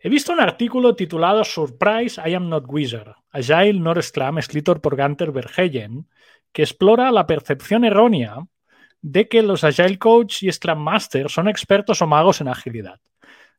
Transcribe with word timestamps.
He 0.00 0.08
visto 0.08 0.32
un 0.32 0.40
artículo 0.40 0.94
titulado 0.94 1.42
Surprise, 1.42 2.20
I 2.24 2.34
am 2.34 2.48
not 2.48 2.66
wizard, 2.68 3.16
Agile 3.32 3.80
Nord 3.80 4.02
Scrum, 4.02 4.38
escrito 4.38 4.80
por 4.80 4.96
Gunter 4.96 5.32
Verheyen, 5.32 6.06
que 6.52 6.62
explora 6.62 7.10
la 7.10 7.26
percepción 7.26 7.84
errónea 7.84 8.46
de 9.02 9.28
que 9.28 9.42
los 9.42 9.64
Agile 9.64 9.98
Coach 9.98 10.44
y 10.44 10.52
Scrum 10.52 10.78
Master 10.78 11.28
son 11.28 11.48
expertos 11.48 12.00
o 12.00 12.06
magos 12.06 12.40
en 12.40 12.46
agilidad. 12.46 13.00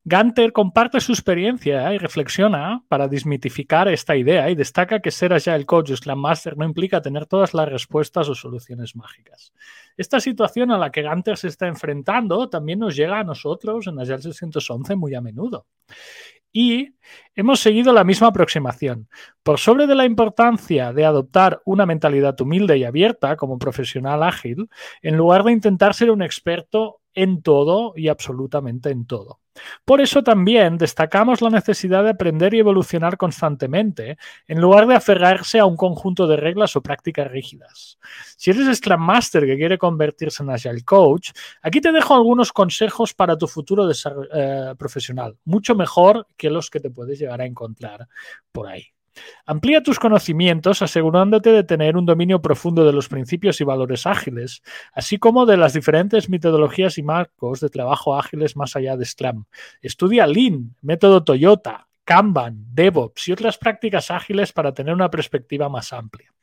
Gunter 0.06 0.54
comparte 0.54 1.02
su 1.02 1.12
experiencia 1.12 1.94
y 1.94 1.98
reflexiona 1.98 2.84
para 2.88 3.08
desmitificar 3.08 3.90
esta 3.90 4.16
idea 4.16 4.50
y 4.50 4.56
destaca 4.56 5.02
que 5.02 5.12
ser 5.12 5.34
Agile 5.34 5.66
Coach 5.66 5.92
o 5.92 6.16
Master 6.16 6.58
no 6.58 6.64
implica 6.64 7.02
tener 7.02 7.26
todas 7.26 7.54
las 7.54 7.68
respuestas 7.68 8.30
o 8.30 8.36
soluciones 8.36 8.96
mágicas. 8.96 9.54
Esta 9.98 10.20
situación 10.22 10.72
a 10.72 10.78
la 10.78 10.90
que 10.90 11.04
Gunter 11.04 11.38
se 11.38 11.50
está 11.50 11.68
enfrentando 11.68 12.50
también 12.50 12.80
nos 12.80 12.96
llega 12.96 13.20
a 13.20 13.24
nosotros 13.26 13.88
en 13.88 14.00
Agile 14.00 14.22
611 14.22 14.96
muy 14.96 15.14
a 15.16 15.22
menudo. 15.22 15.68
Y 16.52 16.96
hemos 17.36 17.60
seguido 17.60 17.94
la 17.94 18.04
misma 18.04 18.28
aproximación. 18.28 19.08
Por 19.44 19.60
sobre 19.60 19.86
de 19.86 19.96
la 19.96 20.06
importancia 20.06 20.94
de 20.94 21.06
adoptar 21.06 21.62
una 21.66 21.86
mentalidad 21.86 22.40
humilde 22.42 22.78
y 22.78 22.86
abierta 22.86 23.36
como 23.36 23.60
profesional 23.60 24.24
ágil, 24.24 24.70
en 25.02 25.18
lugar 25.18 25.44
de 25.44 25.52
intentar 25.52 25.94
ser 25.94 26.10
un 26.10 26.24
experto 26.24 27.02
en 27.14 27.42
todo 27.42 27.94
y 27.96 28.08
absolutamente 28.08 28.90
en 28.90 29.06
todo. 29.06 29.40
Por 29.86 30.02
eso 30.02 30.24
también 30.24 30.78
destacamos 30.78 31.42
la 31.42 31.50
necesidad 31.50 32.04
de 32.04 32.12
aprender 32.12 32.54
y 32.54 32.60
evolucionar 32.60 33.18
constantemente, 33.18 34.18
en 34.48 34.62
lugar 34.62 34.88
de 34.88 34.96
aferrarse 34.96 35.60
a 35.60 35.66
un 35.66 35.76
conjunto 35.76 36.28
de 36.28 36.38
reglas 36.38 36.76
o 36.76 36.82
prácticas 36.82 37.30
rígidas. 37.30 38.00
Si 38.38 38.52
eres 38.52 38.78
Scrum 38.78 39.02
Master 39.02 39.46
que 39.46 39.58
quiere 39.58 39.78
convertirse 39.78 40.44
en 40.44 40.52
Agile 40.52 40.84
Coach, 40.84 41.32
aquí 41.62 41.82
te 41.82 41.92
dejo 41.92 42.16
algunos 42.16 42.52
consejos 42.52 43.14
para 43.14 43.38
tu 43.38 43.48
futuro 43.48 43.90
eh, 43.90 44.74
profesional, 44.78 45.38
mucho 45.46 45.76
mejor 45.76 46.28
que 46.38 46.50
los 46.50 46.70
que 46.70 46.80
te 46.80 46.90
puedes 46.90 47.20
llegar 47.20 47.42
a 47.42 47.46
encontrar 47.46 48.08
por 48.52 48.68
ahí. 48.68 48.86
Amplía 49.46 49.84
tus 49.84 50.00
conocimientos 50.00 50.82
asegurándote 50.82 51.52
de 51.52 51.64
tener 51.64 51.98
un 51.98 52.06
dominio 52.06 52.42
profundo 52.42 52.86
de 52.86 52.94
los 52.94 53.08
principios 53.08 53.60
y 53.62 53.64
valores 53.64 54.06
ágiles, 54.06 54.62
así 54.94 55.18
como 55.18 55.46
de 55.46 55.58
las 55.58 55.74
diferentes 55.74 56.30
metodologías 56.30 56.98
y 56.98 57.04
marcos 57.04 57.60
de 57.60 57.70
trabajo 57.70 58.16
ágiles 58.16 58.56
más 58.56 58.76
allá 58.76 58.98
de 58.98 59.06
Scrum. 59.06 59.46
Estudia 59.82 60.28
Lean, 60.28 60.76
método 60.82 61.24
Toyota, 61.24 61.88
Kanban, 62.04 62.66
DevOps 62.74 63.28
y 63.28 63.32
otras 63.34 63.58
prácticas 63.58 64.10
ágiles 64.12 64.52
para 64.52 64.74
tener 64.74 64.94
una 64.94 65.12
perspectiva 65.12 65.70
más 65.70 65.94
amplia. 65.94 66.34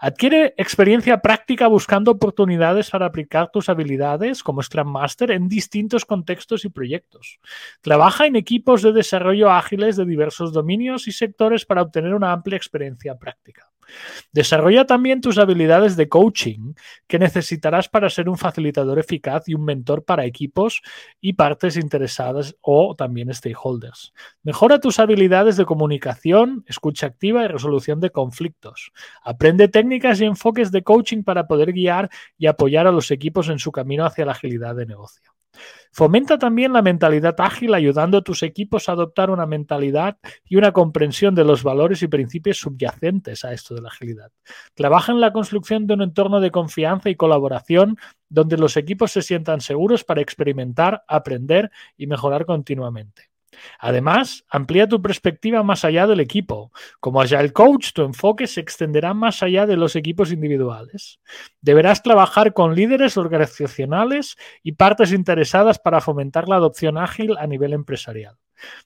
Adquiere 0.00 0.54
experiencia 0.56 1.20
práctica 1.20 1.66
buscando 1.68 2.10
oportunidades 2.10 2.90
para 2.90 3.06
aplicar 3.06 3.50
tus 3.50 3.68
habilidades 3.68 4.42
como 4.42 4.62
Scrum 4.62 4.88
Master 4.88 5.30
en 5.30 5.48
distintos 5.48 6.04
contextos 6.04 6.64
y 6.64 6.68
proyectos. 6.68 7.40
Trabaja 7.80 8.26
en 8.26 8.36
equipos 8.36 8.82
de 8.82 8.92
desarrollo 8.92 9.50
ágiles 9.50 9.96
de 9.96 10.04
diversos 10.04 10.52
dominios 10.52 11.08
y 11.08 11.12
sectores 11.12 11.64
para 11.64 11.82
obtener 11.82 12.14
una 12.14 12.32
amplia 12.32 12.56
experiencia 12.56 13.16
práctica. 13.16 13.70
Desarrolla 14.32 14.84
también 14.84 15.20
tus 15.20 15.38
habilidades 15.38 15.96
de 15.96 16.08
coaching 16.08 16.74
que 17.06 17.18
necesitarás 17.18 17.88
para 17.88 18.10
ser 18.10 18.28
un 18.28 18.38
facilitador 18.38 18.98
eficaz 18.98 19.48
y 19.48 19.54
un 19.54 19.64
mentor 19.64 20.04
para 20.04 20.24
equipos 20.24 20.82
y 21.20 21.34
partes 21.34 21.76
interesadas 21.76 22.56
o 22.60 22.94
también 22.94 23.32
stakeholders. 23.32 24.12
Mejora 24.42 24.80
tus 24.80 24.98
habilidades 24.98 25.56
de 25.56 25.64
comunicación, 25.64 26.64
escucha 26.66 27.06
activa 27.06 27.44
y 27.44 27.48
resolución 27.48 28.00
de 28.00 28.10
conflictos. 28.10 28.92
Aprende 29.22 29.68
técnicas 29.68 30.20
y 30.20 30.24
enfoques 30.24 30.70
de 30.72 30.82
coaching 30.82 31.22
para 31.22 31.46
poder 31.46 31.72
guiar 31.72 32.10
y 32.38 32.46
apoyar 32.46 32.86
a 32.86 32.92
los 32.92 33.10
equipos 33.10 33.48
en 33.48 33.58
su 33.58 33.72
camino 33.72 34.04
hacia 34.04 34.26
la 34.26 34.32
agilidad 34.32 34.74
de 34.74 34.86
negocio. 34.86 35.36
Fomenta 35.92 36.38
también 36.38 36.72
la 36.72 36.82
mentalidad 36.82 37.34
ágil 37.38 37.72
ayudando 37.74 38.18
a 38.18 38.22
tus 38.22 38.42
equipos 38.42 38.88
a 38.88 38.92
adoptar 38.92 39.30
una 39.30 39.46
mentalidad 39.46 40.18
y 40.44 40.56
una 40.56 40.72
comprensión 40.72 41.34
de 41.34 41.44
los 41.44 41.62
valores 41.62 42.02
y 42.02 42.08
principios 42.08 42.58
subyacentes 42.58 43.44
a 43.44 43.52
esto 43.52 43.74
de 43.74 43.82
la 43.82 43.88
agilidad. 43.88 44.30
Trabaja 44.74 45.12
en 45.12 45.20
la 45.20 45.32
construcción 45.32 45.86
de 45.86 45.94
un 45.94 46.02
entorno 46.02 46.40
de 46.40 46.50
confianza 46.50 47.08
y 47.08 47.16
colaboración 47.16 47.96
donde 48.28 48.58
los 48.58 48.76
equipos 48.76 49.12
se 49.12 49.22
sientan 49.22 49.60
seguros 49.60 50.04
para 50.04 50.20
experimentar, 50.20 51.04
aprender 51.08 51.70
y 51.96 52.06
mejorar 52.06 52.44
continuamente. 52.44 53.30
Además, 53.78 54.44
amplía 54.48 54.88
tu 54.88 55.02
perspectiva 55.02 55.62
más 55.62 55.84
allá 55.84 56.06
del 56.06 56.20
equipo. 56.20 56.72
Como 57.00 57.20
Agile 57.20 57.52
Coach, 57.52 57.92
tu 57.92 58.02
enfoque 58.02 58.46
se 58.46 58.60
extenderá 58.60 59.14
más 59.14 59.42
allá 59.42 59.66
de 59.66 59.76
los 59.76 59.96
equipos 59.96 60.32
individuales. 60.32 61.20
Deberás 61.60 62.02
trabajar 62.02 62.52
con 62.52 62.74
líderes 62.74 63.16
organizacionales 63.16 64.36
y 64.62 64.72
partes 64.72 65.12
interesadas 65.12 65.78
para 65.78 66.00
fomentar 66.00 66.48
la 66.48 66.56
adopción 66.56 66.98
ágil 66.98 67.36
a 67.38 67.46
nivel 67.46 67.72
empresarial. 67.72 68.36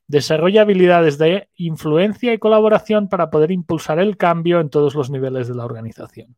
Desarrolla 0.06 0.62
habilidades 0.62 1.19
de 1.19 1.48
influencia 1.56 2.32
y 2.32 2.38
colaboración 2.38 3.08
para 3.08 3.31
poder 3.31 3.50
impulsar 3.50 3.98
el 3.98 4.16
cambio 4.16 4.60
en 4.60 4.70
todos 4.70 4.94
los 4.94 5.10
niveles 5.10 5.48
de 5.48 5.54
la 5.54 5.64
organización. 5.64 6.36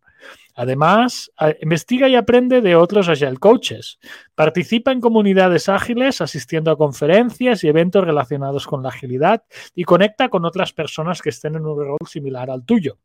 Además, 0.55 1.33
investiga 1.63 2.09
y 2.09 2.15
aprende 2.15 2.61
de 2.61 2.77
otros 2.77 3.09
Agile 3.09 3.39
Coaches. 3.39 3.99
Participa 4.35 4.93
en 4.93 5.01
comunidades 5.01 5.69
ágiles 5.69 6.21
asistiendo 6.21 6.71
a 6.71 6.77
conferencias 6.77 7.65
y 7.65 7.69
eventos 7.69 8.05
relacionados 8.05 8.67
con 8.67 8.83
la 8.83 8.91
agilidad 8.91 9.45
y 9.75 9.85
conecta 9.85 10.29
con 10.29 10.45
otras 10.45 10.73
personas 10.73 11.23
que 11.23 11.31
estén 11.31 11.57
en 11.57 11.65
un 11.65 11.79
rol 11.79 11.99
similar 12.07 12.51
al 12.51 12.65
tuyo. 12.65 12.99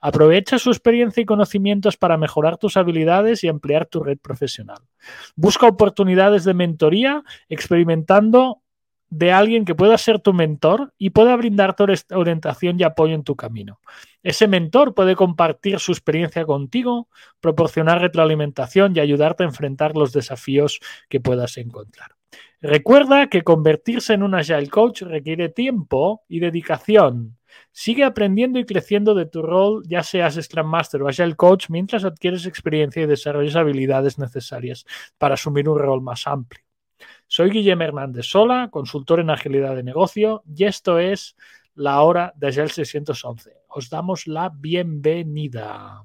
Aprovecha 0.00 0.58
su 0.58 0.70
experiencia 0.70 1.20
y 1.20 1.26
conocimientos 1.26 1.96
para 1.96 2.16
mejorar 2.16 2.56
tus 2.56 2.76
habilidades 2.76 3.44
y 3.44 3.48
ampliar 3.48 3.86
tu 3.86 4.02
red 4.02 4.18
profesional. 4.18 4.78
Busca 5.36 5.66
oportunidades 5.66 6.44
de 6.44 6.54
mentoría 6.54 7.22
experimentando 7.48 8.62
de 9.16 9.30
alguien 9.30 9.64
que 9.64 9.76
pueda 9.76 9.96
ser 9.96 10.18
tu 10.18 10.32
mentor 10.32 10.92
y 10.98 11.10
pueda 11.10 11.36
brindarte 11.36 11.84
orientación 12.10 12.80
y 12.80 12.82
apoyo 12.82 13.14
en 13.14 13.22
tu 13.22 13.36
camino. 13.36 13.78
Ese 14.24 14.48
mentor 14.48 14.92
puede 14.92 15.14
compartir 15.14 15.78
su 15.78 15.92
experiencia 15.92 16.44
contigo, 16.44 17.08
proporcionar 17.40 18.00
retroalimentación 18.00 18.96
y 18.96 18.98
ayudarte 18.98 19.44
a 19.44 19.46
enfrentar 19.46 19.96
los 19.96 20.12
desafíos 20.12 20.80
que 21.08 21.20
puedas 21.20 21.58
encontrar. 21.58 22.16
Recuerda 22.60 23.28
que 23.28 23.42
convertirse 23.42 24.14
en 24.14 24.24
un 24.24 24.34
Agile 24.34 24.68
Coach 24.68 25.02
requiere 25.02 25.48
tiempo 25.48 26.24
y 26.28 26.40
dedicación. 26.40 27.38
Sigue 27.70 28.02
aprendiendo 28.02 28.58
y 28.58 28.66
creciendo 28.66 29.14
de 29.14 29.26
tu 29.26 29.42
rol, 29.42 29.84
ya 29.86 30.02
seas 30.02 30.34
Scrum 30.42 30.66
Master 30.66 31.02
o 31.02 31.08
Agile 31.08 31.36
Coach, 31.36 31.66
mientras 31.68 32.04
adquieres 32.04 32.46
experiencia 32.46 33.00
y 33.00 33.06
desarrollas 33.06 33.54
habilidades 33.54 34.18
necesarias 34.18 34.84
para 35.18 35.34
asumir 35.34 35.68
un 35.68 35.78
rol 35.78 36.02
más 36.02 36.26
amplio. 36.26 36.63
Soy 37.26 37.50
Guillermo 37.50 37.84
Hernández 37.84 38.26
Sola, 38.26 38.68
consultor 38.70 39.20
en 39.20 39.30
agilidad 39.30 39.74
de 39.74 39.82
negocio, 39.82 40.42
y 40.46 40.64
esto 40.64 40.98
es 40.98 41.36
la 41.74 42.00
hora 42.02 42.32
de 42.36 42.48
Agile 42.48 42.68
611. 42.68 43.56
Os 43.68 43.90
damos 43.90 44.26
la 44.26 44.50
bienvenida. 44.54 46.04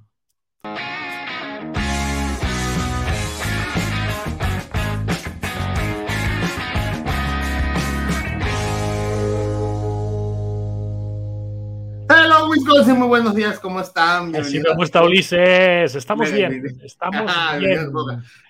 Wisconsin, 12.50 12.98
muy 12.98 13.08
buenos 13.08 13.36
días, 13.36 13.60
¿cómo 13.60 13.80
están? 13.80 14.32
¿Cómo 14.32 14.84
está 14.84 15.04
Ulises? 15.04 15.94
Estamos 15.94 16.32
bien, 16.32 16.64
estamos 16.84 17.32
bien. 17.60 17.92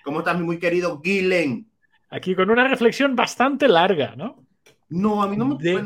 ¿Cómo 0.02 0.20
estás, 0.20 0.38
mi 0.38 0.44
muy 0.44 0.58
querido 0.58 1.00
Guilen? 1.00 1.69
Aquí 2.10 2.34
con 2.34 2.50
una 2.50 2.66
reflexión 2.66 3.14
bastante 3.14 3.68
larga, 3.68 4.14
¿no? 4.16 4.44
No, 4.88 5.22
a 5.22 5.28
mí 5.28 5.36
no 5.36 5.46
me. 5.46 5.56
De, 5.56 5.82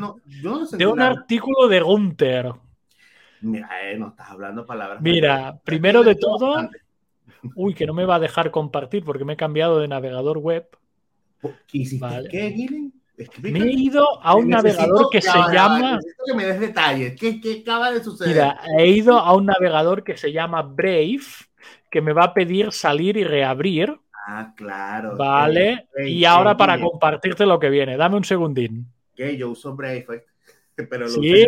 de 0.77 0.87
un 0.87 1.01
artículo 1.01 1.67
de 1.67 1.79
Gunther. 1.79 2.51
Mira, 3.41 3.69
eh, 3.83 3.97
no 3.97 4.09
estás 4.09 4.31
hablando 4.31 4.65
palabras. 4.65 5.01
Mira, 5.01 5.59
primero 5.63 6.03
de 6.03 6.15
todo. 6.15 6.67
Uy, 7.55 7.75
que 7.75 7.85
no 7.85 7.93
me 7.93 8.05
va 8.05 8.15
a 8.15 8.19
dejar 8.19 8.49
compartir 8.49 9.03
porque 9.03 9.23
me 9.23 9.33
he 9.33 9.37
cambiado 9.37 9.79
de 9.79 9.87
navegador 9.87 10.39
web. 10.39 10.67
¿Y 11.71 11.97
vale. 11.99 12.29
qué, 12.29 12.51
Gillen? 12.51 12.93
Me 13.41 13.59
he 13.59 13.71
ido 13.71 14.21
a 14.21 14.35
un 14.35 14.49
navegador 14.49 15.09
que 15.09 15.21
se 15.21 15.37
llama. 15.51 15.99
que 16.25 16.33
me 16.33 16.45
des 16.45 16.59
detalles. 16.59 17.15
¿Qué, 17.19 17.39
¿Qué, 17.39 17.61
acaba 17.61 17.91
de 17.91 18.03
suceder? 18.03 18.33
Mira, 18.33 18.59
he 18.77 18.87
ido 18.87 19.17
a 19.17 19.33
un 19.35 19.45
navegador 19.45 20.03
que 20.03 20.17
se 20.17 20.31
llama 20.31 20.63
Brave, 20.63 21.21
que 21.89 22.01
me 22.01 22.13
va 22.13 22.25
a 22.25 22.33
pedir 22.33 22.71
salir 22.71 23.15
y 23.15 23.23
reabrir. 23.23 23.95
Ah, 24.27 24.53
claro. 24.55 25.15
Vale. 25.15 25.87
y 26.03 26.25
ahora 26.25 26.57
para 26.57 26.81
compartirte 26.81 27.45
lo 27.45 27.59
que 27.59 27.69
viene, 27.69 27.95
dame 27.95 28.17
un 28.17 28.23
segundín. 28.23 28.87
Que 29.15 29.37
yo 29.37 29.51
uso 29.51 29.75
Brave, 29.75 30.25
pero 30.89 31.07
lo 31.07 31.19
uso 31.19 31.47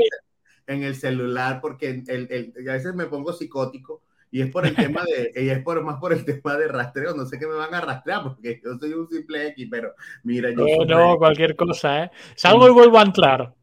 en 0.68 0.83
el 0.83 0.95
celular 0.95 1.59
porque 1.59 2.03
el, 2.07 2.53
a 2.69 2.74
veces 2.74 2.94
me 2.94 3.06
pongo 3.06 3.33
psicótico 3.33 4.03
y 4.29 4.41
es 4.41 4.51
por 4.51 4.68
el 4.68 4.75
tema 4.75 5.03
de, 5.06 5.31
y 5.44 5.50
es 5.50 5.63
por 5.63 5.81
más 5.83 6.00
por 6.00 6.13
el 6.13 6.24
tema 6.24 6.56
de 6.56 6.68
rastreo, 6.68 7.15
no 7.15 7.25
sé 7.25 7.39
qué 7.39 7.47
me 7.47 7.56
van 7.56 7.74
a 7.74 7.81
rastrear 7.81 8.21
porque 8.24 8.62
yo 8.63 8.77
soy 8.77 8.94
un 8.94 9.09
simple 9.09 9.47
X, 9.47 9.68
pero 9.71 9.95
mira, 10.24 10.51
yo 10.51 10.85
no, 10.85 10.85
no 10.85 11.18
cualquier 11.18 11.56
cosa, 11.56 12.03
¿eh? 12.03 12.12
Salgo 12.35 12.68
y 12.68 12.74
vuelvo 12.74 13.00
a 13.00 13.03
entrar. 13.03 13.53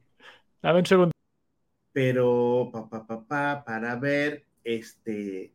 Dame 0.61 0.79
un 0.81 0.87
segundo. 0.87 1.13
Pero 1.93 2.71
pa, 2.73 2.89
pa, 2.89 3.07
pa, 3.07 3.25
pa, 3.25 3.65
para 3.65 3.95
ver 3.97 4.45
este 4.65 5.53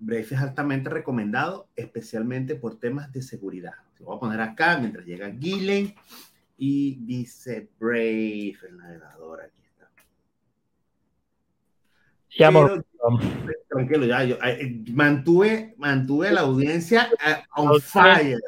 Brave 0.00 0.22
es 0.22 0.32
altamente 0.32 0.88
recomendado, 0.88 1.68
especialmente 1.76 2.56
por 2.56 2.78
temas 2.78 3.12
de 3.12 3.22
seguridad. 3.22 3.74
Lo 3.98 4.06
voy 4.06 4.16
a 4.16 4.20
poner 4.20 4.40
acá 4.40 4.78
mientras 4.78 5.04
llega 5.04 5.30
Gillen 5.30 5.94
y 6.56 6.96
dice 7.04 7.68
Brave, 7.78 8.56
el 8.68 8.78
navegador, 8.78 9.42
aquí 9.42 9.62
está. 9.62 9.90
Ya 12.30 12.50
Pero, 12.50 12.82
tranquilo, 13.68 14.06
ya, 14.06 14.24
yo 14.24 14.38
eh, 14.42 14.82
mantuve, 14.92 15.74
mantuve 15.76 16.32
la 16.32 16.40
audiencia 16.40 17.10
eh, 17.26 17.42
on 17.56 17.78
fire. 17.80 18.38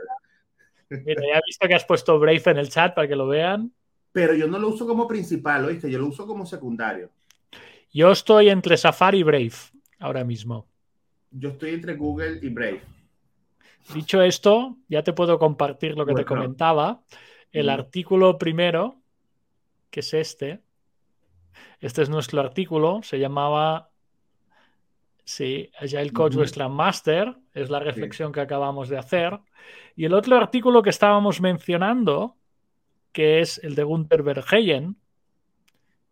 Mira, 0.89 1.23
ya 1.23 1.39
he 1.39 1.43
visto 1.47 1.69
que 1.69 1.75
has 1.75 1.85
puesto 1.85 2.19
Brave 2.19 2.43
en 2.47 2.59
el 2.59 2.69
chat 2.71 2.95
para 2.95 3.07
que 3.07 3.17
lo 3.17 3.29
vean. 3.29 3.73
Pero 4.11 4.35
yo 4.35 4.47
no 4.47 4.59
lo 4.59 4.69
uso 4.69 4.87
como 4.87 5.07
principal, 5.07 5.65
¿oíste? 5.67 5.91
Yo 5.91 5.99
lo 5.99 6.07
uso 6.07 6.27
como 6.27 6.47
secundario. 6.47 7.11
Yo 7.93 8.11
estoy 8.11 8.49
entre 8.49 8.77
Safari 8.79 9.19
y 9.19 9.23
Brave 9.23 9.53
ahora 9.99 10.25
mismo. 10.25 10.72
Yo 11.33 11.51
estoy 11.51 11.71
entre 11.71 11.95
Google 11.97 12.39
y 12.43 12.49
Brave. 12.49 12.83
Dicho 13.95 14.23
esto, 14.23 14.77
ya 14.89 15.03
te 15.03 15.13
puedo 15.13 15.39
compartir 15.39 15.97
lo 15.97 16.07
que 16.07 16.15
te 16.15 16.25
comentaba. 16.25 17.03
El 17.51 17.67
Mm. 17.67 17.71
artículo 17.71 18.39
primero, 18.39 19.01
que 19.91 20.01
es 20.01 20.15
este. 20.15 20.61
Este 21.81 22.03
es 22.03 22.09
nuestro 22.09 22.41
artículo. 22.41 23.01
Se 23.03 23.19
llamaba 23.19 23.89
Sí, 25.25 25.71
Agile 25.79 26.11
Coach 26.13 26.35
Scrum 26.47 26.73
Master. 26.73 27.35
Es 27.55 27.71
la 27.71 27.79
reflexión 27.79 28.33
que 28.33 28.41
acabamos 28.41 28.89
de 28.89 28.99
hacer. 28.99 29.39
Y 29.95 30.05
el 30.05 30.15
otro 30.15 30.37
artículo 30.37 30.83
que 30.83 30.91
estábamos 30.91 31.41
mencionando, 31.41 32.37
que 33.13 33.41
es 33.41 33.59
el 33.63 33.77
de 33.77 33.85
Gunther 33.85 34.23
Verheyen, 34.25 34.97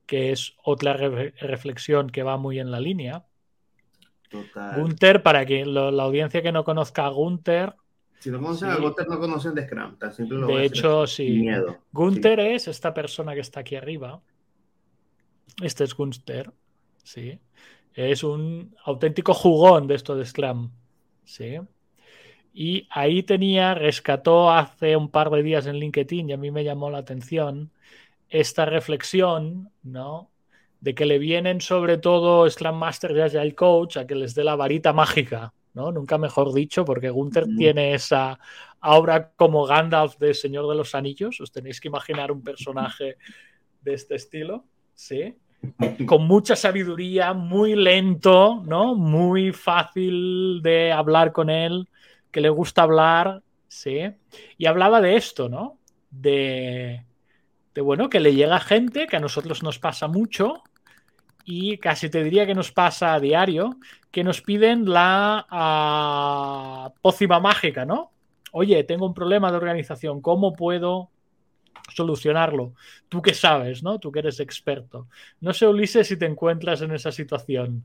que 0.07 0.31
es 0.31 0.55
otra 0.63 0.93
re- 0.95 1.35
reflexión 1.41 2.09
que 2.11 2.23
va 2.23 2.37
muy 2.37 2.61
en 2.61 2.71
la 2.71 2.79
línea. 2.79 3.25
Total. 4.31 4.81
Gunther, 4.81 5.23
para 5.23 5.45
que 5.45 5.67
lo- 5.67 5.91
la 5.91 6.05
audiencia 6.05 6.41
que 6.41 6.53
no 6.53 6.65
conozca 6.65 7.05
a 7.05 7.11
Gunther, 7.11 7.75
si 8.21 8.31
no 8.31 8.39
conocen 8.41 8.71
Sí. 8.71 8.77
a 8.77 8.81
Gunther, 8.81 9.09
no 9.09 9.19
conocen 9.19 9.55
de 9.55 9.67
Scrum. 9.67 9.97
Tan 9.99 10.13
simple 10.15 10.39
lo 10.39 10.47
voy 10.47 10.57
a 10.57 10.59
de 10.61 10.67
hecho, 10.67 11.07
sí. 11.07 11.29
Miedo. 11.31 11.79
Gunther 11.93 12.41
es 12.41 12.69
esta 12.69 12.95
persona 12.95 13.35
que 13.35 13.41
está 13.41 13.61
aquí 13.61 13.77
arriba. 13.77 14.21
Este 15.63 15.85
es 15.85 15.95
Gunther, 15.95 16.51
sí. 17.03 17.39
Es 17.95 18.23
un 18.23 18.75
auténtico 18.85 19.35
jugón 19.35 19.87
de 19.89 19.95
esto 19.97 20.15
de 20.17 20.25
Scrum, 20.25 20.71
sí. 21.25 21.59
Y 22.53 22.87
ahí 22.91 23.23
tenía, 23.23 23.75
rescató 23.75 24.51
hace 24.51 24.97
un 24.97 25.09
par 25.11 25.31
de 25.31 25.43
días 25.43 25.67
en 25.67 25.77
LinkedIn 25.77 26.31
y 26.31 26.33
a 26.33 26.37
mí 26.37 26.51
me 26.51 26.63
llamó 26.65 26.91
la 26.91 26.99
atención 26.99 27.71
esta 28.29 28.65
reflexión, 28.65 29.71
¿no? 29.83 30.31
De 30.81 30.95
que 30.95 31.05
le 31.05 31.19
vienen 31.19 31.61
sobre 31.61 31.99
todo 31.99 32.49
Scrum 32.49 32.77
Master 32.77 33.13
y 33.17 33.21
Agile 33.21 33.55
Coach 33.55 33.99
a 33.99 34.07
que 34.07 34.15
les 34.15 34.35
dé 34.35 34.45
la 34.45 34.57
varita 34.57 34.93
mágica, 34.93 35.53
¿no? 35.75 35.93
Nunca 35.93 36.17
mejor 36.19 36.55
dicho, 36.55 36.85
porque 36.85 37.11
Gunther 37.11 37.47
tiene 37.57 37.95
esa 37.95 38.39
aura 38.81 39.31
como 39.37 39.67
Gandalf 39.67 40.17
de 40.19 40.35
Señor 40.35 40.69
de 40.69 40.75
los 40.75 40.95
Anillos. 40.95 41.41
Os 41.41 41.53
tenéis 41.53 41.81
que 41.81 41.89
imaginar 41.89 42.33
un 42.33 42.43
personaje 42.43 43.17
de 43.83 43.95
este 43.95 44.15
estilo, 44.15 44.65
¿sí? 44.95 45.37
Con 46.07 46.27
mucha 46.27 46.57
sabiduría, 46.57 47.35
muy 47.35 47.77
lento, 47.77 48.63
¿no? 48.65 48.95
Muy 48.95 49.53
fácil 49.53 50.61
de 50.63 50.93
hablar 50.93 51.33
con 51.33 51.51
él, 51.51 51.89
que 52.31 52.41
le 52.41 52.49
gusta 52.49 52.83
hablar, 52.83 53.43
¿sí? 53.69 54.11
Y 54.57 54.67
hablaba 54.67 55.03
de 55.03 55.17
esto, 55.17 55.51
¿no? 55.51 55.79
De, 56.11 57.05
de 57.75 57.81
bueno, 57.83 58.09
que 58.09 58.21
le 58.21 58.35
llega 58.35 58.59
gente, 58.61 59.07
que 59.07 59.17
a 59.17 59.21
nosotros 59.21 59.63
nos 59.63 59.79
pasa 59.79 60.09
mucho, 60.09 60.63
y 61.45 61.79
casi 61.79 62.11
te 62.11 62.23
diría 62.25 62.47
que 62.47 62.55
nos 62.55 62.73
pasa 62.73 63.15
a 63.15 63.21
diario, 63.21 63.77
que 64.11 64.25
nos 64.25 64.41
piden 64.43 64.89
la 64.89 65.47
ah, 65.51 66.93
pócima 67.03 67.41
mágica, 67.41 67.85
¿no? 67.85 68.13
Oye, 68.53 68.83
tengo 68.85 69.07
un 69.07 69.15
problema 69.15 69.51
de 69.51 69.57
organización, 69.59 70.21
¿cómo 70.21 70.55
puedo 70.55 71.11
solucionarlo? 71.95 72.75
Tú 73.09 73.23
que 73.23 73.35
sabes, 73.35 73.83
¿no? 73.83 73.99
Tú 73.99 74.13
que 74.13 74.21
eres 74.21 74.41
experto. 74.41 75.09
No 75.41 75.53
sé, 75.55 75.67
Ulises, 75.67 76.09
si 76.09 76.17
te 76.17 76.27
encuentras 76.27 76.83
en 76.83 76.93
esa 76.93 77.13
situación. 77.13 77.85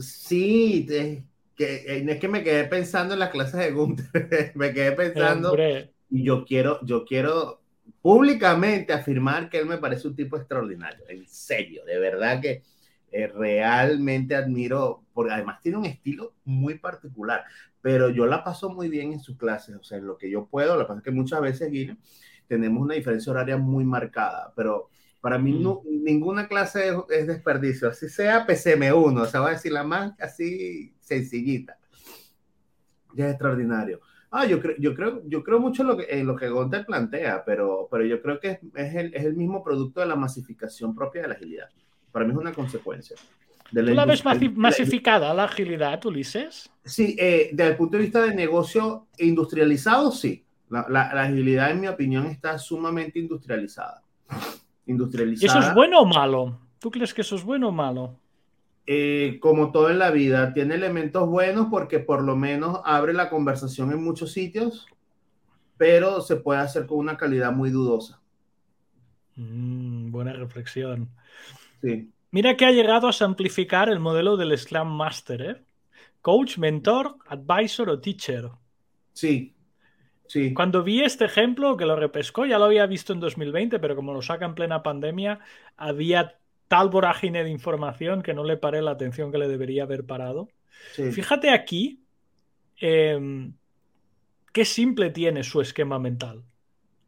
Sí, 0.00 0.84
te- 0.88 1.24
que, 1.56 1.74
eh, 1.86 2.04
es 2.08 2.18
que 2.20 2.28
me 2.28 2.42
quedé 2.42 2.64
pensando 2.64 3.14
en 3.14 3.20
las 3.20 3.30
clases 3.30 3.60
de 3.60 3.70
Gunther. 3.70 4.06
me 4.54 4.72
quedé 4.72 4.92
pensando 4.92 5.50
Hombre, 5.50 5.94
y 6.10 6.24
yo 6.24 6.44
quiero, 6.44 6.80
yo 6.84 7.04
quiero 7.04 7.63
públicamente 8.02 8.92
afirmar 8.92 9.48
que 9.50 9.58
él 9.58 9.66
me 9.66 9.78
parece 9.78 10.08
un 10.08 10.16
tipo 10.16 10.36
extraordinario. 10.36 11.04
En 11.08 11.26
serio, 11.26 11.84
de 11.84 11.98
verdad 11.98 12.40
que 12.40 12.62
eh, 13.12 13.28
realmente 13.28 14.34
admiro, 14.34 15.04
porque 15.12 15.32
además 15.32 15.60
tiene 15.62 15.78
un 15.78 15.86
estilo 15.86 16.34
muy 16.44 16.78
particular, 16.78 17.44
pero 17.80 18.08
yo 18.10 18.26
la 18.26 18.42
paso 18.42 18.70
muy 18.70 18.88
bien 18.88 19.12
en 19.12 19.20
sus 19.20 19.36
clases, 19.36 19.76
o 19.76 19.84
sea, 19.84 19.98
en 19.98 20.06
lo 20.06 20.16
que 20.18 20.30
yo 20.30 20.46
puedo, 20.46 20.78
que 20.78 20.84
pasa 20.84 20.98
es 20.98 21.04
que 21.04 21.10
muchas 21.10 21.40
veces, 21.40 21.70
tenemos 22.48 22.82
una 22.82 22.94
diferencia 22.94 23.32
horaria 23.32 23.56
muy 23.56 23.84
marcada, 23.84 24.52
pero 24.56 24.88
para 25.20 25.38
mí 25.38 25.52
Mm. 25.52 25.62
no- 25.62 25.82
ninguna 25.86 26.48
clase 26.48 26.88
es, 26.88 26.94
es 27.10 27.26
desperdicio, 27.26 27.88
así 27.88 28.08
sea 28.08 28.46
PCM1, 28.46 29.22
o 29.22 29.26
sea, 29.26 29.40
voy 29.40 29.50
a 29.50 29.52
decir 29.54 29.72
la 29.72 29.84
más 29.84 30.12
así 30.20 30.94
sencillita. 31.00 31.78
Ya 33.14 33.26
es 33.26 33.30
extraordinario. 33.32 34.00
Ah, 34.36 34.46
yo 34.46 34.60
creo, 34.60 34.74
yo 34.80 34.96
creo, 34.96 35.22
yo 35.28 35.44
creo 35.44 35.60
mucho 35.60 35.82
en 35.82 35.88
lo 35.88 35.96
que, 35.96 36.06
en 36.10 36.26
lo 36.26 36.34
que 36.34 36.48
Gonter 36.48 36.84
plantea, 36.84 37.44
pero, 37.44 37.86
pero 37.88 38.04
yo 38.04 38.20
creo 38.20 38.40
que 38.40 38.48
es, 38.50 38.58
es 38.74 38.94
el, 38.96 39.14
es 39.14 39.24
el 39.24 39.34
mismo 39.36 39.62
producto 39.62 40.00
de 40.00 40.06
la 40.06 40.16
masificación 40.16 40.92
propia 40.92 41.22
de 41.22 41.28
la 41.28 41.34
agilidad. 41.34 41.68
Para 42.10 42.24
mí 42.24 42.32
es 42.32 42.36
una 42.38 42.52
consecuencia. 42.52 43.14
De 43.70 43.84
¿tú 43.84 43.94
la 43.94 44.04
ves 44.04 44.24
masificada 44.56 45.32
la 45.34 45.44
agilidad, 45.44 46.04
Ulises? 46.04 46.68
Sí, 46.84 47.14
eh, 47.16 47.50
desde 47.52 47.70
el 47.70 47.76
punto 47.76 47.96
de 47.96 48.02
vista 48.02 48.22
de 48.22 48.34
negocio 48.34 49.06
industrializado, 49.18 50.10
sí. 50.10 50.44
La, 50.68 50.84
la- 50.88 51.14
la 51.14 51.22
agilidad, 51.22 51.70
en 51.70 51.80
mi 51.82 51.86
opinión, 51.86 52.26
está 52.26 52.58
sumamente 52.58 53.20
industrializada. 53.20 54.02
¿Y 54.86 54.90
Industrializada. 54.90 55.60
eso 55.60 55.68
es 55.68 55.74
bueno 55.76 56.00
o 56.00 56.06
malo? 56.06 56.58
¿Tú 56.80 56.90
crees 56.90 57.14
que 57.14 57.20
eso 57.20 57.36
es 57.36 57.44
bueno 57.44 57.68
o 57.68 57.72
malo? 57.72 58.18
Eh, 58.86 59.38
como 59.40 59.72
todo 59.72 59.90
en 59.90 59.98
la 59.98 60.10
vida, 60.10 60.52
tiene 60.52 60.74
elementos 60.74 61.28
buenos 61.28 61.68
porque 61.70 62.00
por 62.00 62.22
lo 62.22 62.36
menos 62.36 62.80
abre 62.84 63.12
la 63.14 63.30
conversación 63.30 63.92
en 63.92 64.02
muchos 64.02 64.32
sitios, 64.32 64.86
pero 65.76 66.20
se 66.20 66.36
puede 66.36 66.60
hacer 66.60 66.86
con 66.86 66.98
una 66.98 67.16
calidad 67.16 67.52
muy 67.52 67.70
dudosa. 67.70 68.22
Mm, 69.36 70.10
buena 70.10 70.32
reflexión. 70.32 71.10
Sí, 71.82 72.12
Mira 72.30 72.56
que 72.56 72.64
ha 72.66 72.72
llegado 72.72 73.06
a 73.08 73.12
simplificar 73.12 73.88
el 73.88 74.00
modelo 74.00 74.36
del 74.36 74.58
Scrum 74.58 74.88
Master, 74.88 75.42
¿eh? 75.42 75.64
Coach, 76.20 76.58
mentor, 76.58 77.18
advisor 77.26 77.90
o 77.90 78.00
teacher. 78.00 78.50
sí, 79.12 79.54
sí. 80.26 80.52
Cuando 80.54 80.82
vi 80.82 81.02
este 81.02 81.26
ejemplo, 81.26 81.76
que 81.76 81.86
lo 81.86 81.96
repescó, 81.96 82.46
ya 82.46 82.58
lo 82.58 82.64
había 82.66 82.86
visto 82.86 83.12
en 83.12 83.20
2020, 83.20 83.78
pero 83.78 83.96
como 83.96 84.12
lo 84.14 84.22
saca 84.22 84.46
en 84.46 84.54
plena 84.54 84.82
pandemia, 84.82 85.40
había 85.76 86.38
tal 86.68 86.88
vorágine 86.90 87.44
de 87.44 87.50
información 87.50 88.22
que 88.22 88.34
no 88.34 88.44
le 88.44 88.56
paré 88.56 88.82
la 88.82 88.92
atención 88.92 89.32
que 89.32 89.38
le 89.38 89.48
debería 89.48 89.84
haber 89.84 90.04
parado. 90.06 90.48
sí. 90.92 91.02
Fíjate 91.08 91.50
aquí 91.50 92.04
eh, 92.80 93.50
qué 94.52 94.64
simple 94.64 95.10
tiene 95.10 95.42
su 95.44 95.60
esquema 95.60 95.98
mental. 95.98 96.44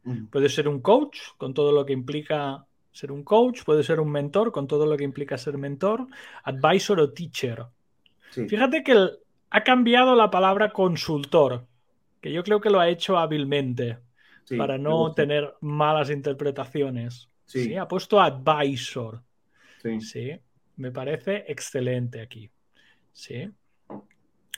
Mm, 0.05 0.27
Puede 0.31 0.49
ser 0.49 0.67
un 0.67 0.81
coach 0.81 1.19
con 1.37 1.53
todo 1.53 1.71
lo 1.71 1.85
que 1.85 1.93
implica 1.93 2.65
ser 2.91 3.11
un 3.11 3.23
coach, 3.23 3.63
puede 3.65 3.83
ser 3.83 3.99
un 3.99 4.11
mentor 4.11 4.51
con 4.51 4.67
todo 4.67 4.85
lo 4.85 4.97
que 4.97 5.03
implica 5.05 5.37
ser 5.37 5.57
mentor, 5.57 6.07
advisor 6.43 6.99
o 7.01 7.13
teacher. 7.13 7.65
sí. 8.29 8.43
Fíjate 8.47 8.83
que 8.83 8.93
el- 8.93 9.19
ha 9.51 9.63
cambiado 9.63 10.15
la 10.15 10.29
palabra 10.31 10.71
consultor, 10.73 11.67
que 12.21 12.33
yo 12.33 12.43
creo 12.43 12.61
que 12.61 12.69
lo 12.71 12.79
ha 12.79 12.89
hecho 12.89 13.17
hábilmente 13.17 13.99
sí, 14.45 14.55
para 14.57 14.77
no 14.77 15.13
tener 15.13 15.55
malas 15.61 16.09
interpretaciones. 16.11 17.29
Sí. 17.45 17.59
Sí, 17.61 17.75
ha 17.77 17.87
puesto 17.87 18.21
advisor. 18.21 19.23
Sí. 19.81 20.11
Sí, 20.11 20.39
me 20.75 20.91
parece 20.91 21.45
excelente 21.47 22.21
aquí. 22.21 22.51
Sí. 23.13 23.51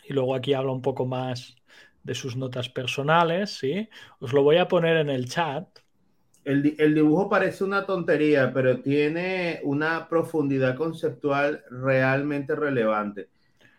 Y 0.03 0.13
luego 0.13 0.35
aquí 0.35 0.53
habla 0.53 0.71
un 0.73 0.81
poco 0.81 1.05
más 1.05 1.55
de 2.03 2.13
sus 2.15 2.35
notas 2.35 2.67
personales, 2.69 3.51
sí. 3.51 3.88
Os 4.19 4.33
lo 4.33 4.43
voy 4.43 4.57
a 4.57 4.67
poner 4.67 4.97
en 4.97 5.09
el 5.09 5.29
chat. 5.29 5.67
El, 6.43 6.63
di- 6.63 6.75
el 6.79 6.95
dibujo 6.95 7.29
parece 7.29 7.63
una 7.63 7.85
tontería, 7.85 8.51
pero 8.53 8.81
tiene 8.81 9.59
una 9.63 10.07
profundidad 10.09 10.75
conceptual 10.75 11.63
realmente 11.69 12.55
relevante. 12.55 13.29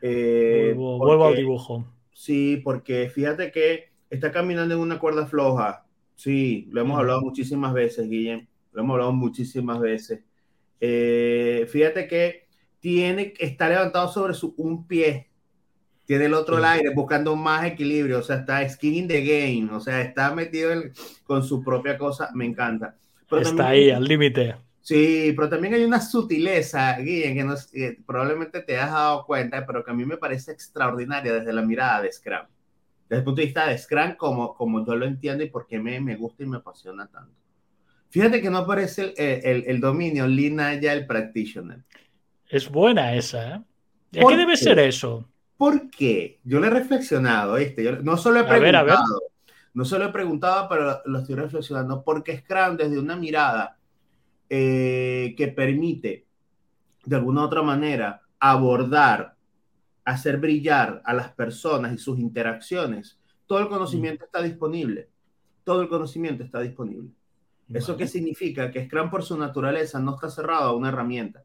Eh, 0.01 0.73
Vuelvo, 0.75 0.99
vuelvo 0.99 1.27
al 1.29 1.37
dibujo. 1.37 1.87
Sí, 2.13 2.61
porque 2.65 3.09
fíjate 3.11 3.51
que 3.51 3.91
está 4.11 4.31
caminando 4.33 4.75
en 4.75 4.81
una 4.81 4.99
cuerda 4.99 5.27
floja. 5.27 5.87
Sí, 6.15 6.69
lo 6.73 6.83
hemos 6.83 6.97
Mm. 6.97 7.01
hablado 7.01 7.23
muchísimas 7.23 7.73
veces, 7.73 8.09
Guillem. 8.09 8.47
Lo 8.73 8.83
hemos 8.83 8.95
hablado 8.95 9.13
muchísimas 9.13 9.81
veces. 9.81 10.21
Eh, 10.81 11.67
fíjate 11.71 12.07
que 12.09 12.47
tiene, 12.81 13.35
está 13.39 13.69
levantado 13.69 14.09
sobre 14.09 14.35
su, 14.35 14.55
un 14.57 14.87
pie. 14.87 15.29
Tiene 16.07 16.25
el 16.25 16.35
otro 16.35 16.57
Sí. 16.57 16.63
al 16.65 16.71
aire, 16.79 16.91
buscando 16.95 17.37
más 17.37 17.65
equilibrio. 17.67 18.19
O 18.19 18.23
sea, 18.23 18.37
está 18.37 18.67
skin 18.69 18.95
in 18.95 19.09
the 19.09 19.23
game. 19.23 19.73
O 19.73 19.81
sea, 19.81 20.01
está 20.01 20.35
metido 20.35 20.73
en- 20.73 20.93
con 21.25 21.43
su 21.45 21.63
propia 21.63 21.97
cosa. 21.99 22.31
Me 22.35 22.45
encanta. 22.47 22.97
Pero 23.29 23.43
Está 23.43 23.55
también- 23.57 23.67
ahí, 23.85 23.91
al 23.91 24.05
límite. 24.05 24.57
Sí, 24.81 25.33
pero 25.37 25.49
también 25.49 25.75
hay 25.75 25.85
una 25.85 26.01
sutileza, 26.01 26.97
que, 26.97 27.39
es- 27.39 27.67
que 27.67 27.99
probablemente 28.07 28.63
te 28.63 28.77
has 28.79 28.91
dado 28.91 29.25
cuenta, 29.27 29.65
pero 29.67 29.85
que 29.85 29.91
a 29.91 29.95
mí 29.95 30.05
me 30.05 30.17
parece 30.17 30.51
extraordinaria 30.53 31.35
desde 31.35 31.53
la 31.53 31.63
mirada 31.63 32.03
de 32.03 32.11
Scrum. 32.11 32.47
desde 33.09 33.19
el 33.19 33.25
punto 33.25 33.41
de 33.41 33.47
vista 33.47 33.67
de 33.67 33.77
Scrum, 33.77 34.15
como, 34.17 34.55
como 34.55 34.87
yo 34.87 34.95
lo 34.95 35.05
entiendo 35.05 35.43
y 35.43 35.51
por 35.51 35.67
qué 35.67 35.81
me, 35.81 36.01
me 36.01 36.15
gusta 36.15 36.45
y 36.45 36.47
me 36.47 36.59
apasiona 36.59 37.09
tanto. 37.09 37.35
Fíjate 38.11 38.43
que 38.43 38.51
no 38.51 38.59
aparece 38.59 39.15
el, 39.17 39.41
el, 39.45 39.65
el 39.67 39.81
dominio 39.81 40.27
Lina 40.27 40.75
el 40.75 41.07
Practitioner. 41.07 41.85
Es 42.49 42.69
buena 42.69 43.15
esa, 43.15 43.57
¿eh? 43.57 43.63
¿Y 44.13 44.27
qué 44.27 44.37
debe 44.37 44.57
ser 44.57 44.81
eso? 44.81 45.29
¿Por 45.57 45.89
qué? 45.91 46.41
Yo 46.43 46.59
le 46.59 46.67
he 46.67 46.71
reflexionado. 46.71 47.57
Yo 47.59 48.03
no 48.03 48.17
solo 48.17 48.41
he 48.41 48.45
preguntado, 48.45 49.23
no 49.75 49.85
solo 49.85 50.07
he 50.07 50.13
preguntado, 50.13 50.69
pero 50.69 51.01
lo 51.05 51.19
estoy 51.21 51.37
reflexionando, 51.37 52.03
porque 52.03 52.39
Scrum 52.39 52.77
desde 52.77 52.99
una 52.99 53.15
mirada 53.15 53.77
eh, 54.49 55.35
que 55.37 55.49
permite, 55.49 56.27
de 57.05 57.17
alguna 57.17 57.43
u 57.43 57.45
otra 57.45 57.63
manera, 57.63 58.23
abordar, 58.41 59.37
hacer 60.05 60.39
brillar 60.39 61.03
a 61.05 61.15
las 61.15 61.31
personas 61.33 61.93
y 61.95 61.99
sus 61.99 62.19
interacciones, 62.19 63.21
todo 63.47 63.61
el 63.61 63.69
conocimiento 63.69 64.25
está 64.25 64.43
disponible. 64.43 65.09
Todo 65.63 65.83
el 65.83 65.89
conocimiento 65.89 66.43
está 66.43 66.61
disponible. 66.61 67.11
¿Eso 67.73 67.97
qué 67.97 68.07
significa? 68.07 68.71
Que 68.71 68.87
Scrum 68.87 69.11
por 69.11 69.23
su 69.23 69.37
naturaleza 69.39 70.01
no 70.01 70.15
está 70.15 70.29
cerrado 70.29 70.71
a 70.71 70.75
una 70.75 70.89
herramienta 70.89 71.45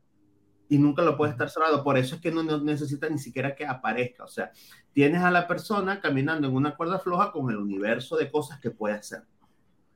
y 0.70 0.78
nunca 0.78 1.04
lo 1.04 1.18
puede 1.18 1.32
estar 1.32 1.50
cerrado. 1.50 1.84
Por 1.84 1.98
eso 1.98 2.16
es 2.16 2.22
que 2.22 2.32
no, 2.32 2.44
necesita 2.44 3.10
ni 3.10 3.20
siquiera 3.20 3.56
que 3.56 3.66
aparezca. 3.66 4.24
O 4.24 4.28
sea, 4.28 4.52
tienes 4.94 5.22
a 5.22 5.32
la 5.32 5.48
persona 5.48 6.00
caminando 6.02 6.48
en 6.48 6.56
una 6.56 6.76
cuerda 6.76 7.00
floja 7.00 7.32
con 7.32 7.50
el 7.50 7.58
universo 7.58 8.16
de 8.18 8.32
cosas 8.32 8.60
que 8.60 8.72
puede 8.72 8.96
hacer, 8.96 9.22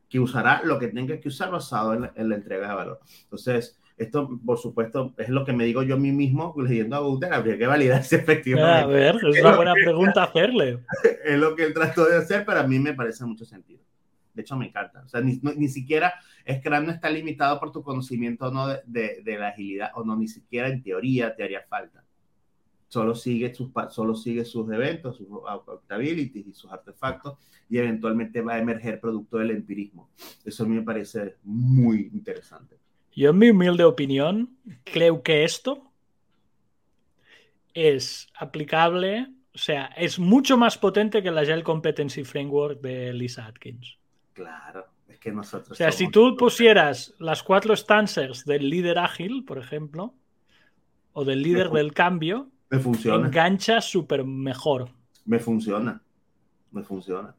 que 0.08 0.20
usará 0.20 0.62
lo 0.64 0.80
que 0.80 0.88
tenga 0.88 1.20
que 1.20 1.28
usar 1.28 1.52
basado 1.52 1.94
en 1.94 2.30
la, 2.30 2.36
entrega 2.36 2.70
de 2.70 2.76
valor. 2.76 3.00
Entonces, 3.24 3.80
esto, 3.98 4.40
por 4.46 4.58
supuesto, 4.58 5.14
es 5.18 5.30
lo 5.30 5.44
que 5.44 5.52
me 5.52 5.66
digo 5.66 5.84
yo 5.84 5.96
a 5.96 6.00
mí 6.00 6.12
mismo 6.12 6.54
leyendo 6.58 6.96
a 6.96 7.00
Guter, 7.00 7.34
habría 7.34 7.58
que 7.58 7.68
validarse 7.68 8.16
efectivamente. 8.18 8.84
A 8.84 8.88
ver, 8.88 9.16
es 9.16 9.42
una 9.42 9.56
buena 9.56 9.74
pregunta 9.74 10.24
hacerle. 10.24 10.84
Es 11.26 11.38
lo 11.38 11.56
que 11.56 11.64
él 11.64 11.74
trató 11.74 12.06
de 12.06 12.18
hacer, 12.18 12.44
pero 12.44 12.60
a 12.60 12.64
mí 12.64 12.80
me 12.80 12.94
parece 12.94 13.24
mucho 13.24 13.46
sentido. 13.46 13.84
De 14.40 14.44
hecho, 14.44 14.56
me 14.56 14.68
encanta. 14.68 15.04
O 15.06 15.10
sea, 15.10 15.20
ni, 15.20 15.38
ni 15.42 15.68
siquiera 15.68 16.14
Scrum 16.50 16.86
no 16.86 16.92
está 16.94 17.10
limitado 17.10 17.60
por 17.60 17.74
tu 17.74 17.84
conocimiento 17.84 18.50
no 18.52 18.70
de, 18.70 19.22
de, 19.22 19.38
la 19.38 19.50
agilidad 19.50 19.92
o 19.96 20.06
no, 20.06 20.16
ni 20.16 20.30
siquiera 20.30 20.70
en 20.70 20.82
teoría 20.82 21.36
te 21.36 21.44
haría 21.44 21.62
falta. 21.68 22.06
Solo 22.88 23.16
sigue 23.16 23.54
sus, 23.54 23.70
solo 23.90 24.16
sigue 24.16 24.46
sus 24.46 24.72
eventos, 24.72 25.18
sus 25.18 25.28
accountabilities 25.46 26.48
y 26.48 26.54
sus 26.54 26.72
artefactos 26.72 27.38
y 27.70 27.80
eventualmente 27.80 28.40
va 28.40 28.54
a 28.54 28.60
emerger 28.60 29.02
producto 29.02 29.40
del 29.40 29.52
empirismo. 29.52 30.10
Eso 30.46 30.64
a 30.64 30.68
mí 30.68 30.76
me 30.76 30.84
parece 30.84 31.36
muy 31.44 32.10
interesante. 32.14 32.78
Yo 33.12 33.32
en 33.32 33.38
mi 33.38 33.50
humilde 33.50 33.84
opinión 33.84 34.58
creo 34.86 35.22
que 35.22 35.44
esto 35.44 35.92
es 37.74 38.30
aplicable, 38.40 39.28
o 39.54 39.58
sea, 39.58 39.88
es 39.98 40.18
mucho 40.18 40.58
más 40.58 40.78
potente 40.78 41.22
que 41.22 41.30
la 41.30 41.42
Agile 41.42 41.64
Competency 41.64 42.24
Framework 42.24 42.80
de 42.80 43.12
Lisa 43.12 43.46
Atkins. 43.46 43.99
Claro, 44.44 44.86
es 45.08 45.20
que 45.20 45.32
nosotros. 45.32 45.72
O 45.72 45.76
sea, 45.76 45.92
si 45.92 46.10
tú 46.10 46.36
pusieras 46.38 47.14
las 47.20 47.44
cuatro 47.44 47.76
stanzas 47.76 48.46
del 48.46 48.70
líder 48.70 48.98
ágil, 48.98 49.44
por 49.46 49.58
ejemplo, 49.58 50.14
o 51.14 51.26
del 51.26 51.42
líder 51.42 51.70
del 51.70 51.94
cambio, 51.94 52.50
me 52.70 52.80
funciona. 52.80 53.28
engancha 53.28 53.82
súper 53.82 54.24
mejor. 54.24 54.90
Me 55.26 55.40
funciona, 55.40 56.02
me 56.72 56.84
funciona. 56.84 57.36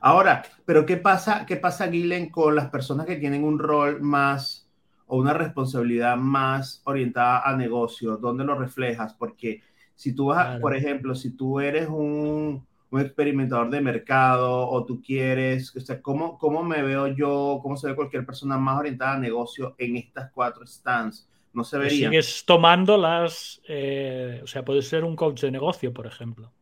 Ahora, 0.00 0.42
pero 0.64 0.84
¿qué 0.84 0.96
pasa, 0.96 1.46
qué 1.46 1.56
pasa, 1.56 1.86
Guilen, 1.86 2.30
con 2.30 2.54
las 2.54 2.70
personas 2.70 3.06
que 3.06 3.16
tienen 3.16 3.44
un 3.44 3.58
rol 3.58 4.00
más 4.02 4.68
o 5.06 5.18
una 5.18 5.32
responsabilidad 5.32 6.16
más 6.16 6.82
orientada 6.84 7.42
a 7.42 7.56
negocio? 7.56 8.16
¿Dónde 8.16 8.44
lo 8.44 8.56
reflejas? 8.56 9.14
Porque 9.14 9.62
si 9.94 10.14
tú 10.14 10.26
vas, 10.26 10.60
por 10.60 10.76
ejemplo, 10.76 11.14
si 11.14 11.30
tú 11.30 11.60
eres 11.60 11.88
un, 11.88 12.66
un 12.90 13.00
experimentador 13.00 13.70
de 13.70 13.80
mercado 13.80 14.68
o 14.68 14.84
tú 14.84 15.02
quieres, 15.02 15.74
o 15.74 15.80
sea, 15.80 16.00
¿cómo, 16.00 16.38
¿cómo 16.38 16.62
me 16.62 16.82
veo 16.82 17.08
yo, 17.08 17.58
cómo 17.62 17.76
se 17.76 17.88
ve 17.88 17.96
cualquier 17.96 18.24
persona 18.24 18.58
más 18.58 18.78
orientada 18.78 19.14
a 19.14 19.18
negocio 19.18 19.74
en 19.78 19.96
estas 19.96 20.30
cuatro 20.32 20.66
stands? 20.66 21.28
No 21.52 21.64
se 21.64 21.78
vería. 21.78 22.08
Sigues 22.08 22.44
tomando 22.44 22.96
las, 22.96 23.60
eh, 23.66 24.40
o 24.42 24.46
sea, 24.46 24.64
puede 24.64 24.82
ser 24.82 25.04
un 25.04 25.16
coach 25.16 25.40
de 25.40 25.50
negocio, 25.50 25.92
por 25.92 26.06
ejemplo, 26.06 26.52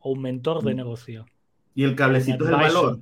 o 0.00 0.12
un 0.12 0.22
mentor 0.22 0.64
de 0.64 0.72
mm. 0.72 0.76
negocio. 0.76 1.26
Y 1.74 1.84
el 1.84 1.94
cablecito 1.94 2.44
es 2.44 2.50
el 2.50 2.56
valor. 2.56 3.00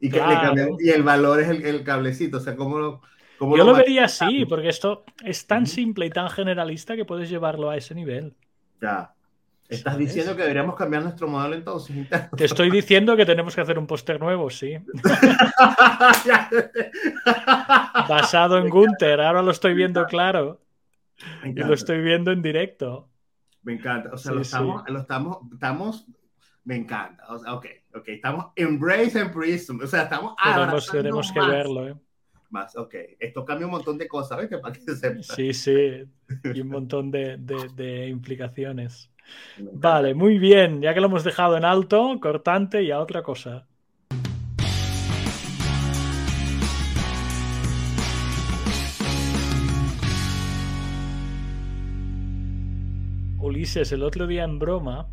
Y, 0.00 0.08
y, 0.08 0.90
el 0.90 1.02
valor 1.02 1.40
es 1.40 1.48
el, 1.48 1.64
el, 1.64 1.84
cablecito, 1.84 2.38
o 2.38 2.40
sea, 2.40 2.56
¿cómo 2.56 3.02
cómo 3.38 3.56
Yo 3.56 3.64
lo, 3.64 3.74
vería 3.74 4.06
así, 4.06 4.46
porque 4.46 4.68
esto 4.68 5.04
es 5.24 5.46
tan 5.46 5.66
simple 5.66 6.06
y 6.06 6.10
tan 6.10 6.28
generalista 6.30 6.96
que 6.96 7.04
puedes 7.04 7.28
llevarlo 7.28 7.70
a 7.70 7.76
ese 7.76 7.94
nivel. 7.94 8.34
Ya, 8.80 9.14
Estás 9.70 9.96
diciendo 9.96 10.34
que 10.34 10.42
deberíamos 10.42 10.74
cambiar 10.74 11.04
nuestro 11.04 11.28
modelo 11.28 11.54
entonces. 11.54 12.08
Te 12.36 12.44
estoy 12.44 12.70
diciendo 12.70 13.16
que 13.16 13.24
tenemos 13.24 13.54
que 13.54 13.60
hacer 13.60 13.78
un 13.78 13.86
póster 13.86 14.20
nuevo, 14.20 14.50
sí. 14.50 14.76
Basado 18.08 18.58
en 18.58 18.68
Gunther, 18.68 19.20
ahora 19.20 19.42
lo 19.42 19.52
estoy 19.52 19.74
viendo 19.74 20.04
claro. 20.06 20.60
Y 21.44 21.52
lo 21.52 21.72
estoy 21.72 22.00
viendo 22.00 22.32
en 22.32 22.42
directo. 22.42 23.08
Me 23.62 23.74
encanta. 23.74 24.10
O 24.12 24.18
sea, 24.18 24.32
lo, 24.32 24.40
estamos, 24.40 24.82
lo 24.88 25.00
estamos, 25.00 25.38
estamos, 25.52 26.06
me 26.64 26.76
encanta. 26.76 27.24
O 27.28 27.38
sea, 27.38 27.54
ok, 27.54 27.66
ok, 27.94 28.08
estamos 28.08 28.46
embrace 28.56 29.20
and 29.20 29.32
prism. 29.32 29.80
O 29.82 29.86
sea, 29.86 30.02
estamos 30.02 30.34
Tenemos, 30.42 30.90
tenemos 30.90 31.32
que 31.32 31.40
verlo, 31.40 31.88
¿eh? 31.88 31.94
Más, 32.48 32.76
ok. 32.76 32.94
Esto 33.20 33.44
cambia 33.44 33.66
un 33.66 33.72
montón 33.72 33.96
de 33.96 34.08
cosas, 34.08 34.38
¿ves? 34.38 34.60
Para 34.60 34.74
que 34.74 34.80
se 34.80 35.22
Sí, 35.22 35.54
sí. 35.54 36.04
Y 36.42 36.60
un 36.60 36.68
montón 36.68 37.12
de, 37.12 37.36
de, 37.36 37.68
de 37.76 38.08
implicaciones. 38.08 39.08
Vale, 39.72 40.14
muy 40.14 40.38
bien. 40.38 40.80
Ya 40.80 40.94
que 40.94 41.00
lo 41.00 41.06
hemos 41.06 41.24
dejado 41.24 41.56
en 41.56 41.64
alto, 41.64 42.18
cortante 42.20 42.82
y 42.82 42.90
a 42.90 43.00
otra 43.00 43.22
cosa. 43.22 43.66
Ulises, 53.38 53.90
el 53.92 54.02
otro 54.02 54.26
día 54.26 54.44
en 54.44 54.58
broma 54.58 55.08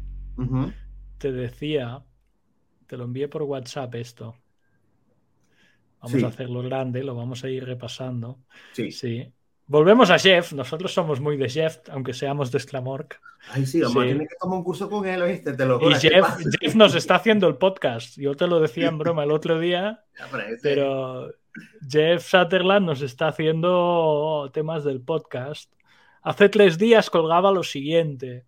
te 1.18 1.32
decía, 1.32 2.04
te 2.86 2.98
lo 2.98 3.06
envié 3.06 3.28
por 3.28 3.44
WhatsApp 3.44 3.96
esto. 3.96 4.36
Vamos 6.02 6.24
a 6.24 6.28
hacerlo 6.28 6.62
grande, 6.62 7.04
lo 7.04 7.16
vamos 7.16 7.44
a 7.44 7.50
ir 7.50 7.66
repasando. 7.66 8.40
Sí. 8.72 8.92
Sí. 8.92 9.34
Volvemos 9.68 10.10
a 10.10 10.18
Jeff. 10.18 10.54
Nosotros 10.54 10.94
somos 10.94 11.20
muy 11.20 11.36
de 11.36 11.50
Jeff, 11.50 11.80
aunque 11.92 12.14
seamos 12.14 12.52
de 12.52 12.60
Sclamork. 12.60 13.22
Ay, 13.52 13.66
sí, 13.66 13.82
vamos 13.82 13.98
a 13.98 14.08
tener 14.08 14.28
que 14.28 14.36
tomar 14.40 14.58
un 14.60 14.64
curso 14.64 14.90
con 14.90 15.06
él, 15.06 15.22
¿oíste? 15.22 15.54
Te 15.54 15.66
lo 15.66 15.80
y 15.90 15.94
Jeff, 15.96 16.76
nos 16.76 16.96
está 16.96 17.16
haciendo 17.16 17.48
el 17.48 17.58
podcast. 17.58 18.18
Yo 18.18 18.36
te 18.36 18.48
lo 18.48 18.62
decía 18.62 18.88
en 18.88 18.98
broma 18.98 19.26
el 19.26 19.32
otro 19.32 19.60
día, 19.60 20.06
pero 20.62 21.30
Jeff 21.88 22.26
Sutherland 22.26 22.86
nos 22.86 23.02
está 23.02 23.28
haciendo 23.28 24.50
temas 24.54 24.86
del 24.86 25.02
podcast. 25.02 25.72
Hace 26.22 26.48
tres 26.50 26.78
días 26.78 27.10
colgaba 27.10 27.52
lo 27.52 27.64
siguiente. 27.64 28.46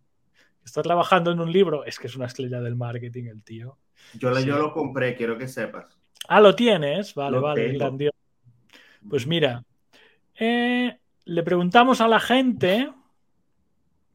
Está 0.63 0.81
trabajando 0.81 1.31
en 1.31 1.39
un 1.41 1.51
libro. 1.51 1.83
Es 1.83 1.99
que 1.99 2.07
es 2.07 2.15
una 2.15 2.27
estrella 2.27 2.61
del 2.61 2.75
marketing 2.75 3.25
el 3.25 3.43
tío. 3.43 3.77
Yo, 4.13 4.37
yo 4.39 4.57
lo 4.57 4.71
compré, 4.71 5.15
quiero 5.15 5.37
que 5.37 5.47
sepas. 5.47 5.97
Ah, 6.27 6.39
lo 6.39 6.55
tienes. 6.55 7.13
Vale, 7.13 7.39
vale. 7.39 7.77
Pues 9.07 9.25
mira, 9.25 9.63
eh, 10.39 10.97
le 11.29 11.43
preguntamos 11.43 12.01
a 12.01 12.07
la 12.07 12.19
gente 12.19 12.91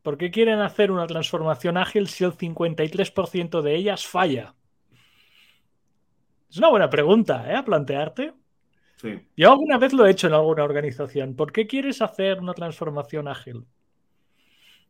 por 0.02 0.18
qué 0.18 0.32
quieren 0.32 0.58
hacer 0.58 0.90
una 0.90 1.06
transformación 1.06 1.76
ágil 1.76 2.08
si 2.08 2.24
el 2.24 2.32
53% 2.32 3.62
de 3.62 3.74
ellas 3.76 4.04
falla. 4.04 4.54
Es 6.50 6.58
una 6.58 6.70
buena 6.70 6.90
pregunta, 6.90 7.50
¿eh? 7.50 7.54
A 7.54 7.64
plantearte. 7.64 8.34
Sí. 8.96 9.20
Yo 9.36 9.52
alguna 9.52 9.78
vez 9.78 9.92
lo 9.92 10.06
he 10.06 10.10
hecho 10.10 10.26
en 10.26 10.34
alguna 10.34 10.64
organización. 10.64 11.36
¿Por 11.36 11.52
qué 11.52 11.68
quieres 11.68 12.02
hacer 12.02 12.40
una 12.40 12.52
transformación 12.52 13.28
ágil? 13.28 13.64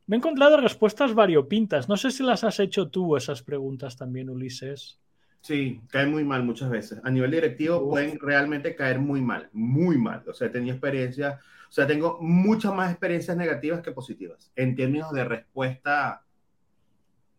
Me 0.07 0.17
he 0.17 0.19
encontrado 0.19 0.57
respuestas 0.57 1.15
variopintas. 1.15 1.89
No 1.89 1.97
sé 1.99 2.11
si 2.11 2.23
las 2.23 2.43
has 2.43 2.59
hecho 2.59 2.89
tú 2.89 3.17
esas 3.17 3.43
preguntas 3.43 3.97
también, 3.97 4.31
Ulises. 4.31 4.99
Sí, 5.43 5.83
caen 5.91 6.11
muy 6.11 6.25
mal 6.25 6.43
muchas 6.43 6.71
veces. 6.71 7.01
A 7.05 7.11
nivel 7.11 7.31
directivo 7.31 7.87
pueden 7.87 8.19
realmente 8.19 8.75
caer 8.75 8.99
muy 8.99 9.21
mal, 9.21 9.51
muy 9.53 9.99
mal. 9.99 10.23
O 10.27 10.33
sea, 10.33 10.47
he 10.47 10.51
tenido 10.51 10.75
experiencia 10.75 11.39
o 11.75 11.77
sea, 11.77 11.89
tengo 11.89 12.19
muchas 12.21 12.73
más 12.73 12.93
experiencias 12.93 13.37
negativas 13.37 13.81
que 13.81 13.91
positivas 13.91 14.53
en 14.55 14.77
términos 14.77 15.11
de 15.11 15.25
respuesta. 15.25 16.23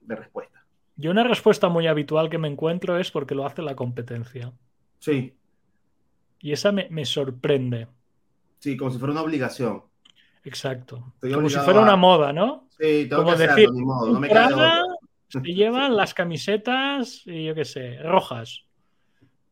De 0.02 0.14
respuesta. 0.14 0.66
Y 0.98 1.08
una 1.08 1.24
respuesta 1.24 1.70
muy 1.70 1.88
habitual 1.88 2.30
que 2.30 2.38
me 2.38 2.50
encuentro 2.50 3.00
es 3.00 3.12
porque 3.12 3.34
lo 3.34 3.46
hace 3.46 3.62
la 3.62 3.78
competencia. 3.78 4.52
Sí. 5.00 5.38
Y 6.42 6.52
esa 6.52 6.74
me, 6.74 7.06
sorprende. 7.06 7.88
Sí, 8.60 8.76
como 8.76 8.92
si 8.92 9.00
fuera 9.00 9.14
una 9.14 9.22
obligación. 9.22 9.84
Exacto. 10.44 11.14
como 11.22 11.48
si 11.48 11.58
fuera 11.60 11.80
una 11.80 11.96
moda, 11.96 12.34
¿no? 12.34 12.68
Sí, 12.72 13.08
tengo 13.08 13.24
como 13.24 13.38
que 13.38 13.48
decir, 13.48 13.72
modo, 13.72 14.12
no 14.12 14.20
me 14.20 14.28
se 15.30 15.40
llevan 15.54 15.96
las 15.96 16.14
camisetas, 16.14 17.22
y 17.26 17.46
yo 17.46 17.56
qué 17.56 17.64
sé, 17.64 18.00
rojas. 18.04 18.66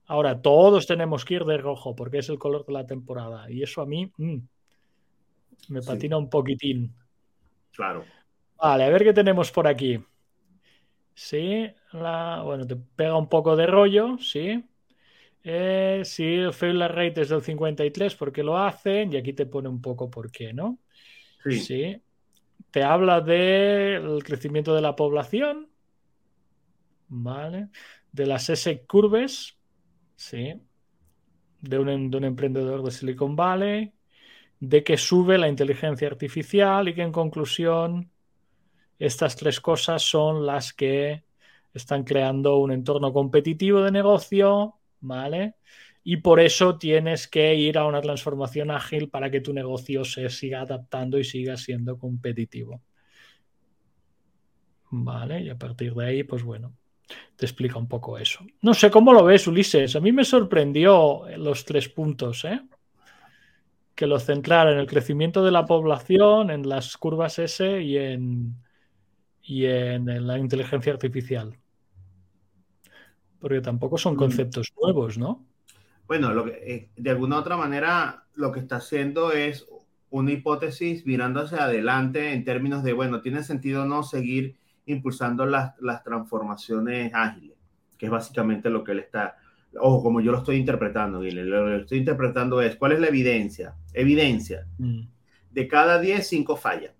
Ahora, 0.08 0.42
todos 0.42 0.88
tenemos 0.88 1.24
que 1.24 1.36
ir 1.36 1.46
de 1.46 1.58
rojo 1.58 1.96
porque 1.96 2.18
es 2.18 2.28
el 2.28 2.38
color 2.38 2.66
de 2.66 2.74
la 2.74 2.86
temporada. 2.86 3.50
Y 3.50 3.63
eso 3.63 3.82
a 3.82 3.86
mí, 3.86 4.12
mm, 4.18 4.40
me 5.70 5.82
patina 5.82 6.17
un 6.17 6.29
poquitín. 6.29 6.93
Claro. 7.72 8.05
Vale, 8.58 8.84
a 8.84 8.89
ver 8.89 9.03
qué 9.03 9.13
tenemos 9.13 9.51
por 9.51 9.67
aquí. 9.67 10.00
Sí, 11.15 11.67
la, 11.91 12.41
bueno, 12.43 12.65
te 12.65 12.75
pega 12.75 13.17
un 13.17 13.29
poco 13.29 13.55
de 13.55 13.67
rollo, 13.67 14.17
sí. 14.17 14.63
Eh, 15.43 16.01
sí, 16.05 16.24
el 16.24 16.53
failure 16.53 16.88
rate 16.88 17.22
es 17.22 17.29
del 17.29 17.41
53 17.41 18.15
porque 18.15 18.43
lo 18.43 18.58
hacen 18.58 19.12
y 19.12 19.17
aquí 19.17 19.34
te 19.34 19.46
pone 19.46 19.67
un 19.67 19.82
poco 19.82 20.10
por 20.10 20.32
qué, 20.32 20.53
¿no? 20.53 20.79
Sí. 21.43 21.60
Sí. 21.60 22.01
Te 22.72 22.84
habla 22.84 23.22
del 23.22 24.24
crecimiento 24.24 24.74
de 24.74 24.82
la 24.82 24.96
población, 24.96 25.70
¿vale? 27.10 27.70
De 28.12 28.25
las 28.25 28.50
S 28.50 28.86
curves, 28.88 29.58
sí. 30.15 30.53
De 31.62 31.79
un, 31.79 32.10
de 32.10 32.17
un 32.17 32.24
emprendedor 32.24 32.84
de 32.84 32.91
Silicon 32.91 33.36
Valley, 33.36 33.93
de 34.60 34.84
que 34.84 34.98
sube 34.98 35.38
la 35.38 35.48
inteligencia 35.48 36.08
artificial 36.08 36.88
y 36.88 36.94
que 36.94 37.02
en 37.02 37.12
conclusión 37.12 38.10
estas 39.00 39.36
tres 39.36 39.60
cosas 39.60 40.02
son 40.02 40.46
las 40.46 40.74
que 40.74 41.24
están 41.74 42.04
creando 42.04 42.58
un 42.58 42.72
entorno 42.72 43.12
competitivo 43.12 43.82
de 43.82 43.92
negocio, 43.92 44.76
¿vale? 45.02 45.56
Y 46.04 46.18
por 46.18 46.40
eso 46.40 46.78
tienes 46.78 47.28
que 47.28 47.56
ir 47.56 47.78
a 47.78 47.86
una 47.86 48.02
transformación 48.02 48.72
ágil 48.72 49.10
para 49.10 49.32
que 49.32 49.42
tu 49.42 49.54
negocio 49.54 50.04
se 50.04 50.30
siga 50.30 50.62
adaptando 50.62 51.18
y 51.18 51.24
siga 51.24 51.58
siendo 51.58 51.98
competitivo. 51.98 52.82
Vale, 54.92 55.42
y 55.42 55.50
a 55.50 55.58
partir 55.58 55.94
de 55.96 56.06
ahí, 56.06 56.24
pues 56.24 56.44
bueno, 56.44 56.76
te 57.36 57.46
explica 57.46 57.80
un 57.80 57.88
poco 57.88 58.18
eso. 58.18 58.46
No 58.62 58.74
sé 58.74 58.92
cómo 58.92 59.12
lo 59.12 59.24
ves, 59.24 59.48
Ulises. 59.48 59.96
A 59.96 60.00
mí 60.00 60.12
me 60.12 60.24
sorprendió 60.24 61.24
los 61.38 61.66
tres 61.66 61.90
puntos, 61.90 62.46
¿eh? 62.46 62.62
Que 64.04 64.08
lo 64.08 64.20
centrara 64.20 64.74
en 64.74 64.80
el 64.80 64.86
crecimiento 64.86 65.46
de 65.46 65.52
la 65.52 65.66
población, 65.66 66.52
en 66.52 66.68
las 66.68 66.98
curvas 66.98 67.40
S 67.40 67.82
y 67.82 67.96
en, 67.96 68.54
y 69.42 69.64
en 69.64 70.28
la 70.28 70.38
inteligencia 70.38 70.92
artificial. 70.92 71.58
Porque 73.40 73.62
tampoco 73.62 73.98
son 73.98 74.16
mm. 74.16 74.18
conceptos 74.18 74.74
nuevos, 74.82 75.18
¿no? 75.18 75.46
Bueno, 76.06 76.34
lo 76.34 76.44
que, 76.44 76.52
eh, 76.52 76.90
de 76.98 77.10
alguna 77.12 77.40
otra 77.40 77.56
manera 77.56 78.26
lo 78.34 78.52
que 78.52 78.60
está 78.60 78.76
haciendo 78.76 79.32
es 79.32 79.70
una 80.10 80.34
hipótesis 80.34 81.06
mirando 81.06 81.40
hacia 81.40 81.64
adelante 81.64 82.34
en 82.34 82.44
términos 82.44 82.84
de, 82.84 82.92
bueno, 82.92 83.22
tiene 83.22 83.42
sentido 83.42 83.86
no 83.86 84.04
seguir 84.04 84.58
impulsando 84.86 85.46
las, 85.46 85.80
las 85.80 86.04
transformaciones 86.04 87.14
ágiles, 87.14 87.56
que 87.98 88.08
es 88.08 88.12
básicamente 88.12 88.70
lo 88.70 88.84
que 88.84 88.92
él 88.92 89.00
está, 89.00 89.38
o 89.80 90.01
como 90.01 90.22
yo 90.22 90.32
lo 90.32 90.39
estoy 90.39 90.58
interpretando, 90.58 91.22
lo 91.22 91.65
que 91.65 91.82
estoy 91.82 92.00
interpretando 92.00 92.62
es, 92.62 92.75
¿cuál 92.75 92.94
es 92.94 93.00
la 93.00 93.08
evidencia? 93.08 93.75
Evidencia. 93.94 94.68
Mm. 94.77 95.01
De 95.51 95.68
cada 95.68 96.00
10, 96.00 96.25
5 96.27 96.56
fallan. 96.56 96.92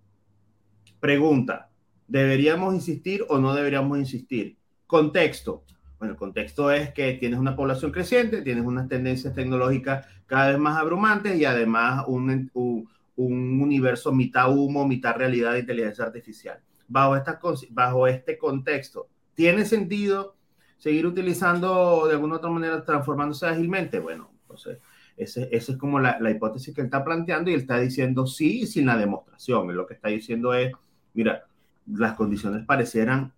Pregunta, 1.00 1.70
¿deberíamos 2.08 2.74
insistir 2.74 3.26
o 3.30 3.38
no 3.40 3.54
deberíamos 3.54 3.98
insistir? 3.98 4.58
Contexto. 4.88 5.66
Bueno, 5.98 6.14
el 6.14 6.18
contexto 6.18 6.72
es 6.72 6.92
que 6.94 7.14
tienes 7.14 7.40
una 7.40 7.56
población 7.56 7.92
creciente, 7.92 8.42
tienes 8.42 8.66
unas 8.66 8.88
tendencias 8.88 9.34
tecnológicas 9.34 10.06
cada 10.26 10.50
vez 10.50 10.60
más 10.60 10.78
abrumantes 10.78 11.38
y 11.38 11.46
además 11.46 12.04
un, 12.08 12.50
un, 12.54 12.90
un 13.16 13.62
universo 13.62 14.12
mitad 14.12 14.56
humo, 14.56 14.88
mitad 14.88 15.16
realidad 15.16 15.54
de 15.54 15.60
inteligencia 15.60 16.06
artificial 16.06 16.60
bajo, 16.88 17.16
esta, 17.16 17.40
bajo 17.72 18.08
este 18.08 18.38
contexto. 18.38 19.10
¿Tiene 19.34 19.66
sentido 19.66 20.36
seguir 20.84 21.08
utilizando 21.08 22.08
de 22.08 22.16
alguna 22.16 22.36
otra 22.36 22.50
manera, 22.50 22.84
transformándose 22.84 23.46
ágilmente? 23.46 24.02
Bueno, 24.02 24.30
entonces, 24.42 24.80
esa 25.16 25.42
es 25.50 25.78
como 25.78 25.98
la, 25.98 26.20
la, 26.20 26.30
hipótesis 26.30 26.76
que 26.76 26.82
él 26.82 26.88
está 26.88 27.06
planteando 27.06 27.50
y 27.50 27.54
él 27.54 27.62
está 27.62 27.80
diciendo 27.80 28.28
sí 28.28 28.68
sin 28.68 28.88
la 28.88 28.98
demostración. 28.98 29.74
lo 29.74 29.88
que 29.88 29.94
está 29.94 30.10
diciendo 30.10 30.54
es, 30.54 30.74
mira, 31.14 31.46
las 31.88 32.16
condiciones 32.16 32.66
parecieran 32.66 33.32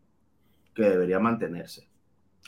que 0.73 0.89
debería 0.89 1.19
mantenerse, 1.19 1.87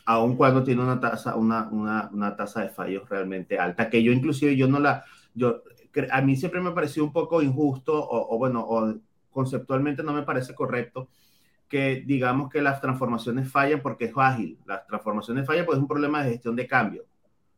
aun 0.05 0.35
cuando 0.35 0.63
tiene 0.63 0.81
una 0.81 0.99
tasa, 0.99 1.35
una, 1.35 1.67
una, 1.69 2.09
una 2.11 2.35
tasa 2.35 2.61
de 2.63 2.69
fallos 2.69 3.07
realmente 3.07 3.59
alta, 3.59 3.91
que 3.91 4.01
yo 4.01 4.11
inclusive 4.11 4.55
yo 4.55 4.67
no 4.67 4.79
la, 4.79 5.05
yo, 5.35 5.61
a 6.09 6.21
mí 6.23 6.35
siempre 6.35 6.59
me 6.59 6.69
ha 6.69 6.73
parecido 6.73 7.05
un 7.05 7.13
poco 7.13 7.43
injusto 7.43 7.93
o, 7.93 8.35
o 8.35 8.37
bueno, 8.39 8.65
o 8.67 8.95
conceptualmente 9.29 10.01
no 10.01 10.13
me 10.13 10.23
parece 10.23 10.55
correcto 10.55 11.07
que 11.67 12.03
digamos 12.05 12.49
que 12.49 12.61
las 12.61 12.79
transformaciones 12.79 13.51
fallan 13.51 13.81
porque 13.81 14.05
es 14.05 14.13
ágil. 14.15 14.57
Las 14.65 14.85
transformaciones 14.87 15.45
fallan 15.45 15.65
porque 15.65 15.77
es 15.77 15.81
un 15.81 15.87
problema 15.87 16.23
de 16.23 16.31
gestión 16.31 16.55
de 16.55 16.67
cambio. 16.67 17.05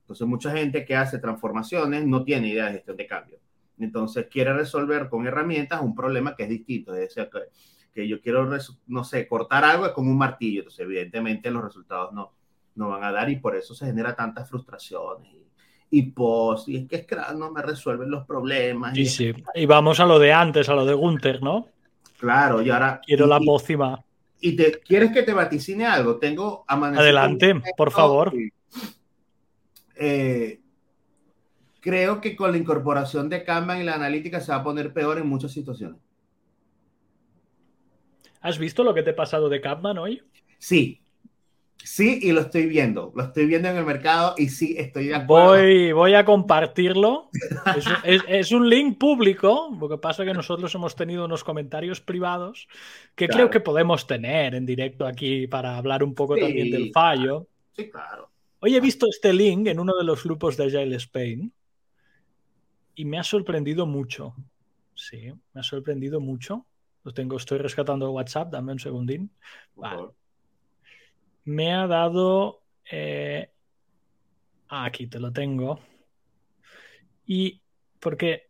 Entonces, 0.02 0.28
mucha 0.28 0.52
gente 0.52 0.86
que 0.86 0.96
hace 0.96 1.20
transformaciones 1.20 2.06
no 2.06 2.24
tiene 2.24 2.48
idea 2.48 2.66
de 2.66 2.74
gestión 2.74 2.98
de 2.98 3.08
cambio. 3.08 3.40
Entonces, 3.78 4.28
quiere 4.30 4.54
resolver 4.54 5.08
con 5.08 5.28
herramientas 5.28 5.82
un 5.82 5.94
problema 5.94 6.36
que 6.36 6.44
es 6.44 6.50
distinto. 6.50 6.94
Es 6.96 7.16
decir, 7.16 7.30
que, 7.32 7.40
que 7.94 8.08
yo 8.08 8.20
quiero, 8.20 8.50
no 8.88 9.04
sé, 9.04 9.28
cortar 9.28 9.64
algo 9.64 9.94
con 9.94 10.08
un 10.08 10.18
martillo. 10.18 10.62
Entonces, 10.62 10.86
evidentemente, 10.86 11.52
los 11.52 11.64
resultados 11.64 12.12
no, 12.14 12.34
no 12.76 12.90
van 12.90 13.04
a 13.04 13.12
dar 13.12 13.30
y 13.30 13.36
por 13.36 13.56
eso 13.56 13.76
se 13.76 13.86
genera 13.86 14.16
tantas 14.16 14.50
frustraciones 14.50 15.32
y, 15.32 15.50
y 15.92 16.04
post, 16.12 16.70
y 16.70 16.78
es 16.78 16.88
que 16.88 17.04
Scrum 17.04 17.40
no 17.40 17.52
me 17.52 17.62
resuelven 17.62 18.10
los 18.10 18.26
problemas. 18.26 18.94
Sí, 18.94 19.02
y, 19.02 19.06
sí. 19.06 19.34
Y 19.56 19.66
vamos 19.66 20.00
a 20.00 20.06
lo 20.06 20.20
de 20.20 20.34
antes, 20.34 20.70
a 20.70 20.76
lo 20.76 20.86
de 20.86 20.94
Gunther, 20.94 21.42
¿no? 21.42 21.68
Claro, 22.20 22.62
y 22.62 22.70
ahora. 22.70 23.02
Quiero 23.04 23.26
la 23.26 23.40
pócima. 23.40 24.04
¿Y 24.42 24.56
te 24.56 24.80
quieres 24.80 25.12
que 25.12 25.24
te 25.24 25.34
vaticine 25.34 25.86
algo? 25.86 26.18
Tengo 26.18 26.66
Adelante, 26.68 27.62
por 27.76 27.92
favor. 27.92 28.34
Eh, 29.96 30.60
creo 31.82 32.22
que 32.22 32.36
con 32.36 32.52
la 32.52 32.58
incorporación 32.58 33.30
de 33.30 33.44
Kanban 33.44 33.82
y 33.82 33.84
la 33.84 33.96
analítica 33.96 34.40
se 34.40 34.52
va 34.52 34.60
a 34.60 34.64
poner 34.64 34.94
peor 34.94 35.18
en 35.18 35.28
muchas 35.28 35.52
situaciones. 35.52 36.00
¿Has 38.42 38.58
visto 38.58 38.84
lo 38.84 38.94
que 38.94 39.04
te 39.04 39.10
ha 39.12 39.16
pasado 39.16 39.50
de 39.50 39.60
Kanban 39.60 39.98
hoy? 39.98 40.22
Sí, 40.58 41.02
Sí, 41.84 42.20
y 42.22 42.32
lo 42.34 42.42
estoy 42.42 42.66
viendo. 42.66 43.12
Lo 43.16 43.24
estoy 43.24 43.46
viendo 43.46 43.70
en 43.70 43.78
el 43.78 43.86
mercado 43.86 44.36
y 44.38 44.50
sí, 44.50 44.76
estoy 44.78 45.08
de 45.08 45.16
acuerdo. 45.16 45.48
Voy, 45.48 45.92
voy 45.92 46.14
a 46.14 46.26
compartirlo. 46.26 47.30
Es, 48.04 48.22
es, 48.28 48.52
un 48.52 48.70
link 48.70 48.98
público. 48.98 49.76
Lo 49.80 49.88
que 49.88 49.98
pasa 49.98 50.24
es 50.24 50.28
que 50.28 50.34
nosotros 50.34 50.74
hemos 50.76 50.96
tenido 50.96 51.26
unos 51.26 51.44
comentarios 51.44 52.02
privados 52.02 52.68
que 53.16 53.28
creo 53.28 53.50
que 53.50 53.60
podemos 53.60 54.08
tener 54.08 54.56
en 54.56 54.66
directo 54.66 55.06
aquí 55.08 55.48
para 55.48 55.78
hablar 55.78 56.04
un 56.04 56.14
poco 56.14 56.36
también 56.36 56.70
del 56.70 56.92
fallo. 56.92 57.48
Sí, 57.76 57.90
claro. 57.90 58.30
Hoy 58.60 58.76
he 58.76 58.82
visto 58.82 59.08
este 59.10 59.34
link 59.34 59.68
en 59.68 59.80
uno 59.80 59.96
de 59.98 60.04
los 60.04 60.24
grupos 60.24 60.58
de 60.58 60.66
Agile 60.66 60.98
Spain 60.98 61.52
y 62.96 63.06
me 63.06 63.18
ha 63.18 63.24
sorprendido 63.24 63.86
mucho. 63.86 64.36
Sí, 64.94 65.32
me 65.54 65.62
ha 65.62 65.64
sorprendido 65.64 66.20
mucho. 66.20 66.66
Lo 67.04 67.14
tengo, 67.14 67.38
estoy 67.38 67.60
rescatando 67.60 68.12
WhatsApp, 68.12 68.52
dame 68.52 68.74
un 68.74 68.80
segundín. 68.80 69.32
Vale 69.76 70.19
me 71.46 71.74
ha 71.74 71.88
dado... 71.88 72.62
Eh, 72.92 73.50
aquí 74.68 75.08
te 75.08 75.20
lo 75.20 75.32
tengo. 75.32 75.80
Y 77.26 77.62
porque 78.00 78.50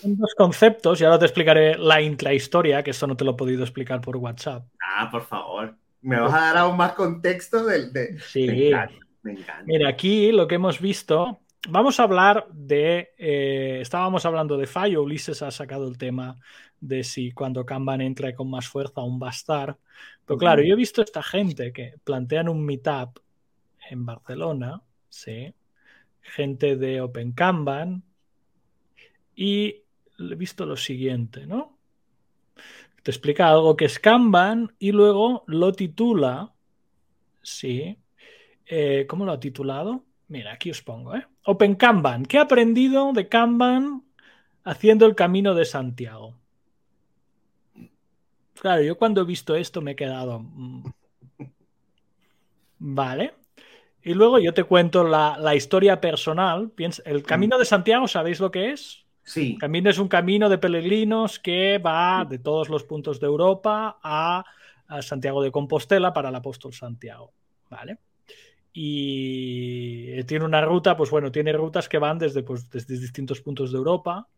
son 0.00 0.16
dos 0.16 0.34
conceptos, 0.36 1.00
y 1.00 1.04
ahora 1.04 1.18
te 1.18 1.26
explicaré 1.26 1.76
la 1.76 2.00
intrahistoria, 2.00 2.82
que 2.82 2.90
esto 2.90 3.06
no 3.06 3.16
te 3.16 3.24
lo 3.24 3.32
he 3.32 3.36
podido 3.36 3.62
explicar 3.62 4.00
por 4.00 4.16
WhatsApp. 4.16 4.66
Ah, 4.82 5.08
por 5.10 5.22
favor. 5.22 5.76
Me 6.00 6.18
vas 6.18 6.32
a 6.32 6.40
dar 6.40 6.56
aún 6.58 6.76
más 6.76 6.92
contexto 6.92 7.64
del... 7.64 7.92
De... 7.92 8.18
Sí. 8.20 8.46
Me 8.46 8.68
encanta, 8.68 9.06
me 9.22 9.32
encanta. 9.32 9.64
Mira, 9.66 9.88
aquí 9.88 10.32
lo 10.32 10.46
que 10.48 10.54
hemos 10.56 10.80
visto... 10.80 11.40
Vamos 11.68 11.98
a 11.98 12.04
hablar 12.04 12.46
de... 12.52 13.10
Eh, 13.18 13.80
estábamos 13.80 14.24
hablando 14.24 14.56
de 14.56 14.66
fallo. 14.66 15.02
Ulises 15.02 15.42
ha 15.42 15.50
sacado 15.50 15.88
el 15.88 15.98
tema 15.98 16.36
de 16.80 17.02
si 17.02 17.32
cuando 17.32 17.66
Kanban 17.66 18.00
entra 18.00 18.34
con 18.34 18.48
más 18.50 18.68
fuerza 18.68 19.00
aún 19.00 19.20
va 19.20 19.28
a 19.28 19.30
estar. 19.30 19.76
Pero 20.24 20.38
claro, 20.38 20.62
yo 20.62 20.74
he 20.74 20.76
visto 20.76 21.02
esta 21.02 21.22
gente 21.22 21.72
que 21.72 21.94
plantean 22.04 22.48
un 22.48 22.64
meetup 22.64 23.18
en 23.90 24.06
Barcelona, 24.06 24.82
¿sí? 25.08 25.52
gente 26.28 26.76
de 26.76 27.00
Open 27.00 27.32
Kanban, 27.32 28.02
y 29.34 29.82
he 30.18 30.34
visto 30.36 30.66
lo 30.66 30.76
siguiente, 30.76 31.46
¿no? 31.46 31.78
Te 33.02 33.10
explica 33.10 33.48
algo 33.48 33.76
que 33.76 33.86
es 33.86 33.98
Kanban 33.98 34.74
y 34.78 34.92
luego 34.92 35.44
lo 35.46 35.72
titula, 35.72 36.52
¿sí? 37.42 37.96
Eh, 38.66 39.06
¿Cómo 39.08 39.24
lo 39.24 39.32
ha 39.32 39.40
titulado? 39.40 40.04
Mira, 40.28 40.52
aquí 40.52 40.70
os 40.70 40.82
pongo, 40.82 41.14
¿eh? 41.14 41.26
Open 41.50 41.76
Kanban. 41.76 42.26
¿Qué 42.26 42.36
he 42.36 42.40
aprendido 42.40 43.14
de 43.14 43.26
Kanban 43.26 44.02
haciendo 44.64 45.06
el 45.06 45.14
camino 45.14 45.54
de 45.54 45.64
Santiago? 45.64 46.34
Claro, 48.60 48.82
yo 48.82 48.98
cuando 48.98 49.22
he 49.22 49.24
visto 49.24 49.56
esto 49.56 49.80
me 49.80 49.92
he 49.92 49.96
quedado. 49.96 50.40
Mm, 50.40 50.82
vale. 52.80 53.32
Y 54.02 54.12
luego 54.12 54.38
yo 54.38 54.52
te 54.52 54.64
cuento 54.64 55.04
la, 55.04 55.54
historia 55.54 56.02
personal. 56.02 56.70
el 57.06 57.22
Camino 57.22 57.56
de 57.56 57.64
Santiago, 57.64 58.06
¿sabéis 58.08 58.40
lo 58.40 58.50
que 58.50 58.72
es? 58.72 59.06
Sí. 59.22 59.52
El 59.52 59.58
camino 59.58 59.88
es 59.88 59.98
un 59.98 60.08
camino 60.08 60.50
de 60.50 60.58
peregrinos 60.58 61.38
que 61.38 61.78
va 61.78 62.26
de 62.28 62.38
todos 62.38 62.68
los 62.68 62.84
puntos 62.84 63.20
de 63.20 63.26
Europa 63.26 63.98
a, 64.02 64.44
Santiago 65.00 65.42
de 65.42 65.50
Compostela 65.50 66.12
para 66.12 66.28
el 66.28 66.34
apóstol 66.34 66.74
Santiago. 66.74 67.32
¿Vale? 67.70 68.00
Y 68.80 70.22
tiene 70.22 70.44
una 70.44 70.60
ruta, 70.60 70.96
pues 70.96 71.10
bueno, 71.10 71.32
tiene 71.32 71.52
rutas 71.52 71.88
que 71.88 71.98
van 71.98 72.16
desde, 72.16 72.44
pues, 72.44 72.70
desde 72.70 72.96
distintos 72.96 73.40
puntos 73.40 73.72
de 73.72 73.78
Europa. 73.78 74.28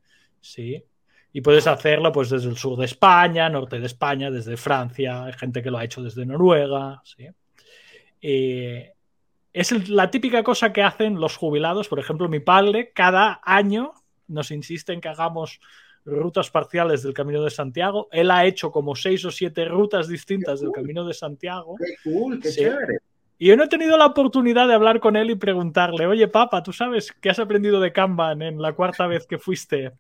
Sí 0.41 0.83
Y 1.31 1.43
puedes 1.43 1.67
hacerlo 1.67 2.11
pues 2.11 2.31
desde 2.31 2.49
el 2.49 2.57
sur 2.57 2.79
de 2.79 2.87
España, 2.87 3.51
norte 3.51 3.79
de 3.79 3.85
España, 3.85 4.31
desde 4.31 4.57
Francia, 4.57 5.25
hay 5.25 5.35
gente 5.35 5.63
que 5.63 5.71
lo 5.71 5.77
ha 5.77 5.85
hecho 5.85 6.03
desde 6.03 6.25
Noruega. 6.25 7.03
¿sí? 7.05 7.29
Eh, 8.23 8.95
es 9.53 9.91
la 9.91 10.11
típica 10.11 10.43
cosa 10.43 10.73
que 10.73 10.85
hacen 10.85 11.21
los 11.21 11.37
jubilados. 11.37 11.89
Por 11.89 11.99
ejemplo, 11.99 12.27
mi 12.31 12.41
padre 12.41 12.93
cada 12.95 13.43
año 13.45 13.93
nos 14.27 14.51
insiste 14.53 14.95
en 14.95 15.03
que 15.03 15.09
hagamos 15.09 15.61
rutas 16.07 16.49
parciales 16.49 17.03
del 17.03 17.13
Camino 17.13 17.45
de 17.45 17.51
Santiago. 17.51 18.09
Él 18.11 18.31
ha 18.31 18.47
hecho 18.47 18.73
como 18.73 18.97
seis 18.97 19.23
o 19.27 19.31
siete 19.31 19.67
rutas 19.67 20.09
distintas 20.09 20.63
del 20.63 20.73
Camino 20.73 21.05
de 21.05 21.13
Santiago. 21.13 21.77
Qué 21.77 22.11
cool, 22.11 22.41
qué 22.41 22.51
chévere. 22.51 23.01
Y 23.41 23.47
yo 23.47 23.57
no 23.57 23.65
he 23.65 23.69
tenido 23.69 23.97
la 23.97 24.05
oportunidad 24.05 24.69
de 24.69 24.75
hablar 24.75 25.01
con 25.01 25.17
él 25.17 25.31
y 25.31 25.35
preguntarle, 25.35 26.07
oye, 26.07 26.29
papá, 26.29 26.63
¿tú 26.63 26.75
sabes 26.75 27.11
qué 27.23 27.31
has 27.31 27.39
aprendido 27.39 27.81
de 27.81 27.91
Kanban 27.91 28.43
en 28.43 28.61
la 28.61 28.75
cuarta 28.75 29.07
vez 29.07 29.27
que 29.27 29.39
fuiste? 29.39 29.93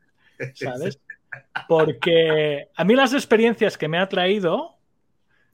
¿Sabes? 0.52 1.00
Porque 1.66 2.68
a 2.76 2.84
mí 2.84 2.94
las 2.94 3.14
experiencias 3.14 3.78
que 3.78 3.88
me 3.88 3.96
ha 3.96 4.10
traído, 4.10 4.76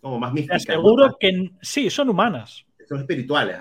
como 0.00 0.18
más 0.18 0.32
místicas, 0.32 0.64
te 0.64 0.72
aseguro 0.72 1.16
que 1.16 1.52
sí, 1.62 1.88
son 1.88 2.10
humanas. 2.10 2.66
Son 2.88 2.98
espirituales. 2.98 3.58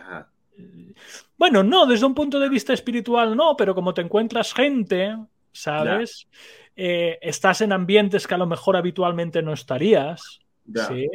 Bueno, 1.37 1.61
no, 1.61 1.85
desde 1.85 2.07
un 2.07 2.15
punto 2.15 2.39
de 2.39 2.49
vista 2.49 2.73
espiritual 2.73 3.37
no, 3.37 3.55
pero 3.55 3.75
como 3.75 3.93
te 3.93 4.01
encuentras 4.01 4.55
gente, 4.55 5.15
¿sabes? 5.51 6.27
Eh, 6.75 7.19
estás 7.21 7.61
en 7.61 7.71
ambientes 7.71 8.25
que 8.25 8.33
a 8.33 8.39
lo 8.39 8.47
mejor 8.47 8.75
habitualmente 8.75 9.43
no 9.43 9.53
estarías. 9.53 10.39
¿sí? 10.87 11.07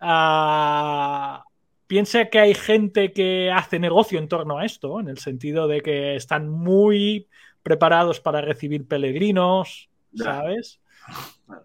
Ah, 0.00 1.44
piensa 1.90 2.26
que 2.26 2.38
hay 2.38 2.54
gente 2.54 3.12
que 3.12 3.50
hace 3.50 3.80
negocio 3.80 4.20
en 4.20 4.28
torno 4.28 4.58
a 4.58 4.64
esto, 4.64 5.00
en 5.00 5.08
el 5.08 5.18
sentido 5.18 5.66
de 5.66 5.80
que 5.80 6.14
están 6.14 6.48
muy 6.48 7.26
preparados 7.64 8.20
para 8.20 8.40
recibir 8.40 8.86
peregrinos, 8.86 9.90
¿sabes? 10.14 10.80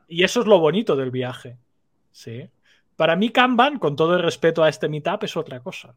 Y 0.07 0.23
eso 0.23 0.41
es 0.41 0.47
lo 0.47 0.57
bonito 0.57 0.95
del 0.95 1.11
viaje. 1.11 1.59
¿sí? 2.11 2.49
Para 2.95 3.15
mí, 3.15 3.29
Kanban, 3.29 3.77
con 3.77 3.95
todo 3.95 4.15
el 4.15 4.23
respeto 4.23 4.63
a 4.63 4.69
este 4.69 4.89
meetup, 4.89 5.25
es 5.25 5.37
otra 5.37 5.59
cosa. 5.59 5.95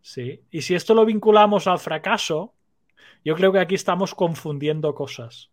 ¿sí? 0.00 0.40
Y 0.50 0.62
si 0.62 0.74
esto 0.74 0.94
lo 0.94 1.04
vinculamos 1.04 1.66
al 1.66 1.80
fracaso, 1.80 2.54
yo 3.26 3.34
creo 3.34 3.52
que 3.52 3.60
aquí 3.60 3.74
estamos 3.74 4.14
confundiendo 4.14 4.94
cosas. 4.94 5.50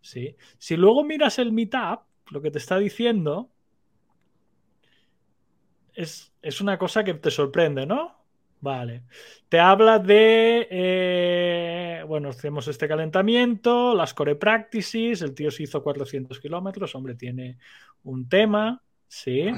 ¿sí? 0.00 0.34
Si 0.56 0.78
luego 0.78 1.04
miras 1.04 1.38
el 1.38 1.52
meetup, 1.52 2.00
lo 2.30 2.40
que 2.40 2.50
te 2.50 2.56
está 2.56 2.78
diciendo 2.78 3.50
es, 5.98 6.32
es 6.42 6.60
una 6.60 6.78
cosa 6.78 7.02
que 7.02 7.14
te 7.14 7.30
sorprende, 7.30 7.84
¿no? 7.84 8.16
Vale. 8.60 9.02
Te 9.48 9.58
habla 9.58 9.98
de. 9.98 10.68
Eh, 10.70 12.04
bueno, 12.06 12.28
hacemos 12.28 12.68
este 12.68 12.86
calentamiento, 12.86 13.94
las 13.96 14.14
core 14.14 14.36
practices. 14.36 15.22
El 15.22 15.34
tío 15.34 15.50
se 15.50 15.64
hizo 15.64 15.82
400 15.82 16.38
kilómetros. 16.38 16.94
Hombre, 16.94 17.16
tiene 17.16 17.58
un 18.04 18.28
tema. 18.28 18.80
Sí. 19.08 19.50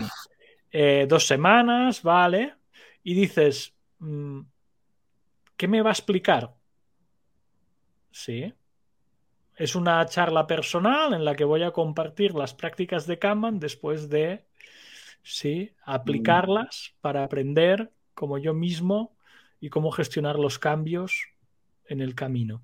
Eh, 0.72 1.06
dos 1.08 1.26
semanas, 1.26 2.02
vale. 2.02 2.54
Y 3.02 3.14
dices, 3.14 3.74
mm, 3.98 4.40
¿qué 5.56 5.68
me 5.68 5.82
va 5.82 5.90
a 5.90 5.92
explicar? 5.92 6.54
Sí. 8.10 8.54
Es 9.56 9.74
una 9.74 10.06
charla 10.06 10.46
personal 10.46 11.12
en 11.12 11.24
la 11.24 11.34
que 11.34 11.44
voy 11.44 11.64
a 11.64 11.72
compartir 11.72 12.34
las 12.34 12.54
prácticas 12.54 13.06
de 13.06 13.18
Kanban 13.18 13.58
después 13.60 14.08
de 14.08 14.44
sí, 15.22 15.72
aplicarlas 15.84 16.94
para 17.00 17.24
aprender 17.24 17.90
como 18.14 18.38
yo 18.38 18.54
mismo 18.54 19.16
y 19.60 19.70
cómo 19.70 19.90
gestionar 19.90 20.38
los 20.38 20.58
cambios 20.58 21.28
en 21.86 22.00
el 22.00 22.14
camino. 22.14 22.62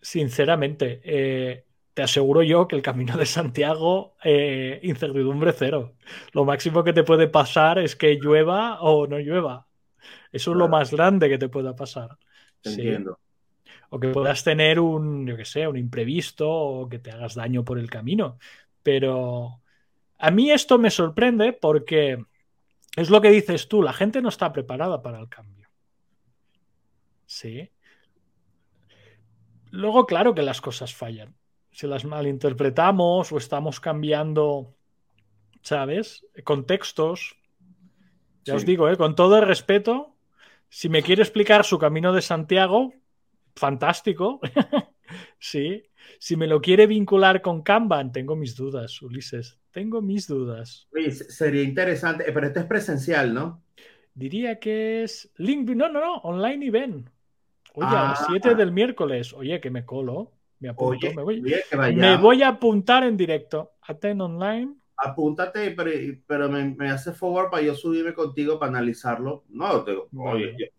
Sinceramente, 0.00 1.00
eh, 1.04 1.64
te 1.94 2.02
aseguro 2.02 2.42
yo 2.42 2.68
que 2.68 2.76
el 2.76 2.82
camino 2.82 3.16
de 3.16 3.26
Santiago, 3.26 4.16
eh, 4.22 4.80
incertidumbre 4.82 5.52
cero. 5.52 5.94
Lo 6.32 6.44
máximo 6.44 6.84
que 6.84 6.92
te 6.92 7.02
puede 7.02 7.28
pasar 7.28 7.78
es 7.78 7.96
que 7.96 8.14
llueva 8.14 8.80
o 8.80 9.06
no 9.06 9.18
llueva. 9.18 9.66
Eso 10.30 10.52
es 10.52 10.56
lo 10.56 10.68
más 10.68 10.92
grande 10.92 11.28
que 11.28 11.38
te 11.38 11.48
pueda 11.48 11.74
pasar. 11.74 12.16
Entiendo 12.62 13.18
o 13.90 13.98
que 13.98 14.08
puedas 14.08 14.44
tener 14.44 14.80
un, 14.80 15.26
yo 15.26 15.36
que 15.36 15.44
sé, 15.44 15.66
un 15.66 15.76
imprevisto 15.76 16.48
o 16.50 16.88
que 16.88 16.98
te 16.98 17.10
hagas 17.10 17.34
daño 17.34 17.64
por 17.64 17.78
el 17.78 17.90
camino. 17.90 18.38
Pero 18.82 19.62
a 20.18 20.30
mí 20.30 20.50
esto 20.50 20.78
me 20.78 20.90
sorprende 20.90 21.52
porque 21.52 22.18
es 22.96 23.10
lo 23.10 23.20
que 23.20 23.30
dices 23.30 23.68
tú, 23.68 23.82
la 23.82 23.92
gente 23.92 24.20
no 24.20 24.28
está 24.28 24.52
preparada 24.52 25.02
para 25.02 25.20
el 25.20 25.28
cambio. 25.28 25.68
Sí. 27.26 27.70
Luego, 29.70 30.06
claro 30.06 30.34
que 30.34 30.42
las 30.42 30.60
cosas 30.60 30.94
fallan. 30.94 31.36
Si 31.70 31.86
las 31.86 32.04
malinterpretamos 32.04 33.30
o 33.30 33.38
estamos 33.38 33.78
cambiando, 33.80 34.74
¿sabes? 35.62 36.26
Contextos. 36.42 37.36
Ya 38.44 38.54
os 38.54 38.64
digo, 38.64 38.88
¿eh? 38.88 38.96
con 38.96 39.14
todo 39.14 39.36
el 39.36 39.46
respeto, 39.46 40.16
si 40.68 40.88
me 40.88 41.02
quiere 41.02 41.22
explicar 41.22 41.64
su 41.64 41.78
camino 41.78 42.12
de 42.12 42.22
Santiago, 42.22 42.94
fantástico. 43.54 44.40
sí. 45.38 45.84
Si 46.18 46.36
me 46.36 46.46
lo 46.46 46.60
quiere 46.60 46.86
vincular 46.86 47.42
con 47.42 47.62
Kanban, 47.62 48.10
tengo 48.10 48.34
mis 48.34 48.56
dudas, 48.56 49.02
Ulises. 49.02 49.58
Tengo 49.78 50.02
mis 50.02 50.26
dudas. 50.26 50.88
sería 51.28 51.62
interesante, 51.62 52.24
pero 52.32 52.48
esto 52.48 52.58
es 52.58 52.66
presencial, 52.66 53.32
¿no? 53.32 53.62
Diría 54.12 54.58
que 54.58 55.04
es 55.04 55.30
link, 55.36 55.68
no, 55.68 55.88
no, 55.88 56.00
no, 56.00 56.14
online 56.16 56.66
event. 56.66 57.08
Oye, 57.74 57.86
a 57.86 58.08
las 58.08 58.26
7 58.26 58.48
ah. 58.48 58.54
del 58.54 58.72
miércoles. 58.72 59.32
Oye, 59.32 59.60
que 59.60 59.70
me 59.70 59.86
colo. 59.86 60.32
Me 60.58 60.70
apunto. 60.70 61.14
me, 61.14 61.22
voy, 61.22 61.40
me 61.94 62.16
voy 62.16 62.42
a 62.42 62.48
apuntar 62.48 63.04
en 63.04 63.16
directo. 63.16 63.74
Aten 63.82 64.20
online. 64.20 64.74
Apúntate, 64.96 65.70
pero, 65.70 65.92
pero 66.26 66.48
me, 66.48 66.74
me, 66.74 66.90
hace 66.90 67.12
favor 67.12 67.48
para 67.48 67.62
yo 67.62 67.76
subirme 67.76 68.14
contigo 68.14 68.58
para 68.58 68.70
analizarlo. 68.70 69.44
No, 69.48 69.84
te, 69.84 69.96
oye, 70.16 70.72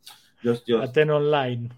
yo, 0.44 0.56
yo, 0.66 0.82
Aten 0.82 1.10
online 1.10 1.70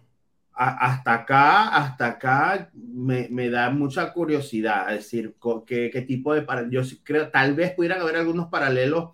hasta 0.69 1.13
acá, 1.13 1.69
hasta 1.69 2.07
acá 2.07 2.69
me, 2.73 3.49
da 3.49 3.69
mucha 3.69 4.13
curiosidad, 4.13 4.93
es 4.93 4.99
decir, 4.99 5.35
qué, 5.65 5.89
qué 5.91 6.01
tipo 6.01 6.33
de... 6.33 6.45
Yo 6.69 6.81
creo, 7.03 7.29
tal 7.29 7.55
vez 7.55 7.71
pudieran 7.71 8.01
haber 8.01 8.17
algunos 8.17 8.47
paralelos. 8.47 9.11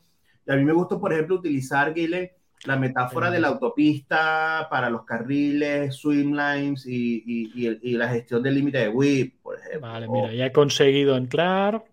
A 0.48 0.56
mí 0.56 0.66
me 0.66 0.74
gusta, 0.74 1.00
por 1.00 1.14
ejemplo, 1.14 1.36
utilizar, 1.36 1.94
Guile, 1.94 2.36
la 2.66 2.76
metáfora 2.76 3.30
de 3.30 3.40
la 3.40 3.50
autopista 3.50 4.68
para 4.70 4.90
los 4.90 5.06
carriles, 5.06 5.96
swimlines 5.96 6.86
y, 6.86 7.24
y, 7.26 7.80
y, 7.82 7.94
la 7.94 8.10
gestión 8.10 8.44
del 8.44 8.56
límite 8.56 8.80
de 8.80 8.90
WIP, 8.90 9.42
por 9.42 9.58
ejemplo. 9.58 9.82
Vale, 9.82 10.08
mira, 10.10 10.34
ya 10.34 10.48
he 10.48 10.52
conseguido 10.52 11.16
entrar. 11.16 11.84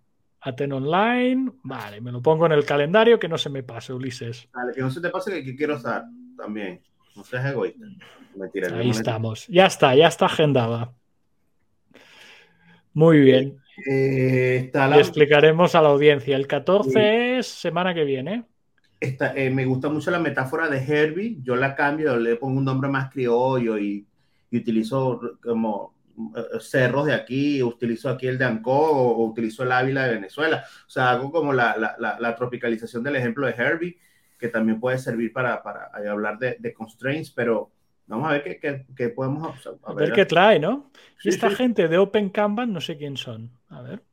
Aten 0.41 0.73
Online. 0.73 1.51
Vale, 1.63 2.01
me 2.01 2.11
lo 2.11 2.21
pongo 2.21 2.45
en 2.45 2.51
el 2.51 2.65
calendario 2.65 3.19
que 3.19 3.27
no 3.27 3.37
se 3.37 3.49
me 3.49 3.63
pase, 3.63 3.93
Ulises. 3.93 4.47
Vale, 4.53 4.73
que 4.73 4.81
no 4.81 4.91
se 4.91 5.01
te 5.01 5.09
pase 5.09 5.43
que 5.43 5.55
quiero 5.55 5.75
usar 5.75 6.03
también. 6.37 6.81
No 7.15 7.23
seas 7.23 7.45
egoísta. 7.51 7.85
Ahí 8.73 8.89
estamos. 8.89 9.47
Ya 9.47 9.65
está, 9.65 9.95
ya 9.95 10.07
está 10.07 10.25
agendada. 10.25 10.93
Muy 12.93 13.19
bien. 13.19 13.57
Eh, 13.85 14.71
Le 14.73 14.99
explicaremos 14.99 15.75
a 15.75 15.81
la 15.81 15.89
audiencia. 15.89 16.35
El 16.35 16.47
14 16.47 17.39
es 17.39 17.47
semana 17.47 17.93
que 17.93 18.03
viene. 18.03 18.45
Eh, 18.99 19.49
me 19.49 19.65
gusta 19.65 19.89
mucho 19.89 20.11
la 20.11 20.19
metáfora 20.19 20.69
de 20.69 20.77
Herbie. 20.77 21.37
Yo 21.41 21.55
la 21.55 21.75
cambio, 21.75 22.17
le 22.17 22.37
pongo 22.37 22.59
un 22.59 22.65
nombre 22.65 22.89
más 22.89 23.11
criollo 23.11 23.77
y, 23.77 24.07
utilizo 24.51 25.37
como 25.43 25.95
eh, 26.17 26.59
cerros 26.61 27.07
de 27.07 27.13
aquí, 27.13 27.61
utilizo 27.61 28.09
aquí 28.09 28.27
el 28.27 28.37
de 28.37 28.45
Ancó 28.45 28.91
o, 28.91 29.25
utilizo 29.25 29.63
el 29.63 29.73
Ávila 29.73 30.07
de 30.07 30.15
Venezuela. 30.15 30.63
O 30.87 30.89
sea, 30.89 31.11
hago 31.11 31.31
como 31.31 31.51
la, 31.51 32.35
tropicalización 32.37 33.03
del 33.03 33.17
ejemplo 33.17 33.45
de 33.45 33.53
Herbie, 33.53 33.97
que 34.45 34.51
también 34.51 34.79
puede 34.79 34.97
servir 34.97 35.33
para, 35.33 35.61
hablar 36.09 36.37
de, 36.37 36.57
de, 36.59 36.73
constraints, 36.73 37.31
pero 37.31 37.71
Vamos 38.07 38.29
a 38.29 38.33
ver 38.33 38.59
qué, 38.95 39.09
podemos 39.09 39.67
a 39.83 39.93
ver, 39.93 40.13
qué 40.13 40.25
trae, 40.25 40.59
¿no? 40.59 40.91
y 41.23 41.29
esta 41.29 41.49
gente 41.49 41.87
de 41.87 41.97
Open 41.97 42.29
Kanban, 42.29 42.71
no 42.71 42.79
sé 42.79 42.97
quién 42.97 43.17
son. 43.17 43.49
A 43.69 43.81
ver. 43.81 44.03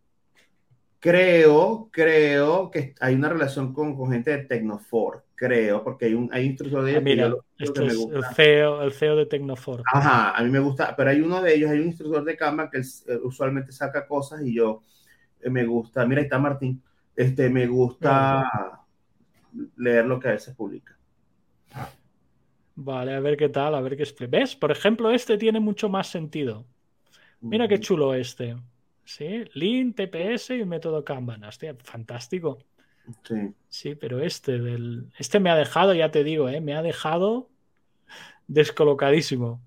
Creo, 0.99 1.91
creo 1.93 2.71
que 2.71 2.95
hay 3.01 3.15
una 3.15 3.29
relación 3.29 3.75
con, 3.75 4.11
gente 4.11 4.31
de 4.31 4.45
Tecnofor, 4.45 5.25
creo, 5.35 5.83
porque 5.85 6.07
hay 6.07 6.15
un 6.15 6.31
hay 6.33 6.47
instructor 6.47 6.85
de 6.85 6.97
ah, 6.97 7.01
mira, 7.01 7.35
este 7.59 7.87
es 7.87 7.93
el 7.93 8.25
CEO, 8.35 8.83
el 8.83 8.93
CEO 8.93 9.17
de 9.17 9.27
Tecnofor. 9.27 9.83
Ajá, 9.93 10.31
a 10.31 10.43
mí 10.43 10.49
me 10.49 10.61
gusta, 10.61 10.95
pero 10.97 11.11
hay 11.11 11.21
uno 11.21 11.43
de 11.43 11.55
ellos, 11.55 11.71
hay 11.71 11.81
un 11.81 11.89
instructor 11.89 12.25
de 12.25 12.37
Kanban 12.37 12.71
que 12.71 12.79
eh, 12.79 13.19
usualmente 13.25 13.73
saca 13.73 14.07
cosas 14.07 14.43
y 14.43 14.55
yo 14.55 14.81
eh, 15.41 15.51
me 15.51 15.67
gusta, 15.67 16.07
mira, 16.07 16.21
ahí 16.21 16.27
está 16.27 16.39
Martín, 16.39 16.81
este, 17.17 17.51
me 17.51 17.67
gusta 17.67 18.82
leer 19.77 20.05
lo 20.07 20.19
que 20.19 20.29
a 20.29 20.33
veces 20.33 20.55
publica. 20.55 20.97
Vale, 22.75 23.15
a 23.15 23.21
ver 23.21 23.37
qué 23.37 23.49
tal, 23.49 23.75
a 23.75 23.81
ver 23.81 23.97
qué 23.97 24.03
es. 24.05 24.15
¿Ves? 24.29 24.57
Por 24.57 24.71
ejemplo, 24.71 25.11
este 25.11 25.37
tiene 25.39 25.61
mucho 25.61 25.89
más 25.89 26.09
sentido. 26.09 26.65
Mira 27.41 27.69
qué 27.69 27.81
chulo 27.81 28.15
este. 28.15 28.57
Sí, 29.05 29.45
Lean, 29.55 29.95
TPS 29.95 30.51
y 30.51 30.65
método 30.65 31.05
Kanban. 31.05 31.45
Hostia, 31.45 31.77
fantástico. 31.83 32.59
Sí. 33.25 33.53
Sí, 33.69 33.95
pero 33.95 34.21
este 34.21 34.59
del. 34.59 35.09
Este 35.19 35.41
me 35.41 35.51
ha 35.51 35.57
dejado, 35.57 35.93
ya 35.93 36.11
te 36.11 36.25
digo, 36.25 36.49
¿eh? 36.49 36.61
me 36.61 36.75
ha 36.75 36.83
dejado 36.83 37.51
descolocadísimo. 38.47 39.61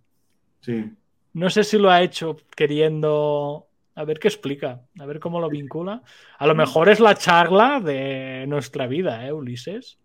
Sí. 0.62 0.92
No 1.34 1.50
sé 1.50 1.64
si 1.64 1.78
lo 1.78 1.92
ha 1.92 2.02
hecho 2.02 2.38
queriendo 2.56 3.68
A 3.96 4.04
ver 4.04 4.20
qué 4.20 4.28
explica, 4.28 4.82
a 5.00 5.06
ver 5.06 5.20
cómo 5.20 5.40
lo 5.40 5.50
vincula. 5.50 6.04
A 6.38 6.48
lo 6.48 6.54
mejor 6.54 6.90
es 6.90 7.00
la 7.00 7.16
charla 7.16 7.80
de 7.80 8.46
nuestra 8.48 8.88
vida, 8.88 9.26
¿eh, 9.26 9.32
Ulises? 9.32 9.98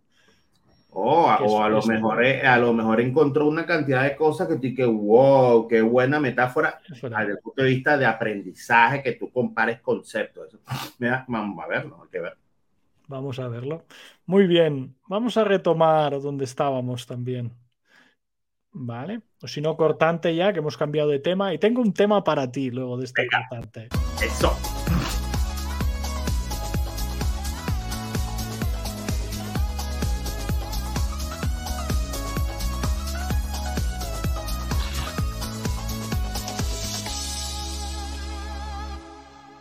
Oh, 0.93 1.25
o 1.25 1.63
a 1.63 1.69
lo, 1.69 1.83
mejor, 1.83 2.25
a 2.25 2.59
lo 2.59 2.73
mejor 2.73 3.01
encontró 3.01 3.47
una 3.47 3.65
cantidad 3.65 4.03
de 4.03 4.17
cosas 4.17 4.49
que 4.49 4.57
tú 4.57 4.75
que, 4.75 4.85
wow, 4.85 5.69
qué 5.69 5.83
buena 5.83 6.19
metáfora 6.19 6.81
desde 6.89 7.33
el 7.33 7.39
punto 7.39 7.63
de 7.63 7.69
vista 7.69 7.97
de 7.97 8.07
aprendizaje, 8.07 9.03
que 9.03 9.13
tú 9.13 9.31
compares 9.31 9.81
conceptos. 9.81 10.59
vamos 11.29 11.65
a 11.65 11.69
verlo, 11.69 12.01
hay 12.03 12.09
que 12.11 12.21
ver. 12.21 12.37
Vamos 13.07 13.39
a 13.39 13.49
verlo. 13.49 13.85
Muy 14.27 14.47
bien, 14.47 14.97
vamos 15.09 15.37
a 15.37 15.45
retomar 15.45 16.21
donde 16.21 16.45
estábamos 16.45 17.07
también. 17.07 17.53
Vale, 18.73 19.21
o 19.43 19.49
si 19.49 19.61
no, 19.61 19.77
cortante 19.77 20.35
ya, 20.35 20.53
que 20.53 20.61
hemos 20.61 20.77
cambiado 20.77 21.11
de 21.11 21.19
tema. 21.19 21.53
Y 21.53 21.59
tengo 21.59 21.83
un 21.83 21.93
tema 21.93 22.23
para 22.23 22.51
ti 22.51 22.71
luego 22.71 22.97
de 22.97 23.05
este 23.05 23.27
cortante. 23.27 23.89
Eso. 24.23 24.57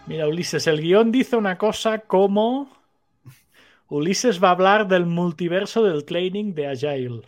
Mira, 0.09 0.27
Ulises, 0.27 0.65
el 0.65 0.81
guion 0.81 1.11
dice 1.11 1.35
una 1.35 1.57
cosa 1.57 1.99
como 1.99 2.67
Ulises 3.89 4.43
va 4.43 4.49
a 4.49 4.51
hablar 4.51 4.87
del 4.87 5.05
multiverso 5.05 5.83
del 5.83 6.03
training 6.03 6.53
de 6.55 6.67
Agile. 6.67 7.21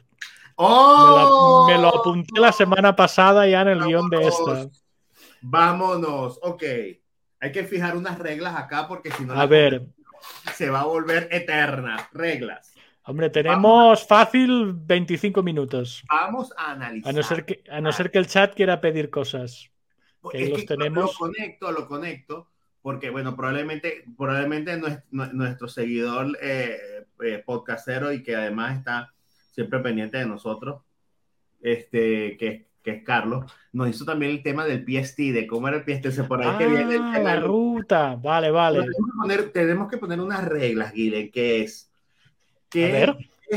¡Oh! 0.56 1.66
Me, 1.68 1.78
lo 1.78 1.88
apunté 1.88 2.40
la 2.40 2.52
semana 2.52 2.96
pasada 2.96 3.48
ya 3.48 3.62
en 3.62 3.68
el 3.70 3.84
guion 3.84 4.10
de 4.10 4.28
esta. 4.28 4.68
Vámonos, 5.42 6.40
ok. 6.42 6.64
Hay 7.40 7.52
que 7.52 7.64
fijar 7.64 7.98
unas 7.98 8.20
reglas 8.20 8.56
acá 8.56 8.88
porque 8.88 9.12
si 9.12 9.26
no... 9.26 9.34
A 9.34 9.46
ver. 9.46 9.88
Se 10.54 10.70
va 10.70 10.82
a 10.82 10.86
volver 10.86 11.28
eterna. 11.32 12.10
Reglas. 12.14 12.74
Hombre, 13.04 13.30
tenemos 13.32 14.06
fácil 14.06 14.74
25 14.76 15.42
minutos. 15.42 16.04
Vamos 16.08 16.54
a 16.56 16.72
analizar. 16.72 17.10
A 17.10 17.14
no 17.14 17.24
ser 17.24 17.46
que, 17.46 17.64
a 17.70 17.82
no 17.82 17.92
ser 17.92 18.12
que 18.12 18.20
el 18.20 18.28
chat 18.28 18.54
quiera 18.54 18.80
pedir 18.80 19.10
cosas. 19.10 19.72
Que 20.32 20.50
los 20.50 20.66
tenemos. 20.66 21.14
Lo 21.14 21.18
conecto, 21.18 21.72
lo 21.72 21.88
conecto 21.88 22.52
porque 22.82 23.10
bueno, 23.10 23.36
probablemente, 23.36 24.04
probablemente 24.18 24.80
nuestro, 25.12 25.68
seguidor 25.68 26.38
eh, 26.42 27.06
eh, 27.24 27.44
podcastero 27.46 28.12
y 28.12 28.24
que 28.24 28.36
además 28.36 28.78
está 28.78 29.14
siempre 29.52 29.80
pendiente 29.80 30.18
de 30.18 30.26
nosotros, 30.26 30.82
este, 31.62 32.38
que, 32.38 32.68
que, 32.84 32.92
es 32.92 33.04
Carlos, 33.04 33.52
nos 33.72 33.90
hizo 33.90 34.06
también 34.06 34.32
el 34.32 34.44
tema 34.44 34.66
del 34.66 34.84
PST, 34.84 35.18
de 35.18 35.46
cómo 35.48 35.68
era 35.68 35.78
el 35.78 35.84
PST, 35.84 36.28
por 36.28 36.42
ahí 36.42 36.58
que 36.58 36.68
viene 36.68 36.98
ah, 37.00 37.20
la 37.20 37.40
ruta, 37.40 38.16
vale, 38.16 38.50
vale. 38.50 38.80
Tenemos 38.80 38.98
que, 38.98 39.18
poner, 39.22 39.50
tenemos 39.52 39.92
que 39.92 39.98
poner 39.98 40.20
unas 40.20 40.44
reglas, 40.46 40.94
Guile, 40.94 41.30
que 41.30 41.62
es 41.62 41.92
que 42.70 43.14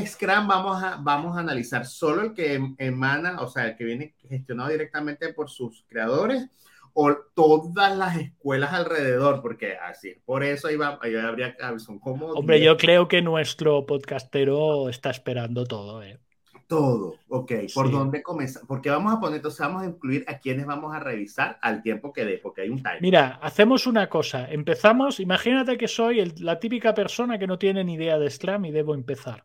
Scrum 0.07 0.49
vamos 0.49 0.83
a, 0.83 0.97
vamos 0.97 1.37
a 1.37 1.41
analizar 1.41 1.87
solo 1.87 2.23
el 2.23 2.35
que 2.35 2.61
emana, 2.79 3.41
o 3.41 3.49
sea, 3.49 3.69
el 3.69 3.77
que 3.77 3.85
viene 3.85 4.15
gestionado 4.29 4.71
directamente 4.71 5.33
por 5.33 5.49
sus 5.49 5.85
creadores, 5.89 6.49
o 6.95 7.13
todas 7.35 7.97
las 7.97 8.17
escuelas 8.17 8.73
alrededor, 8.73 9.43
porque 9.43 9.77
así, 9.77 10.15
por 10.25 10.45
eso 10.45 10.69
ahí, 10.69 10.77
va, 10.77 10.99
ahí 11.03 11.15
habría 11.17 11.57
son 11.79 11.99
como... 11.99 12.29
Hombre, 12.29 12.61
yo 12.63 12.77
creo 12.77 13.09
que 13.09 13.21
nuestro 13.21 13.85
podcastero 13.85 14.89
está 14.89 15.11
esperando 15.11 15.67
todo, 15.67 16.03
¿eh? 16.03 16.19
Todo, 16.67 17.17
ok. 17.29 17.53
¿Por 17.75 17.91
dónde 17.91 18.23
comenzar? 18.23 18.63
Porque 18.67 18.89
vamos 18.89 19.13
a 19.13 19.21
poner, 19.21 19.37
entonces 19.37 19.61
vamos 19.61 19.83
a 19.83 19.87
incluir 19.87 20.25
a 20.29 20.39
quienes 20.39 20.65
vamos 20.65 20.95
a 20.95 21.01
revisar 21.01 21.59
al 21.61 21.83
tiempo 21.83 22.13
que 22.13 22.25
dé, 22.25 22.39
porque 22.39 22.63
hay 22.63 22.71
un 22.71 22.79
time. 22.79 23.01
Mira, 23.01 23.39
hacemos 23.43 23.87
una 23.87 24.09
cosa. 24.09 24.51
Empezamos, 24.51 25.21
imagínate 25.21 25.77
que 25.77 25.89
soy 25.89 26.25
la 26.39 26.59
típica 26.59 26.95
persona 26.95 27.39
que 27.39 27.47
no 27.47 27.59
tiene 27.59 27.85
ni 27.85 27.95
idea 27.95 28.19
de 28.19 28.31
Scrum 28.31 28.65
y 28.65 28.71
debo 28.71 28.95
empezar. 28.95 29.45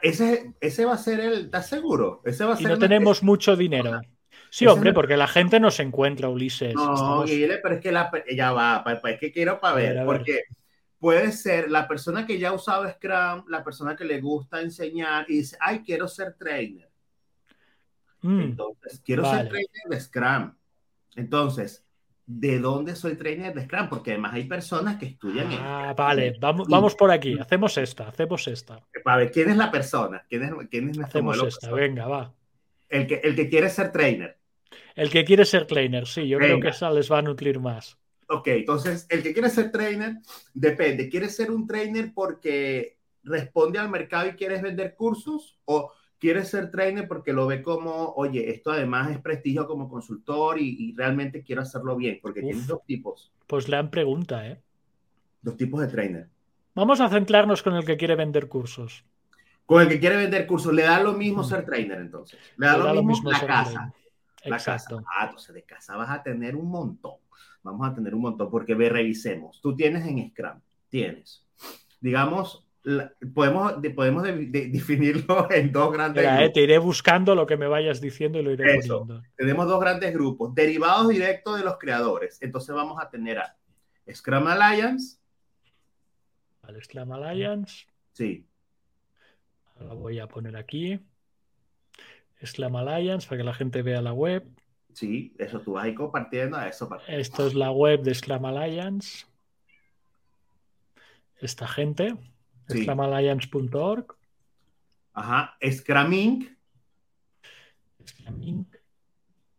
Ese, 0.00 0.54
ese 0.60 0.86
va 0.86 0.94
a 0.94 0.98
ser 0.98 1.20
el, 1.20 1.44
¿estás 1.44 1.68
seguro? 1.68 2.22
Ese 2.24 2.44
va 2.44 2.54
a 2.54 2.56
ser 2.56 2.66
y 2.66 2.68
no 2.70 2.78
tenemos 2.78 3.22
mucho 3.22 3.54
dinero. 3.54 4.00
Sí, 4.54 4.68
hombre, 4.68 4.92
porque 4.92 5.16
la 5.16 5.26
gente 5.26 5.58
no 5.58 5.72
se 5.72 5.82
encuentra, 5.82 6.28
Ulises. 6.28 6.76
No, 6.76 7.24
pero 7.26 7.74
es 7.74 7.80
que 7.80 7.90
la, 7.90 8.08
ya 8.30 8.52
va, 8.52 8.84
es 9.02 9.18
que 9.18 9.32
quiero 9.32 9.58
para 9.58 9.74
ver, 9.74 10.04
porque 10.04 10.44
puede 11.00 11.32
ser 11.32 11.72
la 11.72 11.88
persona 11.88 12.24
que 12.24 12.38
ya 12.38 12.50
ha 12.50 12.52
usado 12.52 12.88
Scrum, 12.88 13.46
la 13.48 13.64
persona 13.64 13.96
que 13.96 14.04
le 14.04 14.20
gusta 14.20 14.60
enseñar 14.60 15.26
y 15.28 15.38
dice, 15.38 15.56
ay, 15.58 15.82
quiero 15.84 16.06
ser 16.06 16.34
trainer. 16.34 16.88
Mm, 18.20 18.40
Entonces, 18.42 19.02
quiero 19.04 19.24
ser 19.24 19.48
trainer 19.48 19.88
de 19.90 20.00
Scrum. 20.00 20.54
Entonces, 21.16 21.84
¿de 22.24 22.60
dónde 22.60 22.94
soy 22.94 23.16
trainer 23.16 23.52
de 23.54 23.64
Scrum? 23.64 23.88
Porque 23.88 24.12
además 24.12 24.34
hay 24.34 24.44
personas 24.44 24.98
que 24.98 25.06
estudian. 25.06 25.48
Ah, 25.50 25.94
vale, 25.96 26.36
vamos, 26.38 26.68
vamos 26.68 26.94
por 26.94 27.10
aquí, 27.10 27.36
hacemos 27.40 27.76
esta, 27.76 28.06
hacemos 28.06 28.46
esta. 28.46 28.80
Para 29.02 29.16
ver, 29.16 29.32
¿quién 29.32 29.50
es 29.50 29.56
la 29.56 29.72
persona? 29.72 30.24
¿Quién 30.28 30.44
es, 30.44 30.52
quién 30.70 30.90
es 30.90 30.98
Hacemos 31.00 31.42
esta, 31.42 31.72
venga, 31.72 32.06
va. 32.06 32.32
El 32.88 33.08
que, 33.08 33.16
el 33.16 33.34
que 33.34 33.48
quiere 33.48 33.68
ser 33.68 33.90
trainer. 33.90 34.43
El 34.94 35.10
que 35.10 35.24
quiere 35.24 35.44
ser 35.44 35.66
trainer, 35.66 36.06
sí, 36.06 36.28
yo 36.28 36.38
creo 36.38 36.60
que 36.60 36.68
esa 36.68 36.90
les 36.90 37.10
va 37.10 37.18
a 37.18 37.22
nutrir 37.22 37.60
más. 37.60 37.98
Ok, 38.28 38.48
entonces 38.48 39.06
el 39.10 39.22
que 39.22 39.32
quiere 39.32 39.50
ser 39.50 39.70
trainer, 39.70 40.16
depende. 40.54 41.08
¿Quieres 41.08 41.36
ser 41.36 41.50
un 41.50 41.66
trainer 41.66 42.12
porque 42.14 42.96
responde 43.22 43.78
al 43.78 43.90
mercado 43.90 44.28
y 44.28 44.32
quieres 44.32 44.62
vender 44.62 44.94
cursos? 44.94 45.58
¿O 45.64 45.92
quieres 46.18 46.48
ser 46.48 46.70
trainer 46.70 47.06
porque 47.06 47.32
lo 47.32 47.46
ve 47.46 47.62
como, 47.62 48.12
oye, 48.16 48.50
esto 48.50 48.70
además 48.70 49.10
es 49.10 49.18
prestigio 49.18 49.66
como 49.66 49.88
consultor 49.88 50.58
y, 50.58 50.94
realmente 50.96 51.42
quiero 51.42 51.62
hacerlo 51.62 51.96
bien? 51.96 52.18
Porque 52.22 52.40
tienes 52.40 52.66
dos 52.66 52.84
tipos. 52.86 53.32
Pues 53.46 53.68
le 53.68 53.76
han 53.76 53.90
pregunta, 53.90 54.46
¿eh? 54.48 54.60
Dos 55.42 55.56
tipos 55.56 55.80
de 55.80 55.88
trainer. 55.88 56.28
Vamos 56.74 57.00
a 57.00 57.08
centrarnos 57.08 57.62
con 57.62 57.74
el 57.74 57.84
que 57.84 57.96
quiere 57.96 58.16
vender 58.16 58.48
cursos. 58.48 59.04
Con 59.66 59.82
el 59.82 59.88
que 59.88 60.00
quiere 60.00 60.16
vender 60.16 60.46
cursos, 60.46 60.72
le 60.72 60.82
da 60.82 61.00
lo 61.00 61.12
mismo 61.12 61.42
mm. 61.42 61.44
ser 61.44 61.64
trainer 61.64 62.00
entonces. 62.00 62.38
Le 62.56 62.66
da, 62.66 62.76
lo, 62.76 63.02
mismo, 63.02 63.30
la 63.30 63.46
casa. 63.46 63.92
La 64.44 64.58
casa. 64.58 65.02
Ah, 65.16 65.26
entonces 65.26 65.54
de 65.54 65.62
casa 65.62 65.96
vas 65.96 66.10
a 66.10 66.22
tener 66.22 66.56
un 66.56 66.68
montón. 66.68 67.16
Vamos 67.62 67.88
a 67.88 67.94
tener 67.94 68.14
un 68.14 68.22
montón 68.22 68.50
porque 68.50 68.74
ve, 68.74 68.88
revisemos. 68.88 69.60
Tú 69.60 69.74
tienes 69.74 70.06
en 70.06 70.30
Scrum, 70.30 70.60
tienes, 70.88 71.46
digamos, 72.00 72.66
podemos, 73.34 73.74
podemos 73.94 74.22
definirlo 74.22 75.48
en 75.50 75.72
dos 75.72 75.92
grandes 75.92 76.24
grupos. 76.24 76.52
te 76.52 76.60
iré 76.60 76.78
buscando 76.78 77.34
lo 77.34 77.46
que 77.46 77.56
me 77.56 77.66
vayas 77.66 78.00
diciendo 78.00 78.38
y 78.38 78.42
lo 78.42 78.52
iré 78.52 78.64
poniendo. 78.64 79.22
Tenemos 79.36 79.66
dos 79.66 79.80
grandes 79.80 80.12
grupos, 80.12 80.54
derivados 80.54 81.08
directos 81.08 81.58
de 81.58 81.64
los 81.64 81.78
creadores. 81.78 82.38
Entonces 82.42 82.74
vamos 82.74 83.00
a 83.00 83.08
tener 83.08 83.38
a 83.38 83.56
Scrum 84.12 84.46
Alliance. 84.46 85.18
Al 86.62 86.82
Scrum 86.82 87.12
Alliance. 87.12 87.86
Sí. 88.12 88.46
Ahora 89.76 89.94
voy 89.94 90.18
a 90.18 90.28
poner 90.28 90.56
aquí. 90.56 91.00
Slam 92.46 92.76
Alliance 92.76 93.26
para 93.26 93.38
que 93.38 93.44
la 93.44 93.54
gente 93.54 93.82
vea 93.82 94.02
la 94.02 94.12
web. 94.12 94.46
Sí, 94.92 95.34
eso 95.38 95.60
tú 95.60 95.72
vas 95.72 95.84
ahí 95.84 95.94
compartiendo 95.94 96.60
eso. 96.60 96.88
Esto 97.08 97.46
es 97.46 97.54
la 97.54 97.70
web 97.70 98.02
de 98.02 98.14
Slam 98.14 98.44
Alliance. 98.44 99.26
Esta 101.40 101.66
gente. 101.66 102.16
Sí. 102.68 102.84
Slamalliance.org. 102.84 104.16
Ajá. 105.12 105.56
Scraming. 105.70 106.56
Scraming. 108.06 108.66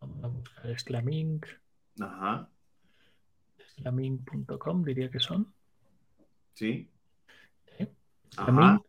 Vamos 0.00 0.24
a 0.24 0.26
buscar 0.28 0.78
Scraming. 0.78 1.40
Ajá. 2.00 2.50
Scraming.com 3.70 4.82
diría 4.84 5.10
que 5.10 5.20
son. 5.20 5.52
Sí. 6.54 6.90
Ajá. 8.36 8.80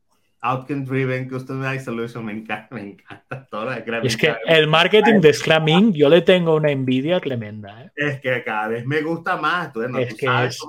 Outcome 0.41 0.85
Driven 0.85 1.27
Customized 1.27 1.85
Solution, 1.85 2.23
me 2.25 2.33
encanta, 2.33 2.75
me 2.75 2.81
encanta 2.81 3.47
todo. 3.47 3.71
Es 4.03 4.15
que 4.15 4.35
el 4.45 4.67
marketing 4.67 5.19
de 5.19 5.33
Scramming 5.33 5.93
yo 5.93 6.09
le 6.09 6.21
tengo 6.21 6.55
una 6.55 6.71
envidia 6.71 7.19
tremenda. 7.19 7.85
¿eh? 7.85 7.91
Es 7.95 8.21
que 8.21 8.43
cada 8.43 8.67
vez 8.67 8.85
me 8.85 9.01
gusta 9.01 9.37
más. 9.37 9.73
Tú, 9.73 9.81
es 9.81 10.13
que 10.15 10.27
es, 10.45 10.59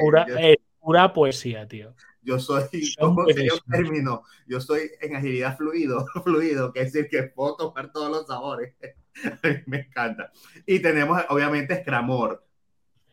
pura, 0.00 0.26
es, 0.38 0.56
pura, 0.80 1.12
poesía, 1.12 1.68
tío. 1.68 1.94
Yo 2.22 2.38
soy, 2.38 2.64
¿cómo 2.98 3.26
sería 3.26 3.52
un 3.52 3.70
término? 3.70 4.22
Yo 4.46 4.58
soy 4.60 4.90
en 5.02 5.16
agilidad 5.16 5.56
fluido, 5.58 6.06
fluido, 6.24 6.72
que 6.72 6.80
es 6.80 6.92
decir, 6.92 7.10
que 7.10 7.24
puedo 7.24 7.56
tomar 7.56 7.92
todos 7.92 8.10
los 8.10 8.26
sabores. 8.26 8.74
me 9.66 9.80
encanta. 9.80 10.32
Y 10.66 10.80
tenemos, 10.80 11.22
obviamente, 11.28 11.82
Scramor. 11.82 12.42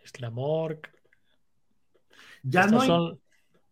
Scramor. 0.05 0.79
Ya 2.43 2.65
no 2.67 2.81
hay 2.81 3.19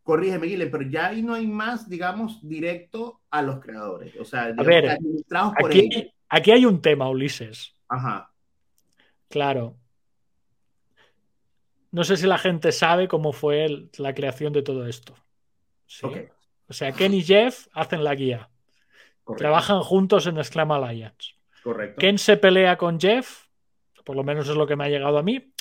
corrígeme, 0.09 0.47
Guilherme, 0.47 0.71
pero 0.71 0.89
ya 0.89 1.07
ahí 1.09 1.21
no 1.21 1.35
hay 1.35 1.45
más, 1.45 1.87
digamos, 1.87 2.39
directo 2.41 3.21
a 3.29 3.43
los 3.43 3.59
creadores. 3.59 4.15
O 4.19 4.25
sea, 4.25 4.45
a 4.45 4.63
ver, 4.63 4.97
por 5.59 5.69
aquí, 5.69 6.11
aquí 6.27 6.49
hay 6.49 6.65
un 6.65 6.81
tema, 6.81 7.07
Ulises. 7.07 7.75
Ajá. 7.87 8.31
Claro. 9.29 9.75
No 11.91 12.03
sé 12.03 12.17
si 12.17 12.25
la 12.25 12.39
gente 12.39 12.71
sabe 12.71 13.07
cómo 13.07 13.33
fue 13.33 13.87
la 13.99 14.15
creación 14.15 14.51
de 14.51 14.63
todo 14.63 14.87
esto. 14.87 15.13
¿Sí? 15.85 16.07
O 16.67 16.73
sea, 16.73 16.91
Ken 16.91 17.13
y 17.13 17.21
Jeff 17.21 17.67
hacen 17.73 18.03
la 18.03 18.15
guía. 18.15 18.49
Trabajan 19.37 19.81
juntos 19.81 20.25
en 20.25 20.43
Scrum 20.43 20.71
Alliance. 20.71 21.35
Correcto. 21.61 21.99
Ken 21.99 22.17
se 22.17 22.35
pelea 22.35 22.77
con 22.77 22.99
Jeff, 22.99 23.45
por 24.03 24.15
lo 24.15 24.23
menos 24.23 24.49
es 24.49 24.55
lo 24.55 24.65
que 24.65 24.75
me 24.75 24.85
ha 24.85 24.89
llegado 24.89 25.19
a 25.19 25.23
mí, 25.23 25.53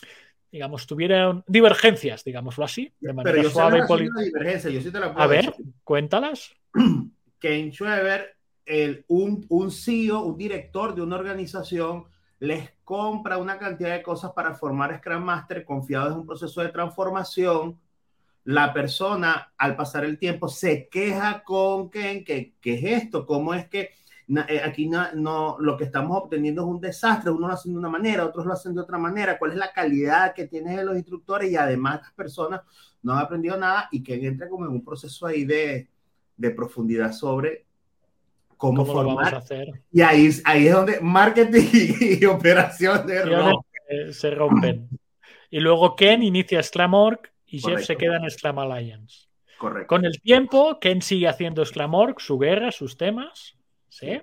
digamos, 0.50 0.86
tuvieron 0.86 1.44
divergencias, 1.46 2.24
digámoslo 2.24 2.64
así, 2.64 2.92
de 3.00 3.12
manera 3.12 3.32
Pero 3.36 3.42
yo 3.42 3.50
suave 3.50 3.78
y 3.78 4.08
la 4.08 4.22
divergencia, 4.22 4.70
yo 4.70 4.80
sí 4.80 4.90
te 4.90 5.00
la 5.00 5.12
puedo 5.12 5.22
A 5.22 5.26
ver, 5.26 5.46
decir. 5.46 5.66
cuéntalas. 5.84 6.54
Ken 7.38 7.72
Schweber, 7.72 8.36
el, 8.64 9.04
un, 9.08 9.44
un 9.48 9.70
CEO, 9.70 10.22
un 10.22 10.36
director 10.36 10.94
de 10.94 11.02
una 11.02 11.16
organización, 11.16 12.04
les 12.40 12.70
compra 12.84 13.38
una 13.38 13.58
cantidad 13.58 13.92
de 13.92 14.02
cosas 14.02 14.32
para 14.32 14.54
formar 14.54 14.96
Scrum 14.98 15.22
Master 15.22 15.64
confiados 15.64 16.12
en 16.12 16.20
un 16.20 16.26
proceso 16.26 16.60
de 16.60 16.68
transformación. 16.68 17.78
La 18.44 18.72
persona, 18.72 19.52
al 19.58 19.76
pasar 19.76 20.04
el 20.04 20.18
tiempo, 20.18 20.48
se 20.48 20.88
queja 20.88 21.42
con 21.44 21.90
Ken, 21.90 22.24
que 22.24 22.54
¿qué 22.60 22.74
es 22.74 23.02
esto? 23.02 23.26
¿Cómo 23.26 23.52
es 23.54 23.68
que 23.68 23.90
aquí 24.64 24.88
no, 24.88 25.12
no- 25.14 25.56
lo 25.58 25.76
que 25.76 25.84
estamos 25.84 26.16
obteniendo 26.16 26.62
es 26.62 26.68
un 26.68 26.80
desastre? 26.80 27.30
Uno 27.30 27.48
lo 27.48 27.54
hace 27.54 27.70
de 27.70 27.76
una 27.76 27.88
manera, 27.88 28.26
otros 28.26 28.44
lo 28.46 28.52
hacen 28.52 28.74
de 28.74 28.80
otra 28.82 28.98
manera. 28.98 29.38
¿Cuál 29.38 29.52
es 29.52 29.56
la 29.58 29.72
calidad 29.72 30.34
que 30.34 30.46
tienen 30.46 30.76
de 30.76 30.84
los 30.84 30.96
instructores? 30.96 31.50
Y 31.50 31.56
además 31.56 32.00
las 32.02 32.12
personas 32.12 32.60
no 33.02 33.12
han 33.14 33.20
aprendido 33.24 33.56
nada 33.56 33.88
y 33.90 34.02
Ken 34.02 34.24
entra 34.24 34.48
como 34.48 34.64
en 34.66 34.72
un 34.72 34.84
proceso 34.84 35.26
ahí 35.26 35.44
de, 35.44 35.88
de 36.36 36.50
profundidad 36.50 37.12
sobre 37.12 37.64
cómo, 38.56 38.84
¿Cómo 38.84 38.92
formar. 38.92 39.34
hacer? 39.36 39.68
Y 39.92 40.00
ahí, 40.02 40.28
ahí 40.44 40.66
es 40.66 40.74
donde 40.74 41.00
marketing 41.00 41.68
y, 42.20 42.24
operación 42.26 43.06
de 43.06 43.22
Y 43.90 43.94
eh, 43.94 44.12
se 44.12 44.30
rompen. 44.30 44.88
Y 45.50 45.60
luego 45.60 45.96
Ken 45.96 46.22
inicia 46.22 46.62
Scrum.org 46.62 47.20
y 47.46 47.60
Jeff 47.60 47.80
se 47.80 47.94
Correcto. 47.94 47.98
queda 47.98 48.16
en 48.18 48.30
Scrum 48.30 48.58
Alliance. 48.58 49.28
Correcto. 49.56 49.86
Con 49.88 50.04
el 50.04 50.20
tiempo, 50.20 50.78
Ken 50.80 51.00
sigue 51.00 51.26
haciendo 51.28 51.64
Scrum.org, 51.64 52.20
su 52.20 52.38
guerra, 52.38 52.70
sus 52.72 52.96
temas. 52.98 53.56
¿Sí? 53.98 54.22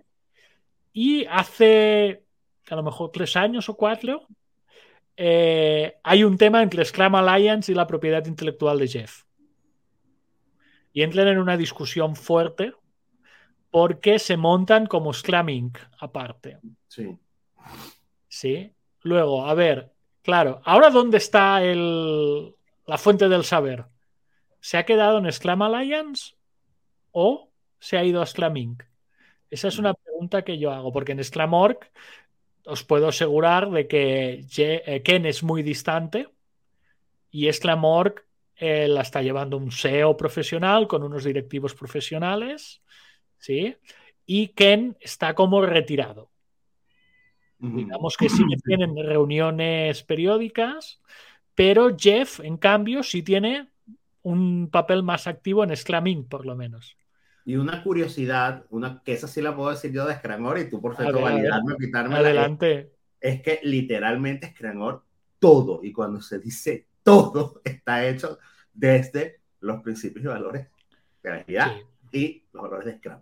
Y 0.93 1.25
hace 1.25 2.23
a 2.69 2.75
lo 2.75 2.83
mejor 2.83 3.11
tres 3.11 3.35
años 3.35 3.69
o 3.69 3.75
cuatro, 3.75 4.27
eh, 5.17 5.97
hay 6.03 6.23
un 6.23 6.38
tema 6.38 6.63
entre 6.63 6.83
Scrum 6.83 7.15
Alliance 7.15 7.71
y 7.71 7.75
la 7.75 7.88
propiedad 7.88 8.25
intelectual 8.25 8.79
de 8.79 8.88
Jeff. 8.88 9.23
Y 10.93 11.03
entran 11.03 11.27
en 11.27 11.38
una 11.38 11.57
discusión 11.57 12.15
fuerte 12.15 12.73
porque 13.69 14.19
se 14.19 14.38
montan 14.38 14.88
como 14.88 15.13
Scrum 15.13 15.49
Inc. 15.49 15.77
aparte. 15.99 16.59
Sí. 16.88 17.17
¿Sí? 18.27 18.71
Luego, 19.01 19.45
a 19.45 19.53
ver, 19.53 19.91
claro, 20.21 20.61
ahora 20.63 20.89
dónde 20.89 21.17
está 21.17 21.61
el, 21.61 22.55
la 22.85 22.97
fuente 22.97 23.27
del 23.27 23.43
saber? 23.43 23.85
¿Se 24.61 24.77
ha 24.77 24.85
quedado 24.85 25.19
en 25.19 25.31
Scrum 25.31 25.61
Alliance 25.61 26.35
o 27.11 27.51
se 27.79 27.97
ha 27.97 28.03
ido 28.03 28.21
a 28.21 28.25
Scrum 28.25 28.57
Inc? 28.57 28.83
Esa 29.49 29.67
es 29.67 29.77
una 29.77 29.93
pregunta 29.93 30.43
que 30.43 30.58
yo 30.58 30.71
hago, 30.71 30.91
porque 30.91 31.12
en 31.13 31.23
Scrum.org 31.23 31.79
os 32.65 32.84
puedo 32.84 33.08
asegurar 33.08 33.69
de 33.69 33.88
que 33.88 34.45
eh, 34.58 35.01
Ken 35.03 35.25
es 35.25 35.43
muy 35.43 35.62
distante 35.63 36.27
y 37.31 37.51
Scrum.org 37.51 38.25
eh, 38.58 38.88
la 38.88 39.01
está 39.01 39.21
llevando 39.21 39.58
un 39.58 39.71
SEO 39.71 40.15
profesional 40.15 40.88
con 40.88 41.03
unos 41.03 41.23
directivos 41.23 41.75
profesionales, 41.75 42.81
¿sí? 43.38 43.75
Y 44.25 44.49
Ken 44.49 44.97
está 44.99 45.36
como 45.36 45.62
retirado. 45.62 46.29
Digamos 47.58 48.17
que 48.17 48.29
sí 48.29 48.43
que 48.47 48.58
tienen 48.58 48.95
reuniones 48.95 50.03
periódicas, 50.03 51.01
pero 51.55 51.95
Jeff, 51.97 52.41
en 52.41 52.58
cambio, 52.58 53.01
sí 53.01 53.23
tiene 53.23 53.69
un 54.21 54.69
papel 54.69 55.03
más 55.03 55.25
activo 55.25 55.63
en 55.63 55.75
Scrum 55.75 56.08
Inc., 56.08 56.27
por 56.27 56.45
lo 56.45 56.55
menos. 56.55 56.97
Y 57.45 57.55
una 57.58 57.84
curiosidad, 57.84 58.65
una, 58.71 59.01
que 59.03 59.13
esa 59.13 59.27
sí 59.27 59.41
la 59.41 59.55
puedo 59.55 59.69
decir 59.69 59.91
yo 59.91 60.05
de 60.05 60.15
Scranor 60.15 60.58
y 60.58 60.69
tú 60.69 60.81
por 60.81 60.95
favor 60.95 61.21
validarme 61.21 61.73
o 61.73 61.77
quitarme 61.77 62.15
Adelante. 62.15 62.91
es 63.21 63.41
que 63.41 63.60
literalmente 63.63 64.51
Scranor 64.51 65.03
todo, 65.39 65.81
y 65.84 65.91
cuando 65.93 66.21
se 66.21 66.39
dice 66.39 66.88
todo, 67.03 67.62
está 67.63 68.08
hecho 68.08 68.39
desde 68.73 69.41
los 69.60 69.81
principios 69.81 70.25
y 70.25 70.27
valores 70.27 70.67
de 71.21 71.29
la 71.29 71.36
agilidad 71.38 71.71
Sí, 72.12 72.17
y 72.19 72.43
los 72.53 72.63
valores 72.63 72.86
de 72.86 72.97
Scrum. 72.97 73.21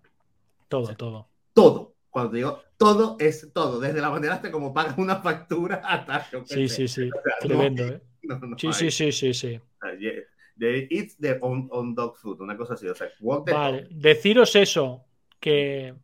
todo, 0.68 0.96
todo. 0.96 1.30
Todo. 1.54 1.96
Cuando 2.10 2.34
digo 2.34 2.62
todo, 2.78 3.18
es 3.20 3.52
todo. 3.54 3.80
Desde 3.80 4.00
la 4.02 4.10
manera 4.10 4.36
hasta 4.36 4.52
como 4.52 4.74
pagas 4.74 4.98
una 4.98 5.18
factura 5.18 5.76
hasta 5.84 6.30
yo 6.32 6.44
Sí, 6.46 6.68
sí, 6.70 6.88
sí. 6.88 7.10
O 7.10 7.22
sea, 7.24 7.34
Tremendo, 7.42 7.88
¿eh? 7.88 8.02
no, 8.24 8.40
no 8.40 8.58
Sí, 8.58 8.72
sí, 8.72 8.92
sí, 8.92 9.12
sí, 9.12 9.34
sí. 9.34 9.60
De 10.56 10.88
It's 10.90 11.18
the 11.18 11.38
on, 11.42 11.68
on 11.72 11.96
dog 11.96 12.18
food, 12.18 12.42
una 12.42 12.58
cosa 12.58 12.76
así. 12.76 12.88
O 12.88 12.96
sea, 12.96 13.10
walk 13.20 13.46
the 13.46 13.54
Vale, 13.54 13.82
dog. 13.82 13.88
deciros 13.90 14.56
eso, 14.56 15.06
que 15.40 15.96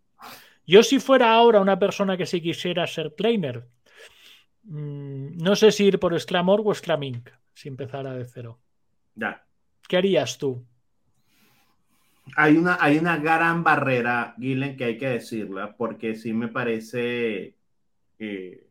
yo 0.65 0.83
si 0.83 0.99
fuera 0.99 1.33
ahora 1.33 1.61
una 1.61 1.79
persona 1.79 2.17
que 2.17 2.25
sí 2.25 2.41
quisiera 2.41 2.85
ser 2.87 3.11
trainer, 3.15 3.67
mm, 4.63 5.37
no 5.37 5.55
sé 5.55 5.71
si 5.71 5.85
ir 5.85 5.99
por 5.99 6.19
Scrum.org 6.19 6.67
o 6.67 6.73
Scrum 6.73 7.03
Inc., 7.03 7.29
si 7.53 7.67
empezara 7.69 8.13
de 8.15 8.25
cero. 8.25 8.59
Ya. 9.15 9.45
¿Qué 9.87 9.97
harías 9.97 10.37
tú? 10.37 10.65
Hay 12.35 12.57
una, 12.57 12.77
hay 12.79 12.97
una 12.99 13.17
gran 13.17 13.63
barrera, 13.63 14.35
Gillen, 14.39 14.77
que 14.77 14.83
hay 14.85 14.97
que 14.97 15.09
decirla, 15.09 15.75
porque 15.75 16.15
sí 16.15 16.31
me 16.33 16.47
parece 16.47 17.55
eh, 18.19 18.67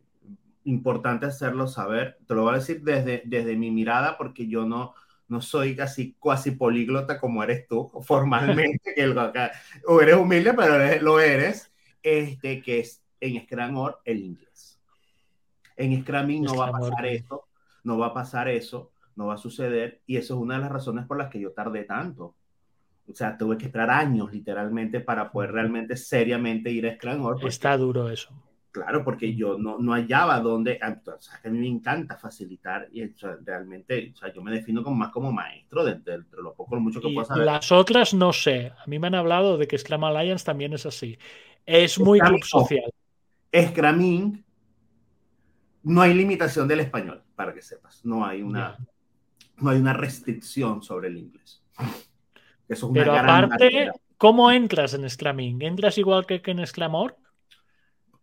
importante 0.63 1.25
hacerlo 1.25 1.67
saber. 1.67 2.19
Te 2.25 2.35
lo 2.35 2.43
voy 2.43 2.53
a 2.53 2.57
decir 2.57 2.81
desde, 2.83 3.21
desde 3.25 3.57
mi 3.57 3.69
mirada, 3.71 4.17
porque 4.17 4.47
yo 4.47 4.65
no, 4.65 4.93
no 5.29 5.41
soy 5.41 5.75
casi 5.75 6.13
cuasi 6.19 6.51
políglota 6.51 7.19
como 7.19 7.43
eres 7.43 7.67
tú, 7.67 7.89
formalmente, 8.03 8.93
que 8.93 9.03
el- 9.03 9.17
o 9.87 10.01
eres 10.01 10.15
humilde, 10.15 10.53
pero 10.53 10.75
eres- 10.75 11.01
lo 11.01 11.19
eres, 11.19 11.71
este, 12.03 12.61
que 12.61 12.79
es 12.79 13.01
en 13.21 13.41
Scrum.org 13.43 13.97
el 14.05 14.19
inglés. 14.19 14.79
En 15.77 16.01
Scrumming 16.01 16.43
no 16.43 16.55
va 16.55 16.67
a 16.67 16.71
pasar 16.71 17.05
eso, 17.05 17.47
no 17.83 17.97
va 17.97 18.07
a 18.07 18.13
pasar 18.13 18.47
eso, 18.49 18.91
no 19.15 19.27
va 19.27 19.35
a 19.35 19.37
suceder, 19.37 20.01
y 20.05 20.17
eso 20.17 20.33
es 20.35 20.39
una 20.41 20.55
de 20.55 20.61
las 20.61 20.71
razones 20.71 21.05
por 21.05 21.17
las 21.17 21.29
que 21.29 21.39
yo 21.39 21.51
tardé 21.51 21.83
tanto. 21.83 22.35
O 23.09 23.15
sea, 23.15 23.37
tuve 23.37 23.57
que 23.57 23.65
esperar 23.65 23.89
años 23.89 24.31
literalmente 24.31 24.99
para 24.99 25.31
poder 25.31 25.51
realmente 25.51 25.95
seriamente 25.97 26.69
ir 26.69 26.85
a 26.85 26.89
porque- 27.39 27.47
Está 27.47 27.75
duro 27.77 28.09
eso. 28.09 28.29
Claro, 28.71 29.03
porque 29.03 29.35
yo 29.35 29.57
no, 29.57 29.79
no 29.79 29.93
hallaba 29.93 30.39
dónde, 30.41 30.77
ah, 30.81 30.95
o 31.03 31.19
sea, 31.19 31.39
que 31.41 31.47
a 31.47 31.51
mí 31.51 31.57
me 31.57 31.67
encanta 31.67 32.17
facilitar 32.17 32.87
y 32.91 33.03
o 33.03 33.17
sea, 33.17 33.35
realmente, 33.43 34.11
o 34.13 34.15
sea, 34.15 34.31
yo 34.31 34.43
me 34.43 34.51
defino 34.51 34.83
como 34.83 34.95
más 34.95 35.09
como 35.11 35.31
maestro 35.31 35.83
de, 35.83 35.95
de- 35.95 36.19
de 36.19 36.41
lo 36.43 36.53
poco 36.53 36.75
o 36.75 36.79
mucho 36.79 37.01
que 37.01 37.07
Y 37.09 37.15
puedo 37.15 37.25
saber. 37.25 37.45
las 37.45 37.71
otras 37.71 38.13
no 38.13 38.31
sé. 38.31 38.71
A 38.77 38.85
mí 38.85 38.99
me 38.99 39.07
han 39.07 39.15
hablado 39.15 39.57
de 39.57 39.67
que 39.67 39.77
Scrum 39.77 40.03
Alliance 40.03 40.45
también 40.45 40.73
es 40.73 40.85
así. 40.85 41.17
Es 41.65 41.99
muy 41.99 42.19
Scrum 42.19 42.39
club 42.39 42.43
social. 42.45 42.91
Scrum 43.53 44.01
Inc. 44.01 44.43
no 45.83 46.01
hay 46.01 46.13
limitación 46.13 46.67
del 46.67 46.81
español, 46.81 47.23
para 47.35 47.53
que 47.53 47.61
sepas. 47.61 48.03
No 48.05 48.25
hay 48.25 48.41
una, 48.41 48.77
no 49.57 49.69
hay 49.69 49.79
una 49.79 49.93
restricción 49.93 50.83
sobre 50.83 51.07
el 51.09 51.17
inglés. 51.17 51.63
Eso 51.77 51.93
es 52.67 52.83
una 52.83 53.01
Pero 53.01 53.13
aparte. 53.13 53.91
¿cómo 54.17 54.51
entras 54.51 54.93
en 54.93 55.09
Scrum 55.09 55.39
Inc? 55.39 55.63
¿Entras 55.63 55.97
igual 55.97 56.25
que 56.25 56.41
que 56.41 56.51
en 56.51 56.65
Scrum.org? 56.65 57.15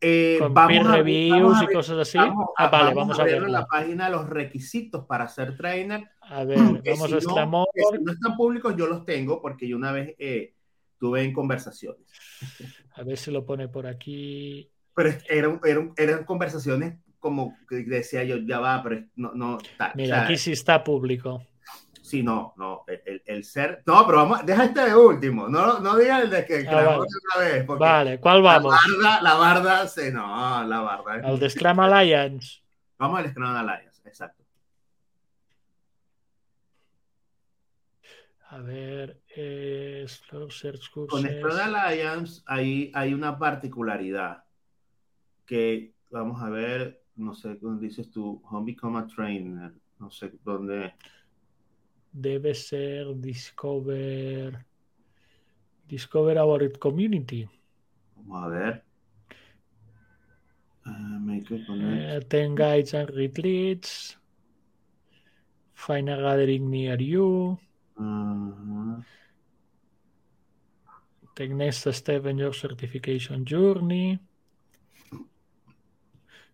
Eh, 0.01 0.37
Con 0.41 0.53
vamos 0.55 0.69
peer 0.73 0.87
a 0.87 0.97
reviews 0.97 1.41
vamos 1.43 1.59
a 1.59 1.63
y 1.63 1.67
ver- 1.67 1.75
cosas 1.77 1.99
así. 1.99 2.19
Vamos 2.19 2.47
a, 2.57 2.65
Ah, 2.65 2.69
vale, 2.71 2.85
vamos 2.95 2.97
vamos 3.17 3.21
a 3.21 3.25
ver 3.25 3.43
en 3.43 3.53
la 3.53 3.67
página 3.67 4.09
los 4.11 4.29
requisitos 4.29 5.07
para 5.07 5.27
ser 5.29 5.57
trainer. 5.57 6.05
A 6.21 6.45
ver, 6.45 6.59
vamos 6.85 7.09
si 7.09 7.13
a 7.13 7.17
no- 7.17 7.21
Scrum.org. 7.21 7.69
que 7.75 7.83
si 7.99 8.05
no 8.05 8.13
están 8.13 8.37
públicos, 8.37 8.75
yo 8.77 8.87
los 8.87 9.05
tengo 9.05 9.41
porque 9.41 9.67
yo 9.67 9.77
una 9.77 9.93
vez 9.93 10.15
eh, 10.19 10.55
tuve 10.99 11.23
en 11.23 11.33
conversaciones. 11.33 12.03
A 12.95 13.03
ver 13.03 13.17
si 13.17 13.31
lo 13.31 13.45
pone 13.47 13.69
por 13.69 13.87
aquí. 13.87 14.71
Pero 14.95 15.11
eran, 15.29 15.61
eran, 15.65 15.93
eran 15.97 16.25
conversaciones 16.25 16.99
como 17.19 17.57
que 17.69 17.77
decía 17.83 18.23
yo, 18.25 18.37
ya 18.37 18.61
va, 18.61 18.83
pero 18.83 19.03
no, 19.17 19.33
no. 19.35 19.59
Mira, 19.95 20.25
aquí 20.25 20.37
sí 20.37 20.53
está 20.53 20.85
público. 20.85 21.43
Sí, 22.07 22.23
no, 22.23 22.55
no, 22.57 22.85
el, 22.87 23.03
el- 23.05 23.23
el 23.27 23.45
ser. 23.45 23.83
No, 23.85 24.07
pero 24.07 24.19
vamos, 24.19 24.47
deja 24.47 24.65
este 24.65 24.81
de 24.91 24.95
último. 24.95 25.49
No, 25.49 25.81
no 25.81 25.97
digas 25.97 26.23
el 26.23 26.31
de 26.31 26.45
que, 26.47 26.65
Ah, 26.69 26.73
la 26.73 26.83
vale. 26.85 26.99
otra 27.01 27.41
vez. 27.45 27.65
Porque 27.65 27.81
Vale, 27.85 28.21
¿cuál 28.21 28.43
la 28.45 28.53
vamos? 28.59 28.75
barda, 28.75 29.23
la 29.23 29.35
barda, 29.35 29.89
sí, 29.89 30.03
no, 30.13 30.63
la 30.65 30.81
barda. 30.83 31.29
Al 31.29 31.39
de 31.41 31.51
Scrum 31.51 31.81
Alliance. 31.81 32.61
Vamos 32.97 33.19
al 33.19 33.29
Scrum 33.31 33.45
Alliance, 33.45 34.01
exacto. 34.09 34.45
A 38.51 38.59
ver, 38.59 39.21
eh, 39.35 40.05
Slow 40.07 40.49
Search 40.49 40.91
Con. 40.93 41.09
Scrum 41.09 41.59
Alliance 41.75 42.43
hay, 42.47 42.93
hay 42.95 43.13
una 43.13 43.37
particularidad 43.37 44.45
que, 45.45 45.93
vamos 46.11 46.41
a 46.41 46.49
ver, 46.51 47.03
no 47.17 47.35
sé 47.35 47.57
dónde 47.57 47.89
dices 47.89 48.09
tú, 48.13 48.41
Home 48.49 48.73
Become 48.73 49.01
a 49.01 49.07
Trainer, 49.09 49.73
no 49.99 50.09
sé 50.11 50.33
dónde. 50.45 50.95
Debe 52.19 52.55
ser 52.55 53.15
Discover. 53.17 54.65
Discover 55.87 56.39
Our 56.39 56.73
Community. 56.79 57.47
Vamos 58.17 58.43
a 58.43 58.49
ver. 58.49 58.85
Uh, 60.87 61.21
make. 61.21 61.45
Eh, 61.53 62.21
ten 62.27 62.55
guides 62.55 62.95
and 62.95 63.11
retreats. 63.11 64.19
Find 65.75 66.09
a 66.09 66.17
gathering 66.17 66.71
near 66.71 66.99
you. 67.03 67.59
Ajá. 67.97 69.05
Take 71.35 71.53
next 71.53 71.87
step 71.93 72.25
in 72.25 72.39
your 72.39 72.55
certification 72.55 73.45
journey. 73.45 74.19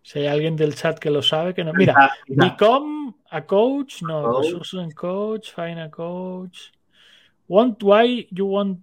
Si 0.01 0.19
hay 0.19 0.27
alguien 0.27 0.57
del 0.57 0.75
chat 0.75 0.99
que 0.99 1.09
lo 1.09 1.21
sabe, 1.21 1.53
que 1.53 1.63
no. 1.63 1.71
Mira, 1.73 2.11
become 2.27 3.15
a 3.33 3.41
coach, 3.41 4.03
no, 4.03 4.41
coach. 4.41 4.95
coach, 4.95 5.51
find 5.51 5.79
a 5.79 5.89
coach. 5.89 6.71
Want 7.47 7.81
why 7.81 8.27
you 8.31 8.45
want 8.45 8.79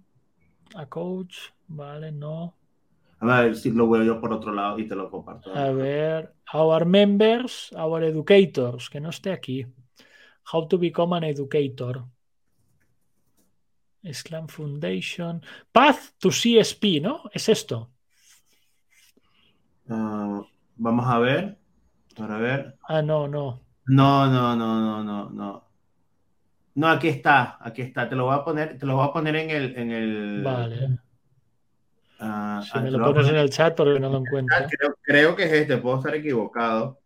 a 0.75 0.85
coach, 0.85 1.53
vale, 1.69 2.11
no. 2.11 2.53
A 3.21 3.43
ver 3.43 3.55
si 3.55 3.71
lo 3.71 3.89
veo 3.89 4.03
yo 4.03 4.19
por 4.19 4.33
otro 4.33 4.51
lado 4.51 4.77
y 4.77 4.87
te 4.87 4.95
lo 4.95 5.09
comparto. 5.09 5.55
A 5.55 5.71
ver, 5.71 6.33
our 6.53 6.85
members, 6.85 7.71
our 7.77 8.03
educators, 8.03 8.89
que 8.89 8.99
no 8.99 9.09
esté 9.09 9.31
aquí. 9.31 9.65
How 10.51 10.67
to 10.67 10.77
become 10.77 11.15
an 11.15 11.23
educator. 11.23 12.03
Slam 14.03 14.47
Foundation. 14.47 15.41
Path 15.71 16.17
to 16.19 16.29
CSP, 16.29 16.99
¿no? 16.99 17.29
Es 17.31 17.47
esto. 17.47 17.91
Ah, 19.87 20.41
vamos 20.75 21.05
a 21.07 21.19
ver. 21.19 21.57
Para 22.17 22.37
ver. 22.37 22.75
Ah, 22.89 23.01
no, 23.01 23.27
no. 23.27 23.70
No, 23.87 24.27
no, 24.27 24.55
no, 24.55 24.79
no, 24.79 25.03
no, 25.03 25.29
no. 25.29 25.63
No, 26.73 26.87
aquí 26.87 27.09
está, 27.09 27.57
aquí 27.59 27.81
está. 27.81 28.07
Te 28.07 28.15
lo 28.15 28.25
voy 28.25 28.35
a 28.35 28.43
poner, 28.43 28.77
te 28.77 28.85
lo 28.85 28.95
voy 28.95 29.07
a 29.07 29.11
poner 29.11 29.35
en 29.35 29.49
el, 29.49 29.77
en 29.77 29.91
el. 29.91 30.43
Vale. 30.43 30.99
Uh, 32.19 32.61
si 32.61 32.79
me 32.79 32.91
lo 32.91 33.03
pones 33.03 33.27
en 33.27 33.35
el 33.35 33.49
chat 33.49 33.75
porque 33.75 33.99
no 33.99 34.09
lo 34.09 34.19
encuentro. 34.19 34.57
Creo, 35.01 35.35
que 35.35 35.43
es 35.43 35.51
este, 35.53 35.77
puedo 35.77 35.97
estar 35.97 36.15
equivocado. 36.15 36.99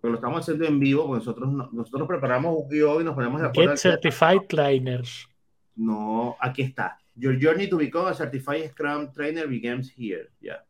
Pero 0.00 0.12
lo 0.12 0.18
estamos 0.18 0.40
haciendo 0.40 0.66
en 0.66 0.80
vivo, 0.80 1.06
porque 1.06 1.24
nosotros, 1.24 1.72
nosotros 1.72 2.08
preparamos 2.08 2.56
un 2.58 2.68
guion 2.68 3.02
y 3.02 3.04
nos 3.04 3.14
ponemos 3.14 3.40
de 3.40 3.46
acuerdo. 3.46 3.70
Get 3.70 3.78
Certified 3.78 4.48
Trainers. 4.48 5.28
No, 5.76 6.36
aquí 6.40 6.62
está. 6.62 6.98
Your 7.14 7.38
journey 7.38 7.68
to 7.68 7.76
become 7.76 8.08
a 8.08 8.14
certified 8.14 8.70
Scrum 8.70 9.12
trainer 9.12 9.46
begins 9.46 9.90
here. 9.90 10.30
Ya. 10.40 10.58
Yeah. 10.58 10.64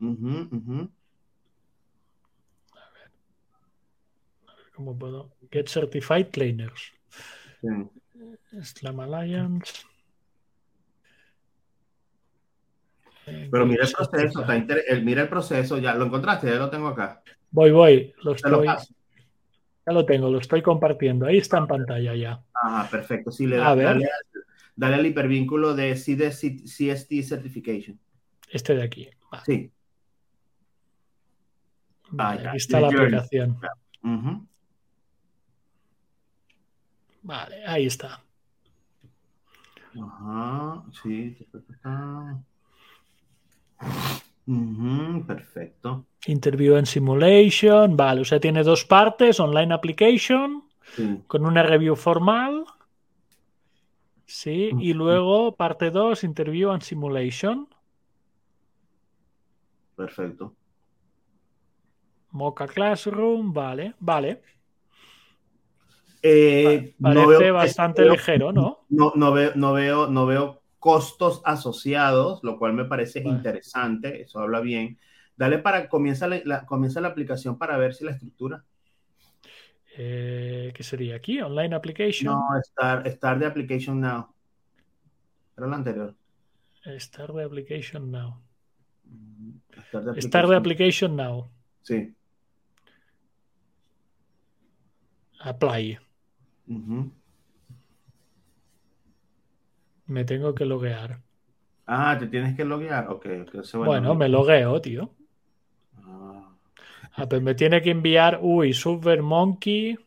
Uh 0.00 0.16
-huh, 0.16 0.48
uh 0.50 0.62
-huh. 0.66 0.88
A 2.74 2.90
ver. 2.92 3.10
A 4.48 4.54
ver 4.56 4.61
cómo 4.74 4.98
puedo. 4.98 5.32
Get 5.50 5.68
Certified 5.68 6.28
Trainers. 6.30 6.92
Sí. 7.60 7.68
Slam 8.62 9.00
Alliance. 9.00 9.84
Pero 13.24 13.66
mira 13.66 13.84
el 13.84 13.92
proceso, 13.92 14.40
está 14.40 14.56
el, 14.56 15.04
mira 15.04 15.22
el 15.22 15.28
proceso, 15.28 15.78
ya 15.78 15.94
lo 15.94 16.06
encontraste, 16.06 16.48
ya 16.48 16.56
lo 16.56 16.70
tengo 16.70 16.88
acá. 16.88 17.22
Voy, 17.50 17.70
voy, 17.70 18.12
lo 18.22 18.32
estoy. 18.32 18.66
ya 18.66 19.92
lo 19.92 20.04
tengo, 20.04 20.28
lo 20.28 20.38
estoy 20.38 20.60
compartiendo. 20.60 21.26
Ahí 21.26 21.38
está 21.38 21.58
en 21.58 21.66
pantalla 21.66 22.14
ya. 22.14 22.42
Ah, 22.54 22.88
perfecto. 22.90 23.30
Sí, 23.30 23.46
le 23.46 23.56
da, 23.56 23.76
dale, 23.76 24.08
dale, 24.74 24.94
al 24.96 25.06
hipervínculo 25.06 25.74
de 25.74 25.94
CST 25.94 27.22
Certification. 27.22 27.98
Este 28.50 28.74
de 28.74 28.82
aquí. 28.82 29.08
Sí. 29.46 29.70
Vale, 32.10 32.48
aquí 32.48 32.56
está 32.56 32.80
la 32.80 32.88
aplicación. 32.88 33.58
Vale, 37.22 37.64
ahí 37.66 37.86
está. 37.86 38.20
Ajá, 39.94 40.82
sí 41.02 41.36
perfecto. 45.26 46.06
Interview 46.26 46.76
and 46.76 46.86
Simulation, 46.86 47.96
vale, 47.96 48.20
o 48.22 48.24
sea, 48.24 48.40
tiene 48.40 48.62
dos 48.62 48.84
partes, 48.84 49.40
Online 49.40 49.74
Application, 49.74 50.64
con 51.26 51.46
una 51.46 51.62
review 51.62 51.96
formal, 51.96 52.64
sí, 54.26 54.70
y 54.78 54.92
luego 54.92 55.54
parte 55.56 55.90
2, 55.90 56.24
Interview 56.24 56.70
and 56.70 56.82
Simulation. 56.82 57.68
Perfecto. 59.96 60.54
Mocha 62.30 62.66
Classroom, 62.66 63.52
vale, 63.52 63.94
vale. 64.00 64.42
Eh, 66.22 66.94
parece 67.00 67.50
bastante 67.50 68.04
ligero, 68.08 68.52
¿no? 68.52 68.86
No, 68.88 69.12
no, 69.16 69.32
veo, 69.32 69.52
no, 69.56 69.72
veo, 69.72 70.06
no 70.06 70.24
veo 70.26 70.62
costos 70.78 71.42
asociados, 71.44 72.42
lo 72.42 72.58
cual 72.58 72.74
me 72.74 72.84
parece 72.84 73.20
interesante, 73.20 74.22
eso 74.22 74.38
habla 74.38 74.60
bien. 74.60 74.98
Dale 75.36 75.58
para, 75.58 75.88
comienza 75.88 76.28
la, 76.28 76.64
comienza 76.66 77.00
la 77.00 77.08
aplicación 77.08 77.58
para 77.58 77.76
ver 77.76 77.94
si 77.94 78.04
la 78.04 78.12
estructura. 78.12 78.64
Eh, 79.96 80.72
¿Qué 80.74 80.82
sería 80.82 81.16
aquí? 81.16 81.40
Online 81.40 81.74
Application. 81.74 82.32
No, 82.32 82.44
Start, 82.62 83.06
start 83.08 83.40
the 83.40 83.46
Application 83.46 84.00
Now. 84.00 84.32
Era 85.56 85.66
la 85.66 85.76
anterior. 85.76 86.14
Start 86.98 87.34
the 87.34 87.42
Application 87.42 88.10
Now. 88.10 88.40
Start 90.18 90.48
the 90.48 90.56
Application, 90.56 91.16
Now. 91.16 91.50
Sí. 91.82 92.14
Apply. 95.40 95.98
Me 100.06 100.24
tengo 100.24 100.54
que 100.54 100.64
loguear. 100.64 101.20
Ah, 101.86 102.16
te 102.18 102.26
tienes 102.26 102.56
que 102.56 102.64
loguear. 102.64 103.08
Ok. 103.08 103.26
bueno, 103.74 104.14
me 104.14 104.28
logueo, 104.28 104.80
tío. 104.80 105.10
Ah. 105.96 106.54
ah. 107.14 107.28
pues 107.28 107.42
me 107.42 107.54
tiene 107.54 107.82
que 107.82 107.90
enviar. 107.90 108.38
Uy, 108.42 108.72
Super 108.72 109.22
Monkey. 109.22 109.98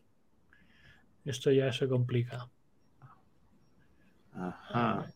Esto 1.24 1.50
ya 1.50 1.72
se 1.72 1.88
complica. 1.88 2.48
Ajá. 4.32 5.06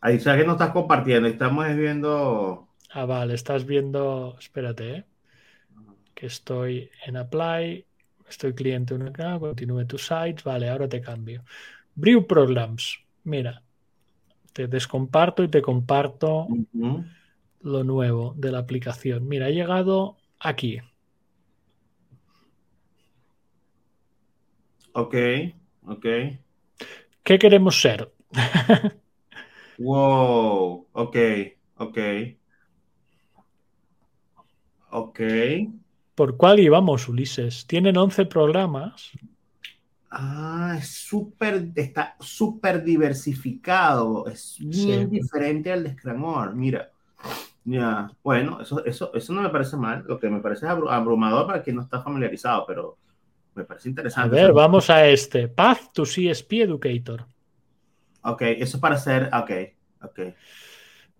Ahí 0.00 0.20
sabes 0.20 0.42
que 0.42 0.46
no 0.46 0.52
estás 0.52 0.70
compartiendo, 0.70 1.28
estamos 1.28 1.66
viendo. 1.74 2.68
Ah, 2.90 3.04
vale, 3.04 3.34
estás 3.34 3.66
viendo. 3.66 4.36
Espérate, 4.38 4.96
¿eh? 4.96 5.04
Que 6.14 6.26
estoy 6.26 6.90
en 7.04 7.16
Apply. 7.16 7.87
Estoy 8.28 8.54
cliente 8.54 8.94
acá, 8.94 9.38
continúe 9.38 9.86
tu 9.86 9.98
site. 9.98 10.42
Vale, 10.44 10.68
ahora 10.68 10.88
te 10.88 11.00
cambio. 11.00 11.44
Brew 11.94 12.26
Programs. 12.26 12.98
Mira, 13.24 13.62
te 14.52 14.66
descomparto 14.66 15.42
y 15.42 15.48
te 15.48 15.62
comparto 15.62 16.46
lo 17.60 17.84
nuevo 17.84 18.34
de 18.36 18.52
la 18.52 18.58
aplicación. 18.58 19.26
Mira, 19.26 19.48
he 19.48 19.52
llegado 19.52 20.16
aquí. 20.38 20.80
Ok, 24.92 25.14
ok. 25.86 26.06
¿Qué 27.22 27.38
queremos 27.38 27.80
ser? 27.80 28.12
wow, 29.78 30.86
ok, 30.92 31.16
ok. 31.76 31.98
Ok. 34.90 35.20
¿Por 36.18 36.36
cuál 36.36 36.58
íbamos, 36.58 37.08
Ulises? 37.08 37.64
Tienen 37.64 37.96
11 37.96 38.26
programas. 38.26 39.12
Ah, 40.10 40.74
es 40.76 40.88
súper, 40.88 41.70
está 41.76 42.16
súper 42.18 42.82
diversificado, 42.82 44.26
es 44.26 44.56
bien 44.58 45.08
diferente 45.08 45.70
al 45.70 45.84
de 45.84 45.92
Scramor, 45.92 46.56
mira. 46.56 46.90
Ya, 47.64 48.10
bueno, 48.24 48.60
eso, 48.60 48.84
eso, 48.84 49.14
eso 49.14 49.32
no 49.32 49.42
me 49.42 49.50
parece 49.50 49.76
mal, 49.76 50.02
lo 50.08 50.18
que 50.18 50.28
me 50.28 50.40
parece 50.40 50.66
abrumador 50.66 51.46
para 51.46 51.62
quien 51.62 51.76
no 51.76 51.82
está 51.82 52.02
familiarizado, 52.02 52.64
pero 52.66 52.96
me 53.54 53.62
parece 53.62 53.88
interesante. 53.88 54.40
A 54.40 54.42
ver, 54.42 54.52
vamos 54.52 54.90
a 54.90 55.06
este, 55.06 55.46
Path 55.46 55.92
to 55.92 56.02
CSP 56.02 56.62
Educator. 56.62 57.26
Ok, 58.22 58.42
eso 58.42 58.76
es 58.76 58.80
para 58.80 58.96
hacer, 58.96 59.30
ok, 59.32 59.50
ok. 60.02 60.20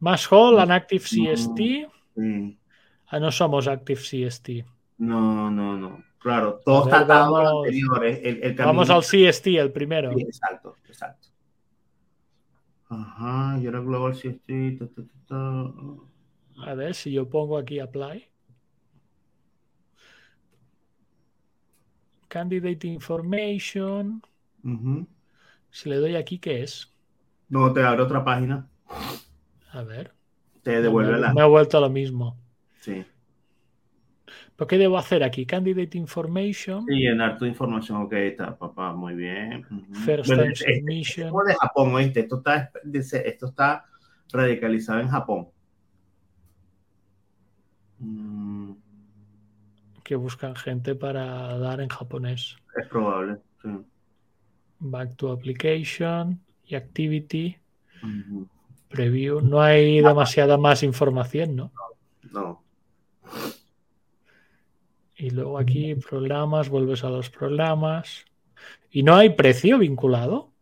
Más 0.00 0.26
Hall 0.32 0.58
and 0.58 0.72
Active 0.72 1.04
CST. 1.04 1.88
Ah, 3.06 3.20
no 3.20 3.30
somos 3.30 3.68
Active 3.68 4.00
CST. 4.00 4.77
No, 4.98 5.50
no, 5.50 5.76
no. 5.76 6.04
Claro, 6.18 6.60
todo 6.64 6.84
está 6.84 7.00
atado 7.00 7.32
vamos, 7.32 7.64
anterior. 7.64 8.04
El, 8.04 8.42
el 8.42 8.54
vamos 8.54 8.90
al 8.90 9.02
CST, 9.02 9.46
el 9.46 9.72
primero. 9.72 10.12
Sí, 10.12 10.22
exacto, 10.22 10.76
exacto. 10.86 11.28
Ajá, 12.88 13.58
y 13.60 13.66
ahora 13.66 13.80
Global 13.80 14.14
CST. 14.14 14.50
A 15.30 16.74
ver 16.74 16.94
si 16.94 17.12
yo 17.12 17.28
pongo 17.28 17.56
aquí 17.56 17.78
Apply. 17.78 18.26
Candidate 22.26 22.86
Information. 22.86 24.22
Si 25.70 25.88
le 25.88 25.96
doy 25.96 26.16
aquí, 26.16 26.38
¿qué 26.38 26.62
es? 26.62 26.92
No, 27.48 27.72
te 27.72 27.82
abre 27.82 28.02
otra 28.02 28.24
página. 28.24 28.68
A 29.70 29.82
ver. 29.82 30.12
Te 30.62 30.82
devuelve 30.82 31.12
me, 31.12 31.18
la. 31.18 31.32
Me 31.32 31.40
ha 31.40 31.46
vuelto 31.46 31.78
a 31.78 31.80
lo 31.80 31.88
mismo. 31.88 32.36
Sí. 32.80 33.04
¿Pero 34.58 34.66
qué 34.66 34.76
debo 34.76 34.98
hacer 34.98 35.22
aquí? 35.22 35.46
Candidate 35.46 35.96
Information. 35.96 36.84
Sí, 36.84 36.96
llenar 36.96 37.38
tu 37.38 37.44
información. 37.44 38.02
Ok, 38.02 38.12
está, 38.14 38.58
papá, 38.58 38.92
muy 38.92 39.14
bien. 39.14 39.64
First 40.04 40.28
time 40.28 40.48
este, 40.48 40.72
este 40.72 40.80
submission. 40.80 41.32
de 41.46 41.54
Japón, 41.54 41.94
¿oíste? 41.94 42.20
Esto 42.20 42.38
está, 42.38 42.72
esto 42.92 43.46
está 43.46 43.84
radicalizado 44.32 44.98
en 44.98 45.08
Japón. 45.08 45.48
Mm. 48.00 48.72
Que 50.02 50.16
buscan 50.16 50.56
gente 50.56 50.96
para 50.96 51.56
dar 51.58 51.80
en 51.80 51.88
japonés. 51.88 52.56
Es 52.76 52.88
probable, 52.88 53.36
sí. 53.62 53.68
Back 54.80 55.14
to 55.14 55.30
application 55.30 56.40
y 56.64 56.74
activity. 56.74 57.56
Preview. 58.88 59.40
No 59.40 59.62
hay 59.62 60.00
demasiada 60.00 60.56
más 60.56 60.82
información, 60.82 61.54
¿no? 61.54 61.72
No. 62.32 62.64
Y 65.18 65.30
luego 65.30 65.58
aquí 65.58 65.96
programas, 65.96 66.68
vuelves 66.68 67.02
a 67.02 67.10
los 67.10 67.28
programas. 67.28 68.24
¿Y 68.90 69.02
no 69.02 69.16
hay 69.16 69.30
precio 69.30 69.78
vinculado? 69.78 70.52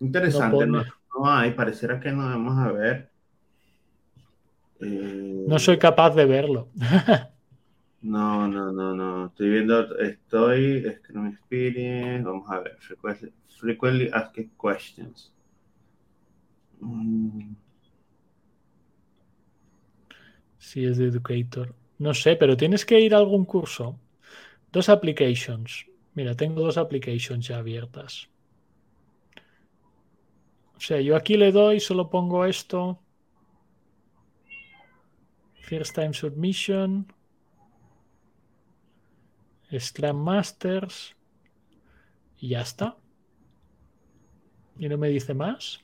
Interesante, 0.00 0.66
no, 0.66 0.84
hay, 1.22 1.52
pareciera 1.52 2.00
que 2.00 2.10
no 2.10 2.24
vamos 2.24 2.58
a 2.58 2.72
ver. 2.72 3.10
Eh, 4.80 5.44
no 5.46 5.58
soy 5.58 5.78
capaz 5.78 6.14
de 6.14 6.24
verlo. 6.24 6.70
no, 8.00 8.48
no, 8.48 8.72
no, 8.72 8.94
no. 8.94 9.26
Estoy 9.26 9.50
viendo, 9.50 9.98
estoy, 9.98 10.90
Scrum 10.96 11.26
Experience, 11.26 12.24
vamos 12.24 12.50
a 12.50 12.60
ver, 12.60 12.78
frequently 13.60 14.10
asked 14.14 14.48
questions. 14.58 15.30
Mm. 16.80 17.54
Sí, 20.58 20.86
es 20.86 20.96
de 20.96 21.08
Educator. 21.08 21.74
No 21.98 22.14
sé, 22.14 22.36
pero 22.36 22.56
tienes 22.56 22.84
que 22.84 23.00
ir 23.00 23.14
a 23.14 23.18
algún 23.18 23.44
curso. 23.44 23.98
Dos 24.72 24.88
applications. 24.88 25.86
Mira, 26.14 26.34
tengo 26.34 26.62
dos 26.62 26.78
applications 26.78 27.46
ya 27.46 27.58
abiertas. 27.58 28.28
O 30.76 30.80
sea, 30.80 31.00
yo 31.00 31.16
aquí 31.16 31.36
le 31.36 31.52
doy, 31.52 31.80
solo 31.80 32.10
pongo 32.10 32.44
esto. 32.44 33.00
First 35.60 35.94
time 35.94 36.12
submission. 36.12 37.06
Scrum 39.78 40.16
Masters. 40.16 41.16
Y 42.38 42.48
ya 42.50 42.60
está. 42.60 42.96
¿Y 44.78 44.88
no 44.88 44.98
me 44.98 45.08
dice 45.08 45.34
más? 45.34 45.80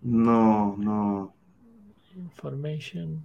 No, 0.00 0.76
no. 0.76 1.34
Information. 2.16 3.24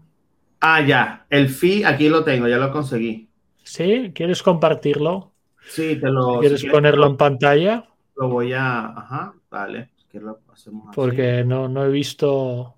Ah, 0.65 0.79
ya. 0.79 1.25
El 1.29 1.49
fee 1.49 1.83
aquí 1.83 2.07
lo 2.07 2.23
tengo, 2.23 2.47
ya 2.47 2.57
lo 2.57 2.71
conseguí. 2.71 3.27
¿Sí? 3.63 4.13
¿Quieres 4.15 4.41
compartirlo? 4.41 5.33
Sí, 5.67 5.97
te 5.99 6.09
lo. 6.09 6.39
¿Quieres 6.39 6.63
ponerlo 6.63 7.05
en 7.05 7.17
pantalla? 7.17 7.85
Lo 8.15 8.29
voy 8.29 8.53
a. 8.53 8.85
Ajá, 8.85 9.33
vale. 9.49 9.89
Lo 10.13 10.39
hacemos 10.53 10.87
así. 10.87 10.95
Porque 10.95 11.43
no, 11.43 11.67
no 11.67 11.83
he 11.83 11.89
visto. 11.89 12.75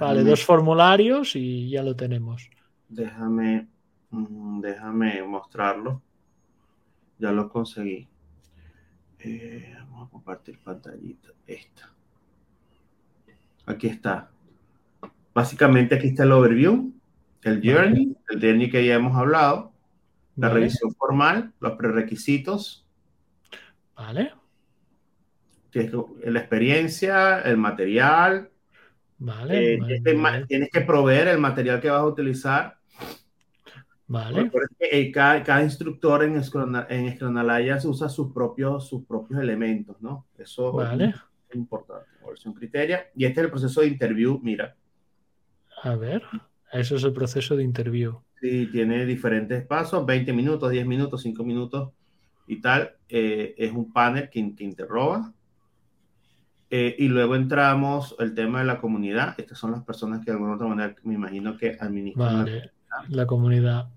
Vale, 0.00 0.24
dos 0.24 0.42
formularios 0.42 1.36
y 1.36 1.68
ya 1.68 1.82
lo 1.82 1.94
tenemos. 1.94 2.48
Déjame. 2.88 3.68
Mm, 4.10 4.60
déjame 4.60 5.22
mostrarlo. 5.22 6.00
Ya 7.18 7.30
lo 7.30 7.50
conseguí. 7.50 8.08
Eh, 9.18 9.74
vamos 9.90 10.08
a 10.08 10.10
compartir 10.10 10.58
pantallita. 10.60 11.28
Esta. 11.46 11.92
Aquí 13.66 13.88
está. 13.88 14.30
Básicamente 15.34 15.94
aquí 15.94 16.08
está 16.08 16.22
el 16.22 16.32
overview, 16.32 16.92
el 17.42 17.62
journey, 17.62 18.16
el 18.28 18.40
journey 18.40 18.70
que 18.70 18.84
ya 18.84 18.94
hemos 18.94 19.16
hablado, 19.16 19.72
la 20.36 20.48
revisión 20.48 20.94
formal, 20.94 21.52
los 21.60 21.72
prerequisitos. 21.72 22.86
Vale. 23.96 24.32
la 25.72 26.38
experiencia, 26.38 27.40
el 27.40 27.56
material. 27.56 28.50
Vale. 29.18 29.74
Eh, 29.74 30.02
tienes, 30.46 30.70
que 30.70 30.80
proveer 30.82 31.28
el 31.28 31.38
material 31.38 31.80
que 31.80 31.90
vas 31.90 32.00
a 32.00 32.06
utilizar. 32.06 32.78
Vale. 34.06 34.50
cada, 35.12 35.62
instructor 35.62 36.22
en, 36.24 36.40
en 36.88 37.84
usa 37.84 38.08
sus 38.08 38.32
propios, 38.32 38.88
sus 38.88 39.04
propios 39.04 39.40
elementos, 39.40 40.00
¿no? 40.00 40.26
Eso 40.38 40.72
vale. 40.72 41.14
es 41.48 41.56
importante 41.56 42.18
versión 42.28 42.54
criteria. 42.54 43.10
Y 43.14 43.24
este 43.24 43.40
es 43.40 43.44
el 43.44 43.50
proceso 43.50 43.80
de 43.80 43.88
interview, 43.88 44.38
mira. 44.42 44.76
A 45.82 45.94
ver, 45.94 46.22
eso 46.72 46.96
es 46.96 47.04
el 47.04 47.12
proceso 47.12 47.56
de 47.56 47.64
interview. 47.64 48.20
Sí, 48.40 48.68
tiene 48.70 49.04
diferentes 49.04 49.64
pasos, 49.66 50.04
20 50.06 50.32
minutos, 50.32 50.70
10 50.70 50.86
minutos, 50.86 51.22
5 51.22 51.44
minutos 51.44 51.90
y 52.46 52.60
tal. 52.60 52.92
Eh, 53.08 53.54
es 53.56 53.72
un 53.72 53.92
panel 53.92 54.28
que, 54.30 54.54
que 54.54 54.64
interroga. 54.64 55.32
Eh, 56.70 56.94
y 56.98 57.08
luego 57.08 57.34
entramos 57.34 58.14
el 58.18 58.34
tema 58.34 58.60
de 58.60 58.66
la 58.66 58.78
comunidad. 58.78 59.34
Estas 59.38 59.58
son 59.58 59.72
las 59.72 59.82
personas 59.84 60.20
que 60.20 60.26
de 60.26 60.32
alguna 60.32 60.54
otra 60.54 60.66
manera 60.66 60.94
me 61.02 61.14
imagino 61.14 61.56
que 61.56 61.76
administran 61.80 62.46
la 63.08 63.26
comunidad. 63.26 63.88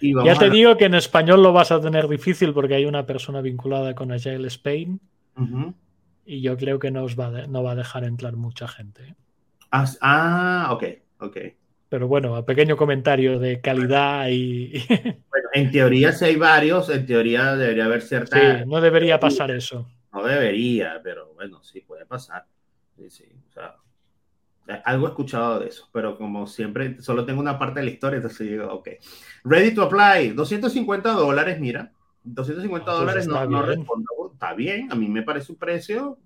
ya 0.00 0.38
te 0.38 0.50
digo 0.50 0.76
que 0.76 0.84
en 0.84 0.94
español 0.94 1.42
lo 1.42 1.52
vas 1.52 1.72
a 1.72 1.80
tener 1.80 2.08
difícil 2.08 2.52
porque 2.52 2.74
hay 2.74 2.84
una 2.84 3.06
persona 3.06 3.40
vinculada 3.40 3.94
con 3.94 4.12
Agile 4.12 4.46
Spain 4.48 5.00
y 6.24 6.40
yo 6.40 6.56
creo 6.56 6.78
que 6.78 6.90
no, 6.90 7.04
os 7.04 7.18
va, 7.18 7.46
no 7.46 7.62
va 7.62 7.72
a 7.72 7.76
dejar 7.76 8.04
entrar 8.04 8.36
mucha 8.36 8.68
gente. 8.68 9.16
Ah, 9.70 9.86
ah, 10.00 10.68
ok, 10.72 10.84
ok. 11.18 11.36
Pero 11.92 12.08
bueno, 12.08 12.36
a 12.36 12.46
pequeño 12.46 12.74
comentario 12.74 13.38
de 13.38 13.60
calidad 13.60 14.26
y... 14.30 14.72
Bueno, 15.28 15.48
en 15.52 15.70
teoría 15.70 16.12
si 16.12 16.24
hay 16.24 16.36
varios, 16.36 16.88
en 16.88 17.04
teoría 17.04 17.54
debería 17.54 17.84
haber 17.84 18.00
cierta... 18.00 18.38
Sí, 18.38 18.64
no 18.66 18.80
debería 18.80 19.20
pasar 19.20 19.50
eso. 19.50 19.86
No 20.10 20.24
debería, 20.24 20.98
pero 21.04 21.34
bueno, 21.34 21.62
sí 21.62 21.82
puede 21.82 22.06
pasar. 22.06 22.46
Sí, 22.96 23.10
sí, 23.10 23.24
o 23.46 23.52
sea, 23.52 23.76
algo 24.86 25.06
he 25.06 25.10
escuchado 25.10 25.60
de 25.60 25.68
eso, 25.68 25.90
pero 25.92 26.16
como 26.16 26.46
siempre 26.46 26.98
solo 27.02 27.26
tengo 27.26 27.42
una 27.42 27.58
parte 27.58 27.80
de 27.80 27.84
la 27.84 27.92
historia, 27.92 28.16
entonces 28.16 28.48
digo, 28.48 28.72
ok. 28.72 28.88
Ready 29.44 29.74
to 29.74 29.82
apply, 29.82 30.30
250 30.30 31.12
dólares, 31.12 31.60
mira. 31.60 31.92
250 32.24 32.90
ah, 32.90 32.94
pues 32.94 33.00
dólares 33.00 33.28
no, 33.28 33.44
no 33.44 33.66
respondo. 33.66 34.30
Está 34.32 34.54
bien, 34.54 34.90
a 34.90 34.94
mí 34.94 35.08
me 35.10 35.22
parece 35.22 35.52
un 35.52 35.58
precio. 35.58 36.18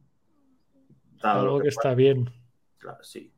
Algo 1.23 1.59
que, 1.59 1.69
está 1.71 1.93
bien. 1.97 2.31
Claro, 2.79 3.03
sí. 3.03 3.33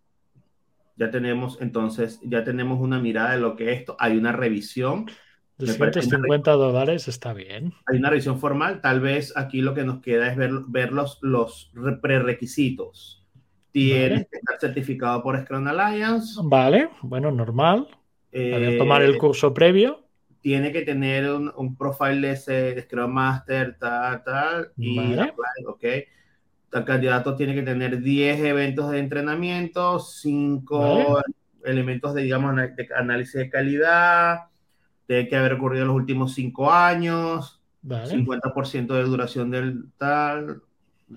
Ya 0.98 1.10
tenemos, 1.10 1.58
entonces, 1.60 2.20
ya 2.22 2.44
tenemos 2.44 2.80
una 2.80 2.98
mirada 2.98 3.32
de 3.32 3.40
lo 3.40 3.56
que 3.56 3.72
es 3.72 3.80
esto. 3.80 3.96
Hay 3.98 4.16
una 4.16 4.32
revisión. 4.32 5.06
250 5.58 6.52
dólares 6.52 7.08
está 7.08 7.32
bien. 7.32 7.72
Hay 7.86 7.98
una 7.98 8.10
revisión 8.10 8.38
formal. 8.38 8.80
Tal 8.80 9.00
vez 9.00 9.32
aquí 9.36 9.60
lo 9.60 9.74
que 9.74 9.84
nos 9.84 10.00
queda 10.00 10.28
es 10.28 10.36
ver, 10.36 10.50
ver 10.66 10.92
los, 10.92 11.18
los 11.22 11.70
prerequisitos. 12.02 13.24
Tienes 13.70 14.26
que 14.28 14.38
estar 14.38 14.58
certificado 14.60 15.22
por 15.22 15.40
Scrum 15.40 15.66
Alliance. 15.66 16.40
Vale, 16.42 16.90
bueno, 17.02 17.30
normal. 17.30 17.88
Eh, 18.32 18.76
tomar 18.78 19.02
el 19.02 19.16
curso 19.18 19.54
previo 19.54 20.08
tiene 20.40 20.72
que 20.72 20.82
tener 20.82 21.30
un, 21.30 21.52
un 21.56 21.76
profile 21.76 22.28
de, 22.28 22.32
ese, 22.32 22.80
Scrum 22.82 23.12
Master, 23.12 23.76
tal, 23.78 24.22
tal, 24.22 24.72
y 24.76 24.98
ok. 25.66 25.84
El 26.72 26.84
candidato 26.84 27.34
tiene 27.34 27.54
que 27.54 27.62
tener 27.62 28.00
10 28.00 28.40
eventos 28.40 28.90
de 28.90 28.98
entrenamiento, 28.98 29.98
5 29.98 31.22
elementos 31.64 32.14
de, 32.14 32.22
digamos, 32.22 32.56
de 32.56 32.88
análisis 32.96 33.34
de 33.34 33.50
calidad, 33.50 34.40
tiene 35.06 35.28
que 35.28 35.36
haber 35.36 35.54
ocurrido 35.54 35.82
en 35.82 35.88
los 35.88 35.96
últimos 35.96 36.34
5 36.34 36.70
años, 36.70 37.60
50% 37.82 38.86
de 38.94 39.02
duración 39.04 39.50
del 39.50 39.84
tal, 39.96 40.62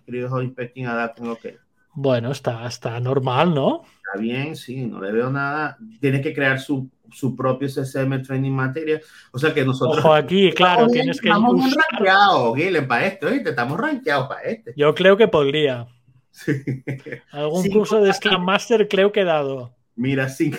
queridos 0.05 0.43
inspecting 0.43 0.87
adapting, 0.87 1.27
ok. 1.27 1.45
Bueno, 1.93 2.31
está, 2.31 2.65
está 2.65 2.99
normal, 2.99 3.53
¿no? 3.53 3.83
Está 3.83 4.19
bien, 4.19 4.55
sí, 4.55 4.85
no 4.85 5.01
le 5.01 5.11
veo 5.11 5.29
nada. 5.29 5.77
Tiene 5.99 6.21
que 6.21 6.33
crear 6.33 6.59
su, 6.59 6.89
su 7.11 7.35
propio 7.35 7.67
CCM 7.67 8.23
Training 8.23 8.51
Material. 8.51 9.01
O 9.31 9.39
sea 9.39 9.53
que 9.53 9.65
nosotros. 9.65 9.99
Ojo 9.99 10.13
aquí, 10.13 10.51
claro, 10.51 10.87
tienes 10.87 11.19
que. 11.19 11.27
Estamos 11.27 11.55
muy 11.55 11.71
rankeados, 11.71 12.55
Guilherme, 12.55 12.87
para 12.87 13.05
esto, 13.05 13.29
¿viste? 13.29 13.49
Estamos 13.49 13.79
rankeados 13.79 14.27
para 14.27 14.41
este. 14.43 14.73
Yo 14.75 14.93
creo 14.95 15.17
que 15.17 15.27
podría. 15.27 15.87
Sí. 16.31 16.53
Algún 17.31 17.69
curso 17.69 18.01
de 18.01 18.13
Scrum 18.13 18.43
Master 18.43 18.87
creo 18.87 19.11
que 19.11 19.21
he 19.21 19.25
dado. 19.25 19.75
Mira, 19.95 20.29
cinco, 20.29 20.57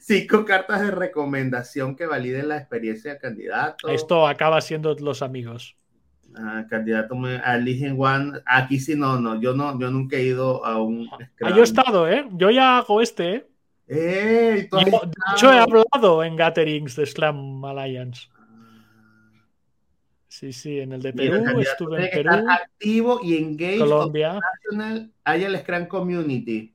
cinco 0.00 0.44
cartas 0.46 0.80
de 0.80 0.90
recomendación 0.90 1.94
que 1.94 2.06
validen 2.06 2.48
la 2.48 2.56
experiencia 2.56 3.12
del 3.12 3.20
candidato. 3.20 3.88
Esto 3.88 4.26
acaba 4.26 4.60
siendo 4.62 4.94
los 4.94 5.20
amigos. 5.20 5.76
Ah, 6.36 6.64
candidato 6.68 7.14
a 7.44 7.56
Legion 7.56 7.96
One. 7.98 8.40
Aquí 8.44 8.80
sí, 8.80 8.96
no, 8.96 9.20
no, 9.20 9.40
yo 9.40 9.54
no, 9.54 9.78
yo 9.78 9.90
nunca 9.90 10.16
he 10.16 10.24
ido 10.24 10.64
a 10.64 10.82
un. 10.82 11.08
Ah, 11.42 11.50
yo 11.50 11.60
he 11.60 11.62
estado, 11.62 12.08
¿eh? 12.08 12.26
Yo 12.32 12.50
ya 12.50 12.78
hago 12.78 13.00
este, 13.00 13.34
¿eh? 13.34 13.46
de 13.86 14.68
hecho, 15.34 15.52
he 15.52 15.58
hablado 15.58 16.24
en 16.24 16.36
Gatherings 16.36 16.96
de 16.96 17.06
Slam 17.06 17.64
Alliance. 17.64 18.28
Sí, 20.28 20.52
sí, 20.52 20.80
en 20.80 20.92
el 20.92 21.02
de 21.02 21.12
Perú, 21.12 21.60
estuve 21.60 22.06
en 22.06 22.10
Perú. 22.10 22.44
activo 22.50 23.20
y 23.22 23.36
engage 23.36 23.78
Colombia. 23.78 24.40
Hay 25.22 25.44
el 25.44 25.56
Scrum 25.58 25.86
Community. 25.86 26.74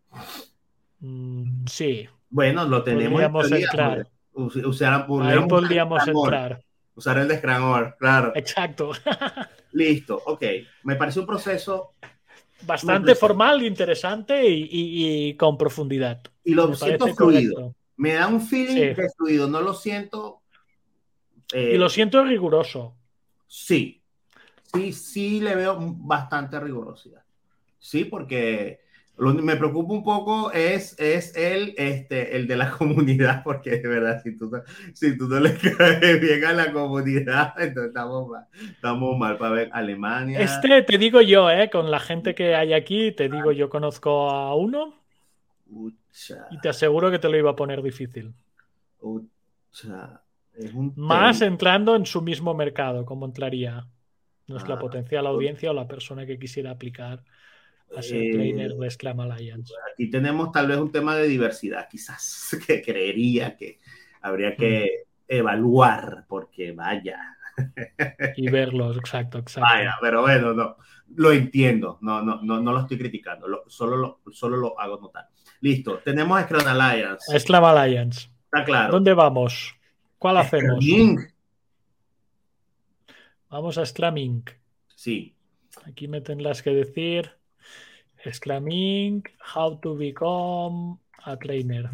Mm, 1.02 1.66
sí. 1.66 2.08
Bueno, 2.30 2.64
lo 2.66 2.84
tenemos. 2.84 3.12
Podríamos 3.12 3.52
entrar. 3.52 4.08
Usar, 4.32 5.08
Ahí 5.24 5.40
podríamos 5.48 6.08
entrar. 6.08 6.64
Usar 7.00 7.18
el 7.18 7.30
de 7.30 7.38
Scrum 7.38 7.94
claro. 7.98 8.34
Exacto. 8.36 8.92
Listo, 9.72 10.22
ok. 10.26 10.44
Me 10.84 10.98
parece 10.98 11.22
un 11.22 11.26
proceso 11.26 11.94
bastante 12.64 13.16
formal, 13.16 13.64
interesante 13.64 14.46
y, 14.46 15.34
con 15.36 15.58
profundidad. 15.58 16.22
Y 16.44 16.54
lo 16.54 16.74
siento 16.76 17.08
fluido. 17.16 17.74
Me 17.96 18.14
da 18.14 18.28
un 18.28 18.42
feeling 18.42 18.96
de 18.96 19.10
fluido, 19.16 19.48
no 19.48 19.62
lo 19.62 19.74
siento. 19.74 20.42
y 21.54 21.78
lo 21.78 21.88
siento 21.88 22.22
riguroso. 22.26 22.98
Sí, 23.48 24.04
sí, 24.74 24.92
sí 24.92 25.40
le 25.40 25.56
veo 25.56 25.78
bastante 25.80 26.60
rigurosidad. 26.60 27.24
Sí, 27.80 28.04
porque 28.04 28.82
Lo 29.20 29.36
que 29.36 29.42
me 29.42 29.58
preocupa 29.58 29.94
un 29.94 30.04
poco 30.04 30.52
es, 30.54 30.98
es 30.98 31.36
el, 31.36 31.74
este, 31.78 32.38
el 32.38 32.48
de 32.48 32.56
la 32.56 32.72
comunidad, 32.78 33.44
porque 33.44 33.72
de 33.72 33.88
verdad, 33.88 34.22
si 34.24 34.38
tú, 34.38 34.50
si 34.94 35.18
tú 35.18 35.28
no 35.28 35.40
le 35.42 35.54
caes 35.78 36.22
bien 36.22 36.46
a 36.46 36.54
la 36.54 36.72
comunidad, 36.72 37.54
entonces 37.58 37.90
estamos 37.90 38.30
mal, 38.30 38.46
estamos 38.54 39.18
mal 39.18 39.38
para 39.38 39.52
ver 39.52 39.70
Alemania. 39.74 40.40
Este 40.40 40.84
te 40.84 40.98
digo 40.98 41.20
yo, 41.22 41.50
¿eh? 41.52 41.70
con 41.70 41.92
la 41.92 42.00
gente 42.00 42.34
que 42.34 42.56
hay 42.56 42.74
aquí, 42.74 43.12
te 43.12 43.28
digo, 43.28 43.52
yo 43.52 43.70
conozco 43.70 44.30
a 44.30 44.56
uno 44.56 44.94
Ucha, 45.72 46.48
y 46.50 46.58
te 46.60 46.70
aseguro 46.70 47.12
que 47.12 47.20
te 47.20 47.30
lo 47.30 47.38
iba 47.38 47.52
a 47.52 47.56
poner 47.56 47.82
difícil. 47.82 48.34
ucha, 49.02 50.22
es 50.58 50.74
un 50.74 50.94
Más 50.96 51.42
entrando 51.42 51.96
en 51.96 52.06
su 52.06 52.22
mismo 52.22 52.54
mercado, 52.54 53.06
como 53.06 53.26
entraría 53.26 53.86
nuestra 54.48 54.76
Ah, 54.76 54.80
potencial 54.80 55.28
audiencia 55.28 55.72
o 55.72 55.74
la 55.74 55.88
persona 55.88 56.26
que 56.26 56.40
quisiera 56.40 56.72
aplicar 56.72 57.24
a 57.96 58.02
ser 58.02 58.22
Eh, 58.22 58.32
trainer 58.32 58.74
de 58.74 58.90
Sclam 58.92 59.20
Alliance. 59.20 59.74
Aquí 59.94 60.10
tenemos 60.10 60.52
tal 60.52 60.68
vez 60.68 60.78
un 60.78 60.92
tema 60.92 61.16
de 61.16 61.28
diversidad, 61.28 61.88
quizás, 61.90 62.50
que 62.68 62.82
creería 62.82 63.56
que 63.58 63.80
habría 64.22 64.56
que 64.56 65.06
evaluar, 65.28 66.26
porque 66.28 66.72
vaya, 66.72 67.20
Y 68.36 68.50
verlos, 68.50 68.98
exacto, 68.98 69.38
exacto. 69.40 69.70
vaya, 69.70 69.96
pero 70.02 70.22
bueno, 70.22 70.54
no, 70.54 70.78
lo 71.16 71.32
entiendo, 71.32 71.98
no, 72.02 72.22
no, 72.22 72.42
no, 72.42 72.62
no 72.62 72.72
lo 72.74 72.80
estoy 72.82 72.98
criticando, 72.98 73.48
lo- 73.48 73.64
solo, 73.68 73.98
lo, 73.98 74.22
solo 74.32 74.58
lo 74.58 74.80
hago 74.80 75.00
notar. 75.00 75.28
Listo, 75.62 76.00
tenemos 76.00 76.42
Scrum 76.44 76.66
Alliance, 76.68 77.40
Sclam 77.40 77.64
Alliance. 77.66 78.30
está 78.46 78.64
claro. 78.64 78.94
¿Dónde 78.94 79.14
vamos? 79.14 79.76
¿Cuál 80.18 80.38
hacemos? 80.38 80.84
Scrum, 80.84 81.18
Vamos 83.50 83.78
a 83.78 83.86
Sclam 83.86 84.18
Inc. 84.18 84.52
Sí, 84.96 85.36
Aquí 85.86 86.08
me 86.08 86.22
tendrás 86.22 86.62
que 86.62 86.72
decir 86.72 87.32
Sclam 88.26 88.68
Inc. 88.68 89.28
How 89.56 89.80
to 89.82 89.96
become 89.96 91.00
a 91.26 91.36
trainer. 91.38 91.90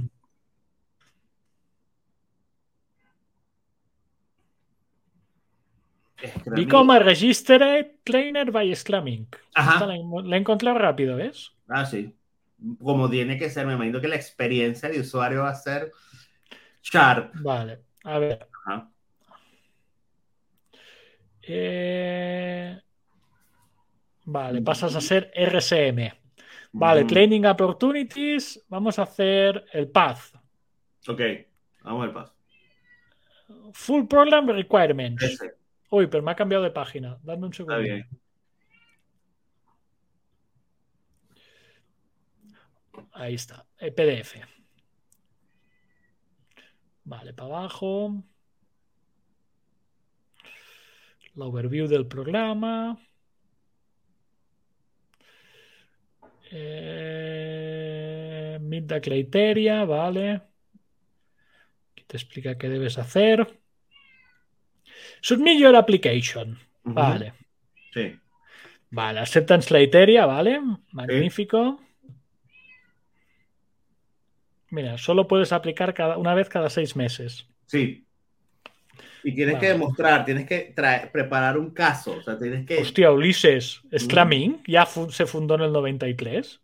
Scrum 6.18 6.56
Become 6.56 6.90
a 6.92 7.00
registered 7.04 8.04
trainer 8.04 8.46
by 8.52 8.66
Sclam 8.76 9.08
Inc. 9.08 9.36
Ajá. 9.54 9.74
Esta 9.74 9.86
La, 9.88 9.96
he- 9.96 10.24
la 10.24 10.36
he 10.36 10.40
encontrado 10.40 10.78
rápido, 10.78 11.18
¿ves? 11.18 11.52
Ah, 11.68 11.86
sí. 11.86 12.16
Como 12.82 13.10
tiene 13.10 13.38
que 13.38 13.50
ser, 13.50 13.68
me 13.68 13.74
imagino 13.74 14.00
que 14.02 14.08
la 14.08 14.16
experiencia 14.16 14.90
de 14.90 15.02
usuario 15.02 15.42
va 15.42 15.50
a 15.50 15.56
ser 15.56 15.92
sharp. 16.82 17.34
Vale, 17.42 17.80
a 18.04 18.20
ver. 18.20 18.48
Ajá. 18.66 18.90
Eh, 21.48 22.45
Vale, 24.36 24.62
pasas 24.62 24.94
a 24.96 25.00
ser 25.00 25.32
RSM. 25.34 26.12
Vale, 26.74 27.02
Ujú. 27.02 27.08
Training 27.08 27.46
Opportunities. 27.46 28.66
Vamos 28.68 29.00
a 29.00 29.04
hacer 29.04 29.64
el 29.72 29.88
path. 29.90 30.36
Ok, 31.08 31.22
vamos 31.84 32.04
al 32.04 32.14
paso. 32.14 32.34
Full 33.72 34.08
Program 34.08 34.46
Requirements. 34.50 35.24
Ese, 35.24 35.54
Uy, 35.90 36.08
pero 36.08 36.22
me 36.22 36.32
ha 36.32 36.36
cambiado 36.36 36.66
de 36.66 36.72
página. 36.72 37.18
Dame 37.24 37.46
un 37.46 37.52
está 37.54 37.58
segundo. 37.64 37.80
bien. 37.80 38.10
Ahí 43.14 43.36
está, 43.36 43.66
el 43.78 43.94
PDF. 43.94 44.36
Vale, 47.06 47.34
para 47.34 47.50
abajo. 47.58 48.22
La 51.36 51.46
overview 51.46 51.88
del 51.88 52.06
programa. 52.08 52.98
Eh, 56.58 58.48
meet 58.62 58.88
the 58.88 59.02
criteria, 59.02 59.84
vale. 59.84 60.42
Aquí 61.92 62.04
te 62.08 62.16
explica 62.16 62.58
qué 62.58 62.70
debes 62.70 62.98
hacer. 62.98 63.60
Submit 65.22 65.60
your 65.60 65.76
application. 65.76 66.58
Vale. 66.84 67.34
Sí. 67.94 68.18
Vale, 68.92 69.20
acceptance 69.20 69.68
criteria, 69.68 70.26
¿vale? 70.26 70.62
Magnífico. 70.94 71.82
Mira, 74.70 74.98
solo 74.98 75.28
puedes 75.28 75.52
aplicar 75.52 75.94
cada, 75.94 76.18
una 76.18 76.34
vez 76.34 76.48
cada 76.48 76.70
seis 76.70 76.96
meses. 76.96 77.50
Sí. 77.66 78.05
Y 79.26 79.34
tienes 79.36 79.58
que 79.60 79.70
demostrar, 79.70 80.24
tienes 80.24 80.46
que 80.48 80.72
traer, 80.76 81.12
preparar 81.12 81.58
un 81.58 81.72
caso. 81.72 82.14
O 82.14 82.22
sea, 82.22 82.38
tienes 82.38 82.66
que. 82.66 82.78
Hostia, 82.78 83.12
Ulises, 83.12 83.82
Sclamming 83.98 84.62
ya 84.68 84.86
fu- 84.86 85.10
se 85.12 85.26
fundó 85.26 85.56
en 85.56 85.62
el 85.62 85.74
93. 85.74 86.62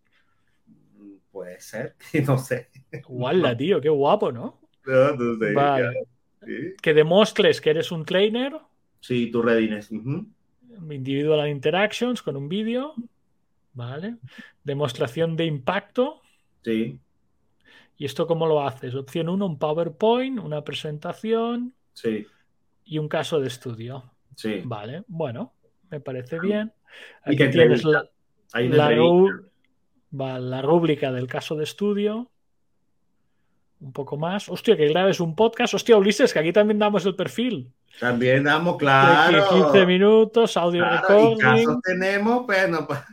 Puede 1.32 1.60
ser, 1.60 1.96
no 2.28 2.38
sé. 2.38 2.70
Guala, 3.08 3.56
tío, 3.58 3.82
qué 3.82 3.90
guapo, 3.90 4.32
¿no? 4.32 4.60
No, 4.86 5.16
no 5.16 5.38
sé. 5.40 5.54
Vale. 5.54 5.84
ya. 5.96 6.46
Sí. 6.46 6.74
Que 6.82 6.94
demuestres 6.94 7.62
que 7.62 7.70
eres 7.72 7.92
un 7.92 8.06
trainer, 8.06 8.54
Sí, 9.00 9.32
tu 9.32 9.42
readiness. 9.42 9.92
ujú. 9.92 10.28
individual 10.92 11.48
interactions 11.50 12.22
con 12.22 12.36
un 12.36 12.48
vídeo, 12.50 12.94
¿vale? 13.74 14.18
Demostración 14.64 15.36
de 15.36 15.46
impacto. 15.46 16.22
Sí, 16.64 17.00
¿Y 17.98 18.06
esto 18.06 18.26
cómo 18.28 18.48
lo 18.48 18.66
haces? 18.66 18.96
Opción 18.96 19.30
1, 19.30 19.46
un 19.46 19.60
PowerPoint, 19.60 20.40
una 20.40 20.64
presentación 20.64 21.74
sí, 21.94 22.26
y 22.86 22.98
un 22.98 23.08
caso 23.08 23.40
de 23.40 23.48
estudio. 23.48 24.12
sí. 24.36 24.62
Vale, 24.66 25.04
bueno, 25.08 25.54
me 25.90 26.00
parece 26.00 26.40
bien. 26.40 26.72
Y 27.26 27.30
Aquí 27.30 27.38
que 27.38 27.48
tienes 27.50 27.84
la, 27.84 28.06
la, 28.54 28.90
va, 30.14 30.62
rúbrica 30.62 31.12
del 31.12 31.28
caso 31.28 31.56
de 31.56 31.64
estudio. 31.64 32.30
Un 33.80 33.94
poco 33.94 34.16
más. 34.18 34.48
Hostia, 34.50 34.78
que 34.78 34.88
grabes 34.88 35.20
un 35.20 35.36
podcast. 35.36 35.74
Hostia, 35.74 35.98
Ulises, 35.98 36.34
que 36.34 36.40
aquí 36.40 36.52
también 36.54 36.78
damos 36.80 37.06
el 37.06 37.16
perfil. 37.16 37.72
También 38.00 38.44
damos, 38.44 38.78
claro. 38.78 39.48
15 39.50 39.86
minutos, 39.86 40.56
audio 40.58 40.84
Claro, 40.84 40.96
y 40.96 41.02
recording, 41.34 41.38
casos 41.66 41.82
tenemos, 41.84 42.44
pues 42.46 42.70
no. 42.70 42.88
pa- 42.88 43.06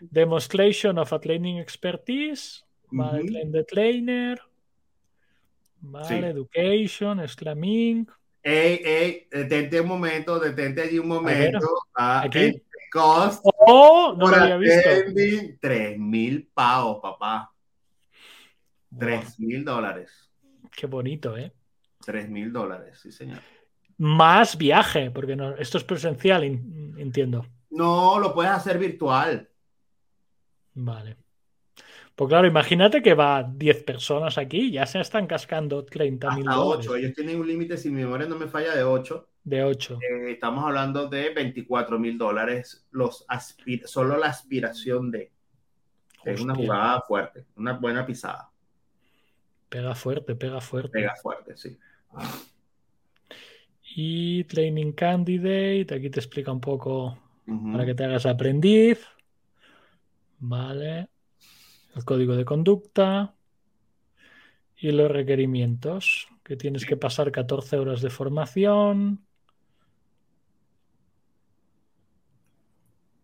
demonstration 0.00 0.98
of 0.98 1.12
a 1.12 1.18
training 1.18 1.56
expertise, 1.56 2.64
vale, 2.90 3.26
train 3.28 3.50
the 3.52 3.64
trainer, 3.64 4.40
vale, 5.80 6.06
Sí. 6.06 6.14
education, 6.14 7.20
exclaiming. 7.20 8.06
Ey, 8.42 8.80
ey, 8.84 9.28
detente 9.30 9.80
un 9.80 9.88
momento, 9.88 10.38
detente 10.38 10.82
allí 10.82 10.98
un 10.98 11.08
momento. 11.08 11.66
Ah, 11.94 12.22
aquí. 12.24 12.62
cost 12.90 13.44
¡Oh! 13.44 14.14
No 14.16 14.26
por 14.26 14.36
lo 14.36 14.42
había 14.42 14.56
visto. 14.56 14.88
attending, 14.88 15.58
3 15.60 15.98
mil 15.98 16.50
pavos, 16.54 17.00
papá. 17.02 17.52
Buah, 18.90 19.20
3 19.20 19.40
mil 19.40 19.64
dólares. 19.64 20.30
qué 20.74 20.86
bonito, 20.86 21.36
¿eh? 21.36 21.52
3 22.04 22.30
mil 22.30 22.52
dólares, 22.52 23.00
sí, 23.00 23.12
señor. 23.12 23.40
Más 23.98 24.56
viaje, 24.56 25.10
porque 25.10 25.36
no, 25.36 25.56
esto 25.56 25.76
es 25.76 25.84
presencial, 25.84 26.44
entiendo. 26.44 27.44
No, 27.70 28.18
lo 28.18 28.32
puedes 28.32 28.52
hacer 28.52 28.78
virtual. 28.78 29.50
Vale. 30.74 31.16
Pues 32.18 32.30
claro, 32.30 32.48
imagínate 32.48 33.00
que 33.00 33.14
va 33.14 33.44
10 33.44 33.84
personas 33.84 34.38
aquí, 34.38 34.72
ya 34.72 34.84
se 34.86 34.98
están 34.98 35.28
cascando 35.28 35.84
30 35.84 36.34
mil 36.34 36.48
Hasta 36.48 36.60
dólares 36.60 36.88
8. 36.88 36.96
Ellos 36.96 37.14
tienen 37.14 37.38
un 37.38 37.46
límite, 37.46 37.76
si 37.76 37.90
mi 37.90 38.02
memoria 38.02 38.26
no 38.26 38.36
me 38.36 38.48
falla, 38.48 38.74
de 38.74 38.82
8. 38.82 39.28
de 39.44 39.62
8. 39.62 40.00
Eh, 40.02 40.32
estamos 40.32 40.64
hablando 40.64 41.08
de 41.08 41.32
24 41.32 41.96
mil 41.96 42.18
dólares 42.18 42.88
los 42.90 43.24
solo 43.84 44.16
la 44.18 44.26
aspiración 44.26 45.12
de. 45.12 45.30
Es 46.24 46.40
una 46.40 46.56
jugada 46.56 47.02
fuerte, 47.02 47.46
una 47.54 47.74
buena 47.74 48.04
pisada. 48.04 48.50
Pega 49.68 49.94
fuerte, 49.94 50.34
pega 50.34 50.60
fuerte. 50.60 50.90
Pega 50.98 51.14
fuerte, 51.14 51.56
sí. 51.56 51.78
Y 53.94 54.42
Training 54.42 54.90
Candidate, 54.90 55.94
aquí 55.94 56.10
te 56.10 56.18
explica 56.18 56.50
un 56.50 56.60
poco 56.60 57.16
para 57.70 57.86
que 57.86 57.94
te 57.94 58.04
hagas 58.04 58.26
aprendiz. 58.26 59.06
Vale. 60.40 61.10
El 61.98 62.04
código 62.04 62.36
de 62.36 62.44
conducta. 62.44 63.34
Y 64.76 64.92
los 64.92 65.10
requerimientos, 65.10 66.28
que 66.44 66.56
tienes 66.56 66.86
que 66.86 66.96
pasar 66.96 67.32
14 67.32 67.76
horas 67.78 68.00
de 68.00 68.10
formación. 68.10 69.24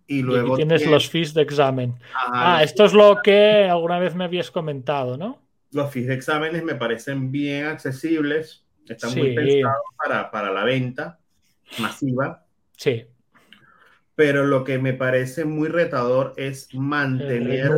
Y 0.06 0.20
luego 0.22 0.56
tienes 0.56 0.80
tiene- 0.82 0.92
los 0.92 1.08
fees 1.08 1.32
de 1.32 1.42
examen. 1.42 1.94
Ah, 2.14 2.58
los, 2.60 2.70
esto 2.70 2.84
es 2.84 2.92
lo 2.92 3.20
que 3.22 3.68
alguna 3.70 3.98
vez 3.98 4.14
me 4.14 4.24
habías 4.24 4.50
comentado, 4.50 5.16
¿no? 5.16 5.42
los 5.70 5.90
fees 5.92 6.06
de 6.06 6.14
exámenes 6.14 6.62
me 6.62 6.76
parecen 6.76 7.32
bien 7.32 7.64
accesibles. 7.66 8.64
Están 8.88 9.10
Sí. 9.10 9.18
muy 9.18 9.34
pensados 9.34 9.82
para, 9.96 10.30
para 10.30 10.52
la 10.52 10.62
venta 10.62 11.18
masiva. 11.80 12.46
Sí, 12.76 13.04
Pero 14.14 14.46
lo 14.46 14.62
que 14.62 14.78
me 14.78 14.92
parece 14.92 15.44
muy 15.44 15.68
retador 15.68 16.34
es 16.36 16.72
mantener 16.74 17.70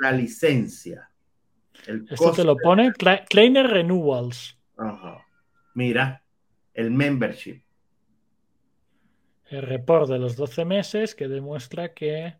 la 0.00 0.12
licencia. 0.12 1.10
El 1.86 2.06
Esto 2.08 2.32
te 2.32 2.44
lo 2.44 2.56
pone 2.56 2.92
Trainer 3.28 3.66
Renewals. 3.66 4.56
Ajá. 4.76 5.26
Mira, 5.74 6.22
el 6.74 6.90
membership. 6.90 7.62
el 9.52 9.62
report 9.62 10.08
de 10.08 10.18
los 10.18 10.36
12 10.36 10.64
meses 10.64 11.14
que 11.14 11.28
demuestra 11.28 11.92
que 11.92 12.36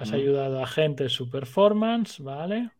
has 0.00 0.12
ayudado 0.12 0.62
a 0.62 0.66
gente 0.66 1.04
en 1.04 1.10
su 1.10 1.30
performance, 1.30 2.20
¿vale? 2.20 2.70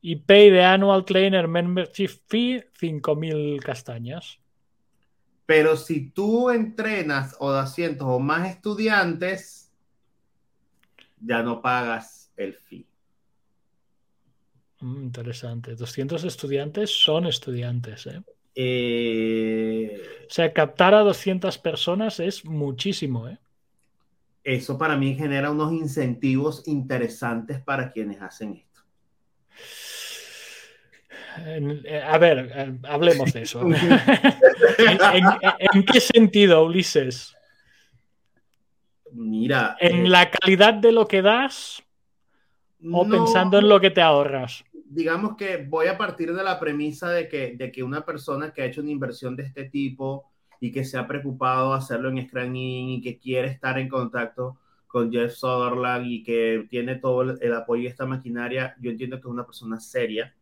Y 0.00 0.16
pay 0.16 0.50
the 0.50 0.62
annual 0.62 1.04
trainer 1.04 1.48
membership 1.48 2.10
fee 2.28 2.64
5.000 2.80 3.60
castañas. 3.60 4.38
Pero 5.46 5.76
si 5.76 6.10
tú 6.10 6.50
entrenas 6.50 7.36
o 7.38 7.52
das 7.52 7.74
cientos 7.74 8.06
o 8.10 8.18
más 8.18 8.50
estudiantes, 8.50 9.72
ya 11.20 11.42
no 11.42 11.62
pagas 11.62 12.32
el 12.36 12.54
fee. 12.54 12.86
Mm, 14.80 15.04
interesante. 15.04 15.74
200 15.76 16.24
estudiantes 16.24 16.90
son 16.90 17.26
estudiantes, 17.26 18.06
¿eh? 18.06 18.22
¿eh? 18.54 20.00
O 20.28 20.30
sea, 20.30 20.52
captar 20.52 20.94
a 20.94 21.00
200 21.00 21.58
personas 21.58 22.20
es 22.20 22.44
muchísimo, 22.44 23.28
¿eh? 23.28 23.38
Eso 24.42 24.78
para 24.78 24.96
mí 24.96 25.14
genera 25.16 25.50
unos 25.50 25.72
incentivos 25.72 26.66
interesantes 26.68 27.60
para 27.60 27.90
quienes 27.90 28.22
hacen 28.22 28.54
esto. 28.54 28.82
Eh, 31.44 32.02
a 32.02 32.18
ver, 32.18 32.50
eh, 32.54 32.78
hablemos 32.84 33.32
de 33.32 33.42
eso. 33.42 33.62
¿En, 34.78 35.84
qué 35.84 36.00
sentido, 36.00 36.64
Ulises? 36.64 37.36
Mira. 39.12 39.76
¿En 39.80 40.10
la 40.10 40.30
calidad 40.30 40.74
de 40.74 40.92
lo 40.92 41.06
que 41.06 41.22
das 41.22 41.82
o 42.92 43.08
pensando 43.08 43.58
en 43.58 43.68
lo 43.68 43.80
que 43.80 43.90
te 43.90 44.02
ahorras? 44.02 44.64
digamos 44.88 45.36
que 45.36 45.58
voy 45.58 45.88
a 45.88 45.98
partir 45.98 46.32
de 46.32 46.42
la 46.42 46.60
premisa 46.60 47.10
de 47.10 47.28
que, 47.28 47.56
de 47.56 47.72
que 47.72 47.82
una 47.82 48.04
persona 48.04 48.52
que 48.52 48.62
ha 48.62 48.66
hecho 48.66 48.80
una 48.80 48.90
inversión 48.90 49.36
de 49.36 49.42
este 49.42 49.64
tipo 49.64 50.30
y 50.60 50.70
que 50.70 50.84
se 50.84 50.96
ha 50.96 51.06
preocupado 51.06 51.72
de 51.72 51.78
hacerlo 51.78 52.08
en 52.08 52.26
Scrum 52.26 52.54
y 52.54 53.00
que 53.02 53.18
quiere 53.18 53.48
estar 53.48 53.78
en 53.78 53.88
contacto 53.88 54.58
con 54.86 55.12
Jeff 55.12 55.32
Sutherland 55.34 56.06
y 56.06 56.22
que 56.22 56.66
tiene 56.70 56.96
todo 56.96 57.22
el, 57.22 57.52
apoyo 57.52 57.82
de 57.82 57.88
esta 57.88 58.06
maquinaria, 58.06 58.74
yo 58.80 58.90
entiendo 58.90 59.16
que 59.16 59.28
es 59.28 59.32
una 59.32 59.44
persona 59.44 59.78
seria 59.78 60.34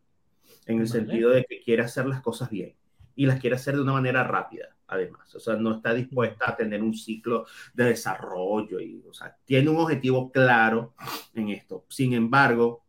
en 0.67 0.81
el 0.81 0.89
sentido 0.89 1.31
de 1.31 1.45
que 1.45 1.61
quiere 1.61 1.83
hacer 1.83 2.07
las 2.07 2.21
cosas 2.21 2.51
bien 2.51 2.75
y 3.15 3.27
las 3.27 3.41
quiere 3.41 3.57
hacer 3.57 3.77
de 3.77 3.83
una 3.83 3.93
manera 3.93 4.25
rápida, 4.25 4.77
además. 4.87 5.35
O 5.35 5.41
sea, 5.41 5.57
no 5.57 5.77
está 5.77 5.95
dispuesta 5.95 6.51
a 6.51 6.57
tener 6.57 6.83
un 6.83 6.95
ciclo 6.95 7.47
de 7.75 7.85
desarrollo 7.85 8.81
y, 8.81 9.05
o 9.09 9.13
sea, 9.13 9.37
tiene 9.45 9.71
un 9.71 9.79
objetivo 9.79 10.33
claro 10.33 10.95
en 11.35 11.51
esto. 11.51 11.85
Sin 11.89 12.13
embargo, 12.15 12.85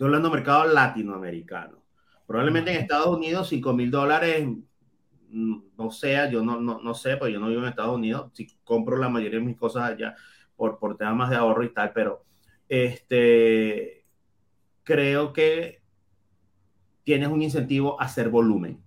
Estoy 0.00 0.08
hablando 0.08 0.30
de 0.30 0.36
mercado 0.36 0.64
latinoamericano. 0.64 1.84
Probablemente 2.26 2.70
en 2.70 2.80
Estados 2.80 3.14
Unidos 3.14 3.50
5 3.50 3.74
mil 3.74 3.90
dólares 3.90 4.48
mm, 5.28 5.58
no 5.76 5.90
sea, 5.90 6.30
yo 6.30 6.42
no, 6.42 6.58
no, 6.58 6.80
no, 6.80 6.94
sé, 6.94 7.18
pues 7.18 7.30
yo 7.34 7.38
no 7.38 7.48
vivo 7.48 7.60
en 7.60 7.68
Estados 7.68 7.96
Unidos, 7.96 8.30
si 8.32 8.46
compro 8.64 8.96
la 8.96 9.10
mayoría 9.10 9.40
de 9.40 9.44
mis 9.44 9.58
cosas 9.58 9.90
allá 9.90 10.16
por, 10.56 10.78
por 10.78 10.96
temas 10.96 11.28
de 11.28 11.36
ahorro 11.36 11.64
y 11.64 11.74
tal, 11.74 11.92
pero 11.92 12.24
este, 12.66 14.06
creo 14.84 15.34
que 15.34 15.79
tienes 17.04 17.28
un 17.28 17.42
incentivo 17.42 18.00
a 18.00 18.04
hacer 18.04 18.28
volumen. 18.28 18.78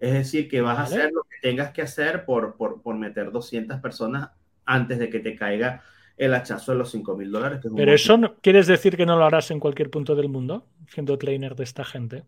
Es 0.00 0.12
decir, 0.12 0.48
que 0.48 0.60
vas 0.60 0.78
a 0.78 0.82
hacer 0.82 1.10
lo 1.12 1.22
que 1.24 1.36
tengas 1.42 1.72
que 1.72 1.82
hacer 1.82 2.24
por, 2.24 2.56
por, 2.56 2.82
por 2.82 2.96
meter 2.96 3.32
200 3.32 3.80
personas 3.80 4.30
antes 4.64 4.98
de 4.98 5.10
que 5.10 5.18
te 5.18 5.34
caiga 5.34 5.82
el 6.16 6.34
hachazo 6.34 6.72
de 6.72 6.78
los 6.78 6.90
5 6.90 7.16
mil 7.16 7.30
dólares. 7.30 7.60
Pero 7.74 7.92
eso 7.92 8.16
no, 8.16 8.36
quieres 8.36 8.66
decir 8.66 8.96
que 8.96 9.06
no 9.06 9.16
lo 9.16 9.24
harás 9.24 9.50
en 9.50 9.60
cualquier 9.60 9.90
punto 9.90 10.14
del 10.14 10.28
mundo, 10.28 10.66
siendo 10.88 11.16
trainer 11.16 11.54
de 11.54 11.64
esta 11.64 11.84
gente. 11.84 12.24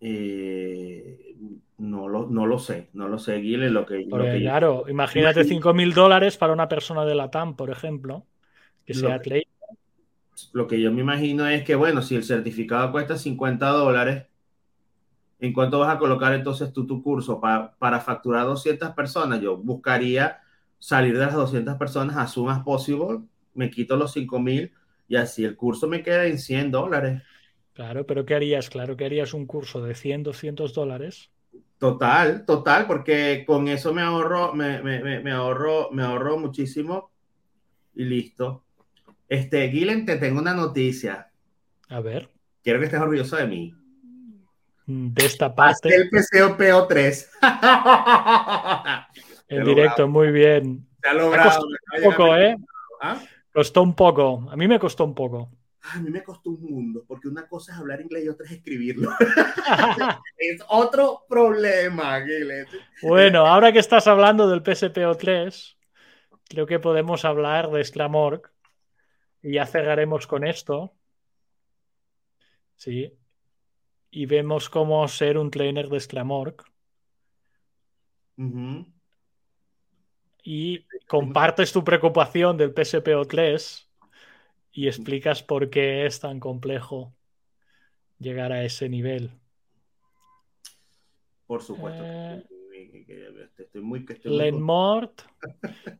Eh, 0.00 1.34
no, 1.78 2.08
lo, 2.08 2.26
no 2.26 2.46
lo 2.46 2.58
sé, 2.58 2.88
no 2.92 3.08
lo 3.08 3.18
sé, 3.18 3.36
Guile, 3.36 3.70
lo 3.70 3.86
que, 3.86 4.06
Claro, 4.06 4.84
imagínate 4.88 5.44
5 5.44 5.72
mil 5.72 5.94
dólares 5.94 6.36
para 6.36 6.52
una 6.52 6.68
persona 6.68 7.04
de 7.04 7.14
la 7.14 7.30
TAM, 7.30 7.56
por 7.56 7.70
ejemplo, 7.70 8.26
que 8.84 8.94
sea 8.94 9.20
trainer. 9.20 9.53
Lo 10.52 10.66
que 10.66 10.80
yo 10.80 10.92
me 10.92 11.00
imagino 11.02 11.46
es 11.48 11.64
que, 11.64 11.74
bueno, 11.74 12.02
si 12.02 12.16
el 12.16 12.24
certificado 12.24 12.92
cuesta 12.92 13.18
50 13.18 13.68
dólares, 13.68 14.26
¿en 15.38 15.52
cuánto 15.52 15.78
vas 15.80 15.94
a 15.94 15.98
colocar 15.98 16.34
entonces 16.34 16.72
tú 16.72 16.86
tu 16.86 17.02
curso 17.02 17.40
para, 17.40 17.74
para 17.76 18.00
facturar 18.00 18.46
200 18.46 18.90
personas? 18.90 19.40
Yo 19.40 19.56
buscaría 19.56 20.40
salir 20.78 21.14
de 21.18 21.26
las 21.26 21.34
200 21.34 21.76
personas 21.76 22.16
as 22.16 22.32
soon 22.32 22.50
as 22.50 22.62
possible, 22.62 23.20
me 23.54 23.70
quito 23.70 23.96
los 23.96 24.12
5 24.12 24.38
mil 24.40 24.72
y 25.08 25.16
así 25.16 25.44
el 25.44 25.56
curso 25.56 25.88
me 25.88 26.02
queda 26.02 26.26
en 26.26 26.38
100 26.38 26.70
dólares. 26.70 27.22
Claro, 27.72 28.04
pero 28.06 28.24
¿qué 28.26 28.34
harías? 28.34 28.68
Claro, 28.68 28.96
¿qué 28.96 29.04
harías 29.04 29.32
un 29.34 29.46
curso 29.46 29.80
de 29.82 29.94
100, 29.94 30.22
200 30.24 30.74
dólares? 30.74 31.30
Total, 31.78 32.44
total, 32.46 32.86
porque 32.86 33.44
con 33.46 33.68
eso 33.68 33.92
me 33.92 34.00
ahorro, 34.02 34.54
me, 34.54 34.80
me, 34.82 35.20
me, 35.20 35.32
ahorro, 35.32 35.90
me 35.92 36.02
ahorro 36.02 36.38
muchísimo 36.38 37.10
y 37.94 38.04
listo. 38.04 38.63
Este, 39.28 39.66
Guilen, 39.68 40.04
te 40.06 40.16
tengo 40.16 40.40
una 40.40 40.54
noticia. 40.54 41.30
A 41.88 42.00
ver. 42.00 42.28
Quiero 42.62 42.78
que 42.78 42.86
estés 42.86 43.00
orgulloso 43.00 43.36
de 43.36 43.46
mí. 43.46 43.74
De 44.86 45.24
esta 45.24 45.54
parte. 45.54 45.94
el 45.94 46.10
PCO 46.10 46.58
PO3. 46.58 47.28
En 49.46 49.64
directo, 49.64 50.08
muy 50.08 50.32
bien. 50.32 50.86
Se 51.02 51.08
ha 51.08 51.14
logrado. 51.14 51.50
Costó 51.50 51.66
un 51.66 52.02
poco, 52.02 52.36
¿eh? 52.36 52.56
¿Ah? 53.00 53.22
Costó 53.52 53.82
un 53.82 53.94
poco. 53.94 54.48
A 54.50 54.56
mí 54.56 54.66
me 54.66 54.78
costó 54.78 55.04
un 55.04 55.14
poco. 55.14 55.50
A 55.92 56.00
mí 56.00 56.10
me 56.10 56.22
costó 56.22 56.50
un 56.50 56.62
mundo, 56.62 57.04
porque 57.06 57.28
una 57.28 57.46
cosa 57.46 57.72
es 57.72 57.78
hablar 57.78 58.00
inglés 58.00 58.24
y 58.24 58.28
otra 58.28 58.46
es 58.46 58.52
escribirlo. 58.52 59.10
es 60.38 60.62
otro 60.68 61.24
problema, 61.28 62.22
Giles. 62.22 62.66
Bueno, 63.02 63.46
ahora 63.46 63.70
que 63.70 63.80
estás 63.80 64.06
hablando 64.06 64.48
del 64.48 64.62
PSPO3, 64.62 65.76
creo 66.48 66.66
que 66.66 66.78
podemos 66.80 67.26
hablar 67.26 67.70
de 67.70 67.84
Sclamorg 67.84 68.53
y 69.44 69.52
ya 69.52 69.66
cerraremos 69.66 70.26
con 70.26 70.46
esto. 70.46 70.94
Sí. 72.76 73.12
Y 74.10 74.24
vemos 74.24 74.70
cómo 74.70 75.06
ser 75.06 75.36
un 75.36 75.50
trainer 75.50 75.88
de 75.88 76.00
Sclamorg 76.00 76.64
y 80.42 80.86
compartes 81.06 81.72
tu 81.72 81.84
preocupación 81.84 82.56
del 82.56 82.74
PSPO3 82.74 83.86
y 84.72 84.88
explicas 84.88 85.42
por 85.42 85.68
qué 85.68 86.06
es 86.06 86.20
tan 86.20 86.40
complejo 86.40 87.14
llegar 88.18 88.50
a 88.50 88.64
ese 88.64 88.88
nivel. 88.88 89.30
Por 91.46 91.62
supuesto. 91.62 92.02
Eh, 92.02 92.44
estoy 93.58 93.82
muy, 93.82 94.06
Lenmort. 94.24 95.22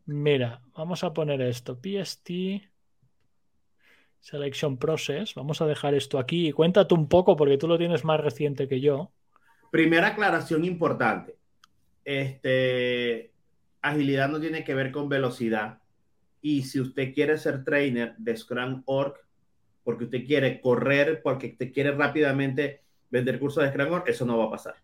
Mira, 0.07 0.63
vamos 0.75 1.05
a 1.05 1.13
poner 1.13 1.43
esto. 1.43 1.79
PST 1.79 2.31
Selection 4.25 4.79
Process. 4.79 5.35
Vamos 5.35 5.61
a 5.61 5.67
dejar 5.67 5.93
esto 5.95 6.19
aquí 6.19 6.49
y 6.49 6.53
cuéntate 6.53 6.95
un 6.95 7.09
poco 7.09 7.37
porque 7.37 7.59
tú 7.59 7.69
lo 7.69 7.77
tienes 7.77 8.05
más 8.05 8.19
reciente 8.19 8.67
que 8.67 8.81
yo. 8.81 9.13
Primera 9.71 10.09
aclaración 10.09 10.65
importante. 10.65 11.37
Este, 12.07 13.33
agilidad 13.83 14.31
no 14.31 14.41
tiene 14.41 14.65
que 14.65 14.75
ver 14.75 14.93
con 14.93 15.11
velocidad. 15.11 15.79
Y 16.41 16.63
si 16.63 16.81
usted 16.81 17.13
quiere 17.13 17.37
ser 17.37 17.65
trainer 17.65 18.15
de 18.17 18.35
Scrum 18.35 18.83
Org, 18.87 19.17
porque 19.83 20.05
usted 20.05 20.25
quiere 20.25 20.59
correr, 20.59 21.21
porque 21.23 21.49
usted 21.49 21.71
quiere 21.71 21.93
rápidamente 21.93 22.81
vender 23.11 23.39
cursos 23.39 23.63
de 23.63 23.73
Scrum 23.73 23.93
Org, 23.93 24.05
eso 24.09 24.25
no 24.25 24.39
va 24.39 24.47
a 24.47 24.51
pasar. 24.51 24.77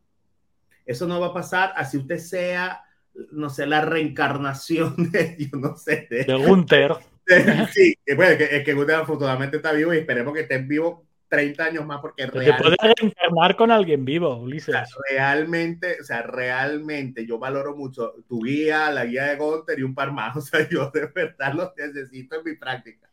Eso 0.85 1.07
no 1.07 1.19
va 1.19 1.29
a 1.29 1.35
pasar 1.35 1.73
así 1.77 1.97
usted 1.97 2.19
sea, 2.19 2.85
no 3.33 3.49
sé, 3.49 3.67
la 3.67 3.81
reencarnación 3.81 4.97
de, 5.11 5.37
yo 5.39 5.59
no 5.59 5.79
sé, 5.79 6.07
de, 6.11 6.25
Gunther. 6.47 6.99
sí, 7.73 7.95
que, 8.05 8.15
bueno, 8.15 8.37
que, 8.39 8.63
que 8.63 8.75
Gunther 8.75 8.97
afortunadamente 8.97 9.57
está 9.57 9.73
vivo 9.73 9.95
y 9.95 9.99
esperemos 9.99 10.35
que 10.35 10.41
esté 10.41 10.59
vivo 10.59 11.07
30 11.31 11.65
años 11.65 11.87
más 11.87 12.01
porque 12.01 12.27
realmente... 12.27 12.63
puedes 12.63 12.79
reencarnar 12.81 13.57
con 13.57 13.71
alguien 13.71 14.05
vivo, 14.05 14.37
Ulises. 14.37 14.77
realmente, 15.09 15.99
o 16.01 16.05
sea, 16.05 16.23
realmente 16.23 17.25
yo 17.25 17.39
valoro 17.39 17.75
mucho 17.77 18.15
tu 18.29 18.43
guía, 18.43 18.91
la 18.91 19.07
guía 19.07 19.27
de 19.27 19.37
Gunter 19.37 19.79
y 19.79 19.83
un 19.83 19.95
par 19.95 20.13
más. 20.13 20.37
O 20.41 20.41
sea, 20.41 20.69
yo 20.69 20.91
de 20.91 21.07
verdad 21.07 21.55
los 21.55 21.71
necesito 21.77 22.37
en 22.37 22.45
mi 22.45 22.57
práctica. 22.57 23.09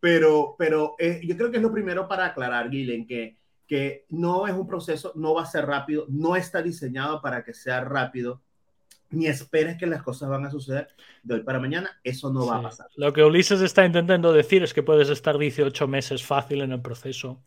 Pero, 0.00 0.54
pero 0.58 0.94
eh, 0.98 1.20
yo 1.22 1.36
creo 1.36 1.50
que 1.50 1.58
es 1.58 1.62
lo 1.62 1.72
primero 1.72 2.08
para 2.08 2.26
aclarar, 2.26 2.70
Guilen, 2.70 3.06
que, 3.06 3.36
que 3.66 4.06
no 4.08 4.46
es 4.46 4.54
un 4.54 4.66
proceso, 4.66 5.12
no 5.14 5.34
va 5.34 5.42
a 5.42 5.46
ser 5.46 5.66
rápido, 5.66 6.06
no 6.08 6.36
está 6.36 6.62
diseñado 6.62 7.20
para 7.20 7.44
que 7.44 7.52
sea 7.52 7.82
rápido 7.82 8.42
ni 9.10 9.26
esperes 9.26 9.76
que 9.76 9.86
las 9.86 10.02
cosas 10.02 10.28
van 10.28 10.44
a 10.44 10.50
suceder 10.50 10.88
de 11.22 11.34
hoy 11.34 11.42
para 11.42 11.58
mañana, 11.58 11.98
eso 12.02 12.32
no 12.32 12.46
va 12.46 12.58
a 12.58 12.62
pasar. 12.62 12.88
Lo 12.96 13.12
que 13.12 13.24
Ulises 13.24 13.60
está 13.60 13.84
intentando 13.84 14.32
decir 14.32 14.62
es 14.62 14.74
que 14.74 14.82
puedes 14.82 15.08
estar 15.08 15.38
18 15.38 15.88
meses 15.88 16.24
fácil 16.24 16.62
en 16.62 16.72
el 16.72 16.82
proceso 16.82 17.42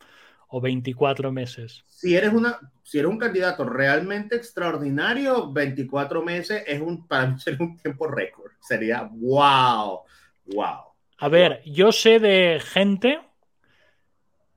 o 0.47 0.59
24 0.59 1.31
meses. 1.31 1.83
Si 1.87 2.15
eres, 2.15 2.33
una, 2.33 2.59
si 2.83 2.99
eres 2.99 3.09
un 3.09 3.17
candidato 3.17 3.63
realmente 3.63 4.35
extraordinario, 4.35 5.51
24 5.51 6.21
meses 6.23 6.63
es 6.67 6.81
un, 6.81 7.07
para 7.07 7.37
ser 7.37 7.57
un 7.61 7.77
tiempo 7.77 8.07
récord. 8.07 8.51
Sería 8.59 9.09
wow, 9.13 10.01
wow. 10.47 10.91
A 11.17 11.29
ver, 11.29 11.61
yo 11.65 11.91
sé 11.91 12.19
de 12.19 12.59
gente 12.59 13.21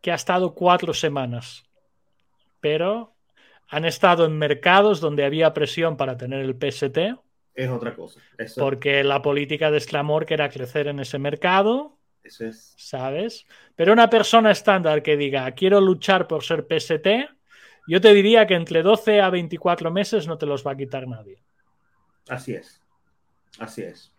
que 0.00 0.10
ha 0.10 0.16
estado 0.16 0.54
cuatro 0.54 0.94
semanas, 0.94 1.64
pero 2.60 3.13
han 3.74 3.84
estado 3.84 4.24
en 4.24 4.38
mercados 4.38 5.00
donde 5.00 5.24
había 5.24 5.52
presión 5.52 5.96
para 5.96 6.16
tener 6.16 6.40
el 6.40 6.54
PST 6.54 6.98
es 7.54 7.70
otra 7.70 7.94
cosa. 7.94 8.20
Porque 8.56 9.04
la 9.04 9.22
política 9.22 9.70
de 9.70 9.80
Sclamor 9.80 10.26
que 10.26 10.34
era 10.34 10.48
crecer 10.48 10.88
en 10.88 10.98
ese 10.98 11.18
mercado. 11.18 11.96
Eso 12.22 12.46
es. 12.46 12.74
¿Sabes? 12.76 13.46
Pero 13.76 13.92
una 13.92 14.10
persona 14.10 14.50
estándar 14.50 15.02
que 15.02 15.16
diga, 15.16 15.50
quiero 15.52 15.80
luchar 15.80 16.26
por 16.26 16.42
ser 16.42 16.66
PST, 16.68 17.06
yo 17.86 18.00
te 18.00 18.12
diría 18.12 18.46
que 18.46 18.54
entre 18.54 18.82
12 18.82 19.20
a 19.20 19.30
24 19.30 19.90
meses 19.90 20.26
no 20.26 20.36
te 20.36 20.46
los 20.46 20.66
va 20.66 20.72
a 20.72 20.76
quitar 20.76 21.06
nadie. 21.06 21.42
Así 22.28 22.54
es. 22.54 22.80
Así 23.58 23.82
es. 23.82 24.12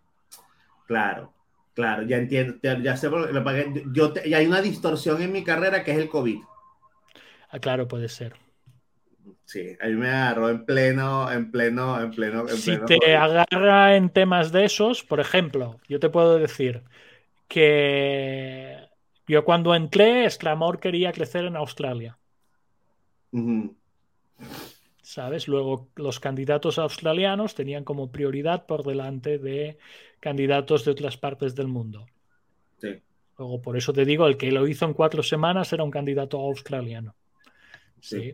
Claro, 0.87 1.33
claro, 1.73 2.03
ya 2.03 2.17
entiendo, 2.17 2.57
ya, 2.61 2.95
sé 2.95 3.09
por 3.09 3.33
yo 3.91 4.13
ya 4.13 4.37
hay 4.37 4.45
una 4.45 4.61
distorsión 4.61 5.19
en 5.21 5.31
mi 5.31 5.43
carrera 5.43 5.83
que 5.83 5.91
es 5.91 5.97
el 5.97 6.09
COVID. 6.09 6.39
Ah, 7.49 7.59
claro, 7.59 7.87
puede 7.87 8.07
ser. 8.07 8.44
Sí, 9.45 9.77
a 9.79 9.87
mí 9.87 9.93
me 9.93 10.09
agarró 10.09 10.49
en 10.49 10.65
pleno, 10.65 11.31
en 11.31 11.51
pleno, 11.51 12.01
en 12.01 12.11
pleno. 12.11 12.47
si 12.47 12.77
te 12.85 13.15
agarra 13.15 13.95
en 13.95 14.09
temas 14.09 14.51
de 14.51 14.65
esos, 14.65 15.03
por 15.03 15.19
ejemplo, 15.19 15.79
yo 15.87 15.99
te 15.99 16.09
puedo 16.09 16.37
decir 16.39 16.81
que 17.47 18.75
yo 19.27 19.45
cuando 19.45 19.75
entré, 19.75 20.25
Exclamor 20.25 20.79
quería 20.79 21.11
crecer 21.11 21.45
en 21.45 21.55
Australia. 21.55 22.17
¿Sabes? 25.01 25.47
Luego 25.47 25.89
los 25.95 26.19
candidatos 26.19 26.79
australianos 26.79 27.53
tenían 27.53 27.83
como 27.83 28.11
prioridad 28.11 28.65
por 28.65 28.83
delante 28.83 29.37
de 29.37 29.77
candidatos 30.19 30.85
de 30.85 30.91
otras 30.91 31.17
partes 31.17 31.53
del 31.53 31.67
mundo. 31.67 32.07
Sí. 32.77 32.99
Luego, 33.37 33.61
por 33.61 33.77
eso 33.77 33.93
te 33.93 34.05
digo, 34.05 34.25
el 34.27 34.37
que 34.37 34.51
lo 34.51 34.67
hizo 34.67 34.85
en 34.85 34.93
cuatro 34.93 35.21
semanas 35.21 35.71
era 35.73 35.83
un 35.83 35.91
candidato 35.91 36.39
australiano. 36.39 37.15
Sí. 37.99 38.33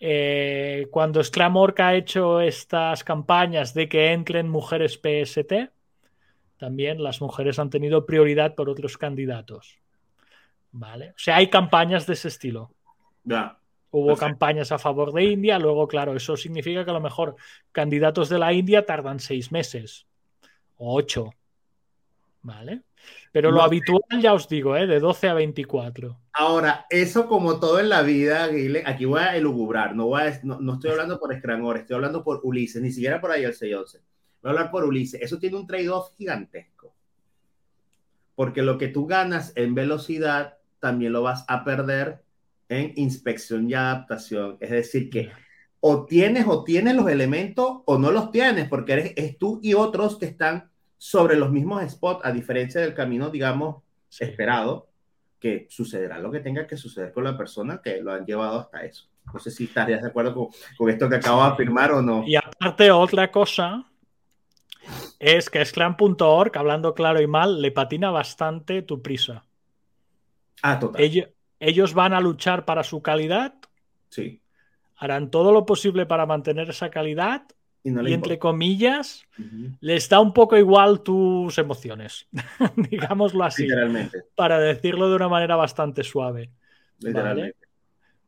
Eh, 0.00 0.86
cuando 0.90 1.22
Sclamorca 1.22 1.88
ha 1.88 1.94
hecho 1.94 2.40
estas 2.40 3.02
campañas 3.02 3.74
de 3.74 3.88
que 3.88 4.12
entren 4.12 4.48
mujeres 4.48 5.00
PST, 5.02 5.70
también 6.56 7.02
las 7.02 7.20
mujeres 7.20 7.58
han 7.58 7.70
tenido 7.70 8.06
prioridad 8.06 8.54
por 8.54 8.68
otros 8.68 8.98
candidatos. 8.98 9.78
¿Vale? 10.70 11.10
O 11.10 11.18
sea, 11.18 11.36
hay 11.36 11.48
campañas 11.48 12.06
de 12.06 12.12
ese 12.12 12.28
estilo. 12.28 12.72
Ya. 13.24 13.58
Hubo 13.90 14.16
campañas 14.16 14.70
a 14.70 14.78
favor 14.78 15.12
de 15.12 15.24
India, 15.24 15.58
luego, 15.58 15.88
claro, 15.88 16.14
eso 16.14 16.36
significa 16.36 16.84
que 16.84 16.90
a 16.90 16.94
lo 16.94 17.00
mejor 17.00 17.36
candidatos 17.72 18.28
de 18.28 18.38
la 18.38 18.52
India 18.52 18.84
tardan 18.84 19.18
seis 19.18 19.50
meses 19.50 20.06
o 20.76 20.94
ocho. 20.94 21.32
¿Vale? 22.42 22.82
Pero 23.32 23.50
lo 23.50 23.62
habitual, 23.62 24.02
ya 24.20 24.32
os 24.32 24.48
digo, 24.48 24.76
¿eh? 24.76 24.86
de 24.86 25.00
12 25.00 25.28
a 25.28 25.34
24. 25.34 26.18
Ahora, 26.32 26.86
eso 26.88 27.28
como 27.28 27.60
todo 27.60 27.78
en 27.78 27.88
la 27.88 28.02
vida, 28.02 28.48
aquí 28.86 29.04
voy 29.04 29.20
a 29.20 29.36
elugubrar, 29.36 29.94
no, 29.94 30.06
voy 30.06 30.22
no, 30.42 30.74
estoy 30.74 30.90
hablando 30.90 31.20
por 31.20 31.36
Scranor, 31.36 31.76
estoy 31.76 31.96
hablando 31.96 32.24
por 32.24 32.40
Ulises, 32.42 32.80
ni 32.80 32.90
siquiera 32.90 33.20
por 33.20 33.30
ahí 33.30 33.44
el 33.44 33.54
611. 33.54 33.98
Voy 34.42 34.48
a 34.48 34.52
hablar 34.52 34.70
por 34.70 34.84
Ulises. 34.84 35.20
Eso 35.20 35.38
tiene 35.38 35.56
un 35.56 35.66
trade-off 35.66 36.14
gigantesco. 36.16 36.94
Porque 38.34 38.62
lo 38.62 38.78
que 38.78 38.88
tú 38.88 39.06
ganas 39.06 39.52
en 39.56 39.74
velocidad, 39.74 40.58
también 40.78 41.12
lo 41.12 41.22
vas 41.22 41.44
a 41.48 41.64
perder 41.64 42.22
en 42.68 42.92
inspección 42.96 43.68
y 43.68 43.74
adaptación. 43.74 44.56
Es 44.60 44.70
decir, 44.70 45.10
que 45.10 45.30
o 45.80 46.06
tienes 46.06 46.46
o 46.46 46.64
tienes 46.64 46.94
los 46.94 47.08
elementos 47.08 47.82
o 47.84 47.98
no 47.98 48.10
los 48.10 48.30
tienes, 48.30 48.68
porque 48.68 48.92
eres, 48.92 49.12
es 49.16 49.38
tú 49.38 49.60
y 49.62 49.74
otros 49.74 50.18
que 50.18 50.26
están 50.26 50.70
sobre 50.98 51.36
los 51.36 51.50
mismos 51.50 51.82
spots, 51.90 52.24
a 52.24 52.32
diferencia 52.32 52.80
del 52.80 52.94
camino, 52.94 53.30
digamos, 53.30 53.82
esperado, 54.18 54.88
que 55.38 55.66
sucederá 55.70 56.18
lo 56.18 56.30
que 56.30 56.40
tenga 56.40 56.66
que 56.66 56.76
suceder 56.76 57.12
con 57.12 57.24
la 57.24 57.36
persona 57.36 57.80
que 57.82 58.00
lo 58.02 58.12
han 58.12 58.26
llevado 58.26 58.58
hasta 58.58 58.84
eso. 58.84 59.08
No 59.32 59.38
sé 59.38 59.50
si 59.50 59.64
estarías 59.64 60.02
de 60.02 60.08
acuerdo 60.08 60.34
con, 60.34 60.48
con 60.76 60.90
esto 60.90 61.08
que 61.08 61.16
acabo 61.16 61.42
de 61.44 61.50
afirmar 61.50 61.92
o 61.92 62.02
no. 62.02 62.24
Y 62.26 62.34
aparte, 62.34 62.90
otra 62.90 63.30
cosa 63.30 63.84
es 65.18 65.50
que 65.50 65.64
Scrum.org, 65.64 66.56
hablando 66.56 66.94
claro 66.94 67.20
y 67.20 67.26
mal, 67.26 67.60
le 67.60 67.70
patina 67.70 68.10
bastante 68.10 68.82
tu 68.82 69.02
prisa. 69.02 69.44
Ah, 70.62 70.78
total. 70.78 71.00
Ellos, 71.00 71.28
ellos 71.60 71.94
van 71.94 72.14
a 72.14 72.20
luchar 72.20 72.64
para 72.64 72.82
su 72.82 73.02
calidad. 73.02 73.54
Sí. 74.08 74.40
Harán 74.96 75.30
todo 75.30 75.52
lo 75.52 75.66
posible 75.66 76.06
para 76.06 76.26
mantener 76.26 76.70
esa 76.70 76.90
calidad. 76.90 77.42
Y, 77.84 78.12
entre 78.12 78.38
comillas, 78.38 79.22
les 79.80 80.08
da 80.08 80.20
un 80.20 80.32
poco 80.32 80.56
igual 80.56 81.02
tus 81.02 81.56
emociones, 81.58 82.28
digámoslo 82.76 83.44
así, 83.44 83.62
Literalmente. 83.62 84.24
para 84.34 84.58
decirlo 84.58 85.08
de 85.08 85.16
una 85.16 85.28
manera 85.28 85.56
bastante 85.56 86.02
suave. 86.02 86.50
Literalmente. 86.98 87.56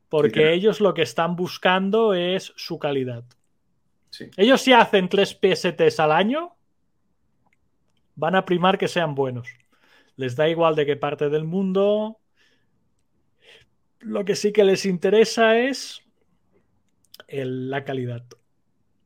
Porque 0.08 0.52
ellos 0.52 0.80
lo 0.80 0.94
que 0.94 1.02
están 1.02 1.36
buscando 1.36 2.14
es 2.14 2.52
su 2.56 2.78
calidad. 2.78 3.24
Sí. 4.10 4.30
Ellos 4.36 4.60
si 4.60 4.72
hacen 4.72 5.08
tres 5.08 5.30
PSTs 5.30 6.00
al 6.00 6.12
año, 6.12 6.56
van 8.14 8.34
a 8.34 8.44
primar 8.44 8.78
que 8.78 8.88
sean 8.88 9.14
buenos. 9.14 9.48
Les 10.16 10.36
da 10.36 10.48
igual 10.48 10.74
de 10.74 10.86
qué 10.86 10.96
parte 10.96 11.28
del 11.28 11.44
mundo, 11.44 12.18
lo 14.00 14.24
que 14.24 14.34
sí 14.34 14.52
que 14.52 14.64
les 14.64 14.86
interesa 14.86 15.58
es 15.58 16.02
la 17.28 17.84
calidad. 17.84 18.24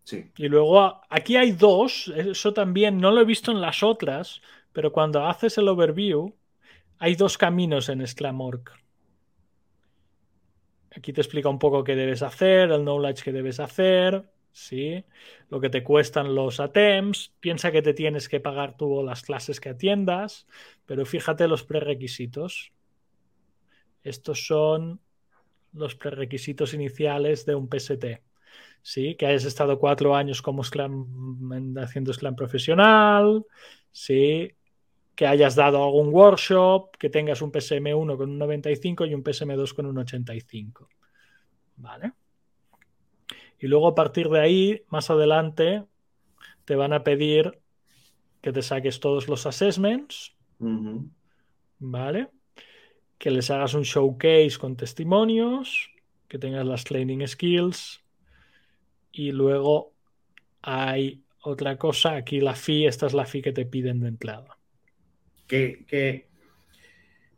Sí. 0.04 0.30
Y 0.36 0.48
luego 0.48 1.00
aquí 1.08 1.36
hay 1.36 1.52
dos, 1.52 2.08
eso 2.14 2.52
también 2.52 2.98
no 2.98 3.10
lo 3.10 3.22
he 3.22 3.24
visto 3.24 3.50
en 3.50 3.60
las 3.60 3.82
otras, 3.82 4.42
pero 4.72 4.92
cuando 4.92 5.26
haces 5.26 5.56
el 5.58 5.68
overview, 5.68 6.34
hay 6.98 7.14
dos 7.14 7.38
caminos 7.38 7.88
en 7.88 8.06
Sclamorg. 8.06 8.64
Aquí 10.96 11.12
te 11.12 11.20
explica 11.20 11.48
un 11.48 11.58
poco 11.58 11.82
qué 11.82 11.96
debes 11.96 12.22
hacer, 12.22 12.70
el 12.70 12.82
knowledge 12.82 13.24
que 13.24 13.32
debes 13.32 13.58
hacer, 13.60 14.30
¿sí? 14.52 15.04
lo 15.50 15.60
que 15.60 15.68
te 15.68 15.82
cuestan 15.82 16.34
los 16.34 16.60
attempts. 16.60 17.32
Piensa 17.40 17.72
que 17.72 17.82
te 17.82 17.94
tienes 17.94 18.28
que 18.28 18.40
pagar 18.40 18.76
tú 18.76 19.02
las 19.04 19.22
clases 19.22 19.60
que 19.60 19.70
atiendas, 19.70 20.46
pero 20.86 21.04
fíjate 21.04 21.48
los 21.48 21.64
prerequisitos. 21.64 22.72
Estos 24.02 24.46
son 24.46 25.00
los 25.72 25.96
prerequisitos 25.96 26.74
iniciales 26.74 27.44
de 27.44 27.54
un 27.54 27.68
PST. 27.68 28.04
¿Sí? 28.84 29.16
Que 29.16 29.26
hayas 29.26 29.44
estado 29.44 29.78
cuatro 29.78 30.14
años 30.14 30.42
como 30.42 30.62
haciendo 30.62 32.12
Scrum 32.12 32.36
profesional, 32.36 33.44
¿sí? 33.90 34.52
que 35.16 35.26
hayas 35.26 35.54
dado 35.54 35.82
algún 35.82 36.12
workshop, 36.12 36.96
que 36.98 37.08
tengas 37.08 37.40
un 37.40 37.50
PSM1 37.50 38.16
con 38.16 38.30
un 38.30 38.38
95 38.38 39.06
y 39.06 39.14
un 39.14 39.24
PSM2 39.24 39.74
con 39.74 39.86
un 39.86 39.98
85. 39.98 40.88
¿Vale? 41.76 42.12
Y 43.58 43.66
luego 43.66 43.88
a 43.88 43.94
partir 43.94 44.28
de 44.28 44.40
ahí, 44.40 44.82
más 44.88 45.08
adelante, 45.10 45.84
te 46.64 46.76
van 46.76 46.92
a 46.92 47.02
pedir 47.04 47.58
que 48.42 48.52
te 48.52 48.60
saques 48.60 49.00
todos 49.00 49.28
los 49.28 49.46
assessments. 49.46 50.34
¿Vale? 51.78 52.28
que 53.24 53.30
les 53.30 53.50
hagas 53.50 53.72
un 53.72 53.84
showcase 53.84 54.58
con 54.58 54.76
testimonios, 54.76 55.90
que 56.28 56.38
tengas 56.38 56.66
las 56.66 56.84
training 56.84 57.26
skills 57.26 58.03
y 59.14 59.30
luego 59.32 59.92
hay 60.62 61.22
otra 61.42 61.76
cosa, 61.76 62.16
aquí 62.16 62.40
la 62.40 62.54
fee, 62.54 62.86
esta 62.86 63.06
es 63.06 63.14
la 63.14 63.24
fee 63.24 63.42
que 63.42 63.52
te 63.52 63.64
piden 63.64 64.00
de 64.00 64.08
entrada. 64.08 64.58
Que, 65.46 66.26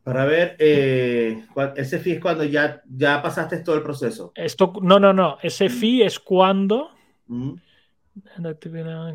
para 0.02 0.24
ver, 0.24 0.56
eh, 0.58 1.44
ese 1.76 1.98
fee 1.98 2.12
es 2.12 2.20
cuando 2.20 2.44
ya, 2.44 2.82
ya 2.88 3.20
pasaste 3.20 3.58
todo 3.58 3.76
el 3.76 3.82
proceso. 3.82 4.32
Esto, 4.34 4.72
no, 4.80 4.98
no, 4.98 5.12
no, 5.12 5.38
ese 5.42 5.68
mm. 5.68 5.72
fee 5.72 6.02
es 6.02 6.18
cuando 6.18 6.90
mm. 7.26 7.54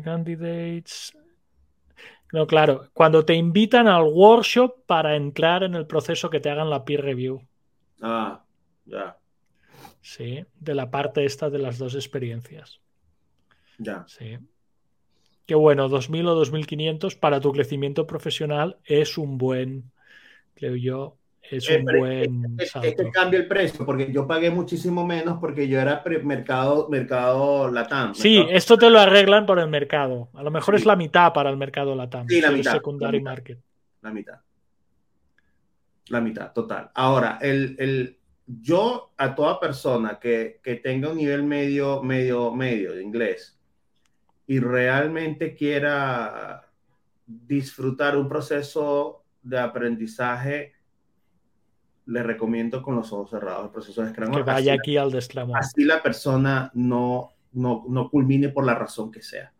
candidates 0.04 1.12
no, 2.32 2.46
claro, 2.46 2.88
cuando 2.94 3.26
te 3.26 3.34
invitan 3.34 3.86
al 3.86 4.04
workshop 4.04 4.86
para 4.86 5.16
entrar 5.16 5.64
en 5.64 5.74
el 5.74 5.86
proceso 5.86 6.30
que 6.30 6.40
te 6.40 6.48
hagan 6.48 6.70
la 6.70 6.82
peer 6.82 7.02
review. 7.02 7.46
Ah, 8.00 8.42
ya. 8.86 9.18
Sí, 10.02 10.44
de 10.58 10.74
la 10.74 10.90
parte 10.90 11.24
esta 11.24 11.48
de 11.48 11.58
las 11.58 11.78
dos 11.78 11.94
experiencias. 11.94 12.80
Ya. 13.78 14.04
Sí. 14.08 14.38
Qué 15.46 15.54
bueno, 15.54 15.88
2.000 15.88 16.28
o 16.28 16.44
2.500 16.44 17.18
para 17.18 17.40
tu 17.40 17.52
crecimiento 17.52 18.06
profesional 18.06 18.78
es 18.84 19.16
un 19.16 19.38
buen, 19.38 19.90
creo 20.54 20.76
yo, 20.76 21.16
es 21.42 21.68
un 21.68 21.84
buen 21.84 22.56
es, 22.58 22.72
que 22.72 23.10
cambia 23.10 23.40
el 23.40 23.48
precio, 23.48 23.84
porque 23.84 24.12
yo 24.12 24.26
pagué 24.26 24.50
muchísimo 24.50 25.04
menos 25.04 25.38
porque 25.40 25.68
yo 25.68 25.80
era 25.80 26.02
mercado, 26.22 26.88
mercado 26.88 27.68
Latam. 27.70 28.14
Sí, 28.14 28.44
esto 28.50 28.78
te 28.78 28.88
lo 28.88 28.98
arreglan 29.00 29.44
por 29.44 29.58
el 29.58 29.68
mercado. 29.68 30.30
A 30.34 30.42
lo 30.42 30.50
mejor 30.50 30.76
es 30.76 30.86
la 30.86 30.96
mitad 30.96 31.32
para 31.32 31.50
el 31.50 31.56
mercado 31.56 31.94
Latam. 31.94 32.28
Sí, 32.28 32.40
la 32.40 32.52
mitad. 32.52 32.72
Secondary 32.72 33.20
market. 33.20 33.58
La 34.00 34.12
mitad. 34.12 34.40
La 36.08 36.20
mitad, 36.20 36.52
total. 36.52 36.90
Ahora, 36.94 37.38
el, 37.40 37.76
el, 37.78 38.18
yo 38.46 39.12
a 39.16 39.34
toda 39.34 39.60
persona 39.60 40.18
que, 40.18 40.60
que 40.62 40.76
tenga 40.76 41.10
un 41.10 41.16
nivel 41.16 41.44
medio, 41.44 42.02
medio, 42.02 42.52
medio 42.52 42.92
de 42.94 43.02
inglés 43.02 43.58
y 44.46 44.58
realmente 44.58 45.54
quiera 45.54 46.68
disfrutar 47.26 48.16
un 48.16 48.28
proceso 48.28 49.24
de 49.42 49.58
aprendizaje 49.58 50.72
le 52.06 52.22
recomiendo 52.22 52.82
con 52.82 52.96
los 52.96 53.12
ojos 53.12 53.30
cerrados 53.30 53.66
el 53.66 53.70
proceso 53.70 54.02
de 54.02 54.10
Scrum. 54.10 54.32
Que 54.32 54.42
vaya 54.42 54.74
aquí 54.74 54.96
al 54.96 55.10
de 55.10 55.18
Así 55.54 55.84
la 55.84 56.02
persona 56.02 56.70
no, 56.74 57.30
no, 57.52 57.84
no 57.88 58.10
culmine 58.10 58.48
por 58.48 58.66
la 58.66 58.74
razón 58.74 59.10
que 59.10 59.22
sea. 59.22 59.52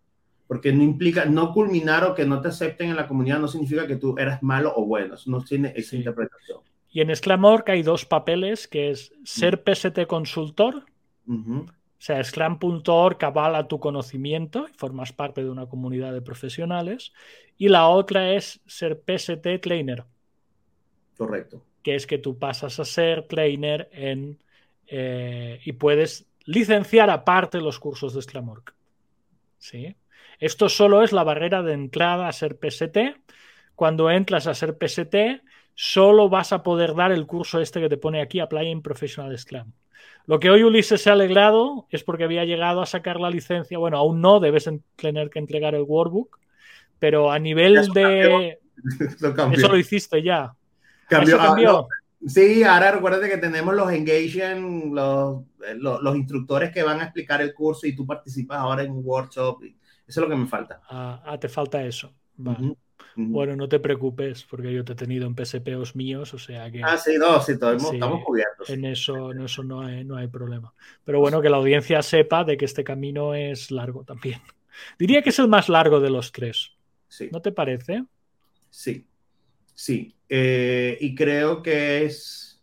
porque 0.46 0.72
no 0.72 0.82
implica, 0.82 1.24
no 1.24 1.52
culminar 1.52 2.04
o 2.04 2.14
que 2.14 2.26
no 2.26 2.42
te 2.42 2.48
acepten 2.48 2.90
en 2.90 2.96
la 2.96 3.08
comunidad 3.08 3.38
no 3.38 3.48
significa 3.48 3.86
que 3.86 3.96
tú 3.96 4.16
eras 4.18 4.42
malo 4.42 4.72
o 4.76 4.84
bueno, 4.84 5.14
no 5.26 5.42
tiene 5.42 5.72
esa 5.74 5.96
interpretación. 5.96 6.60
Y 6.92 7.00
en 7.00 7.14
Scrum.org 7.14 7.64
hay 7.68 7.82
dos 7.82 8.04
papeles, 8.04 8.68
que 8.68 8.90
es 8.90 9.12
ser 9.24 9.62
PST 9.64 10.06
consultor, 10.06 10.84
o 12.02 12.04
sea, 12.04 12.22
Scrum.org 12.22 13.24
avala 13.24 13.68
tu 13.68 13.80
conocimiento 13.80 14.66
y 14.68 14.76
formas 14.76 15.12
parte 15.12 15.42
de 15.42 15.48
una 15.48 15.66
comunidad 15.66 16.12
de 16.12 16.20
profesionales, 16.20 17.12
y 17.56 17.68
la 17.68 17.88
otra 17.88 18.32
es 18.32 18.60
ser 18.66 19.00
PST 19.06 19.60
trainer. 19.62 20.04
Correcto. 21.16 21.62
Que 21.82 21.94
es 21.94 22.06
que 22.06 22.18
tú 22.18 22.38
pasas 22.38 22.78
a 22.78 22.84
ser 22.84 23.26
trainer 23.26 23.88
en, 23.92 24.42
eh, 24.86 25.60
y 25.64 25.72
puedes 25.72 26.26
licenciar 26.44 27.08
aparte 27.08 27.58
los 27.58 27.78
cursos 27.78 28.14
de 28.14 28.22
Scrum.org. 28.22 28.74
¿Sí? 29.58 29.94
Esto 30.40 30.68
solo 30.68 31.04
es 31.04 31.12
la 31.12 31.22
barrera 31.22 31.62
de 31.62 31.72
entrada 31.72 32.26
a 32.26 32.32
ser 32.32 32.58
PST. 32.60 32.98
Cuando 33.76 34.10
entras 34.10 34.48
a 34.48 34.54
ser 34.54 34.76
PST, 34.76 35.14
solo 35.74 36.28
vas 36.28 36.52
a 36.52 36.62
poder 36.62 36.94
dar 36.94 37.12
el 37.12 37.26
curso 37.26 37.60
este 37.60 37.80
que 37.80 37.88
te 37.88 37.96
pone 37.96 38.20
aquí, 38.20 38.40
Applying 38.40 38.82
Professional 38.82 39.36
Scrum. 39.38 39.72
Lo 40.26 40.38
que 40.38 40.50
hoy 40.50 40.62
Ulises 40.62 41.02
se 41.02 41.10
ha 41.10 41.14
alegrado 41.14 41.86
es 41.90 42.04
porque 42.04 42.24
había 42.24 42.44
llegado 42.44 42.80
a 42.80 42.86
sacar 42.86 43.18
la 43.18 43.30
licencia. 43.30 43.78
Bueno, 43.78 43.98
aún 43.98 44.20
no, 44.20 44.38
debes 44.38 44.70
tener 44.96 45.30
que 45.30 45.38
entregar 45.38 45.74
el 45.74 45.82
workbook, 45.82 46.38
pero 46.98 47.32
a 47.32 47.38
nivel 47.38 47.88
de... 47.92 48.58
Eso 49.52 49.68
lo 49.68 49.76
hiciste 49.76 50.22
ya. 50.22 50.54
Cambió. 51.08 51.38
Ah, 51.40 51.86
sí, 52.26 52.62
ahora 52.62 52.92
recuerda 52.92 53.28
que 53.28 53.36
tenemos 53.36 53.74
los 53.74 53.92
engagement, 53.92 54.94
los, 54.94 55.42
los, 55.80 56.16
instructores 56.16 56.72
que 56.72 56.82
van 56.82 57.00
a 57.00 57.04
explicar 57.04 57.42
el 57.42 57.52
curso 57.52 57.86
y 57.86 57.94
tú 57.94 58.06
participas 58.06 58.58
ahora 58.58 58.82
en 58.82 58.92
un 58.92 59.02
workshop. 59.04 59.62
Eso 59.62 59.74
es 60.06 60.16
lo 60.16 60.28
que 60.28 60.36
me 60.36 60.46
falta. 60.46 60.80
Ah, 60.88 61.22
ah 61.24 61.38
te 61.38 61.48
falta 61.48 61.82
eso. 61.84 62.12
Bueno, 63.16 63.56
no 63.56 63.68
te 63.68 63.78
preocupes, 63.78 64.44
porque 64.44 64.72
yo 64.72 64.84
te 64.84 64.92
he 64.92 64.96
tenido 64.96 65.26
en 65.26 65.34
PSPos 65.34 65.94
míos, 65.96 66.32
o 66.34 66.38
sea 66.38 66.70
que. 66.70 66.82
Ah, 66.82 66.96
sí, 66.96 67.16
no, 67.18 67.40
sí, 67.40 67.52
estamos 67.52 68.24
cubiertos. 68.24 68.70
En 68.70 68.84
eso, 68.84 69.32
en 69.32 69.42
eso 69.42 69.62
no, 69.62 69.80
hay, 69.80 70.04
no 70.04 70.16
hay 70.16 70.28
problema. 70.28 70.72
Pero 71.04 71.20
bueno, 71.20 71.42
que 71.42 71.50
la 71.50 71.58
audiencia 71.58 72.02
sepa 72.02 72.44
de 72.44 72.56
que 72.56 72.64
este 72.64 72.84
camino 72.84 73.34
es 73.34 73.70
largo 73.70 74.04
también. 74.04 74.40
Diría 74.98 75.22
que 75.22 75.30
es 75.30 75.38
el 75.38 75.48
más 75.48 75.68
largo 75.68 76.00
de 76.00 76.10
los 76.10 76.32
tres. 76.32 76.72
Sí. 77.08 77.28
¿No 77.30 77.42
te 77.42 77.52
parece? 77.52 78.04
Sí, 78.70 79.06
sí. 79.74 80.14
Eh, 80.28 80.96
y 81.00 81.14
creo 81.14 81.62
que 81.62 82.04
es. 82.06 82.62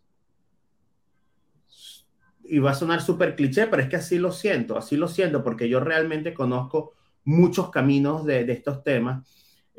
Y 2.43 2.57
va 2.57 2.71
a 2.71 2.75
sonar 2.75 3.01
súper 3.01 3.35
cliché, 3.35 3.67
pero 3.67 3.83
es 3.83 3.89
que 3.89 3.97
así 3.97 4.17
lo 4.17 4.31
siento, 4.31 4.75
así 4.75 4.97
lo 4.97 5.07
siento, 5.07 5.43
porque 5.43 5.69
yo 5.69 5.79
realmente 5.79 6.33
conozco 6.33 6.95
muchos 7.23 7.69
caminos 7.69 8.25
de, 8.25 8.51
estos 8.51 8.83
temas, 8.83 9.23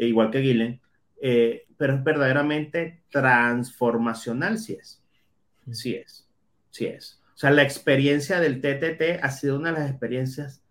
igual 0.06 0.30
que 0.30 0.40
Guilen, 0.40 0.80
eh, 1.20 1.66
pero 1.76 1.94
es 1.94 2.04
verdaderamente 2.04 3.02
transformacional, 3.10 4.58
si 4.58 4.74
es. 4.74 5.02
Sí 5.70 5.94
es, 5.94 6.28
sí 6.70 6.86
es. 6.86 7.20
O 7.34 7.38
sea, 7.38 7.50
la 7.50 7.62
experiencia 7.62 8.40
del 8.40 8.60
TTT 8.60 9.22
ha 9.22 9.30
sido 9.30 9.56
una 9.58 9.72
de 9.72 9.80
las 9.80 9.90
experiencias 9.90 10.62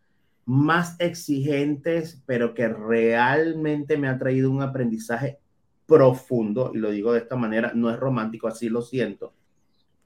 más 0.45 0.99
exigentes, 0.99 2.23
pero 2.25 2.53
que 2.53 2.67
realmente 2.67 3.97
me 3.97 4.07
ha 4.07 4.17
traído 4.17 4.51
un 4.51 4.61
aprendizaje 4.61 5.39
profundo, 5.85 6.71
y 6.73 6.77
lo 6.77 6.91
digo 6.91 7.13
de 7.13 7.19
esta 7.19 7.35
manera, 7.35 7.71
no 7.73 7.89
es 7.89 7.97
romántico, 7.97 8.47
así 8.47 8.69
lo 8.69 8.81
siento, 8.81 9.33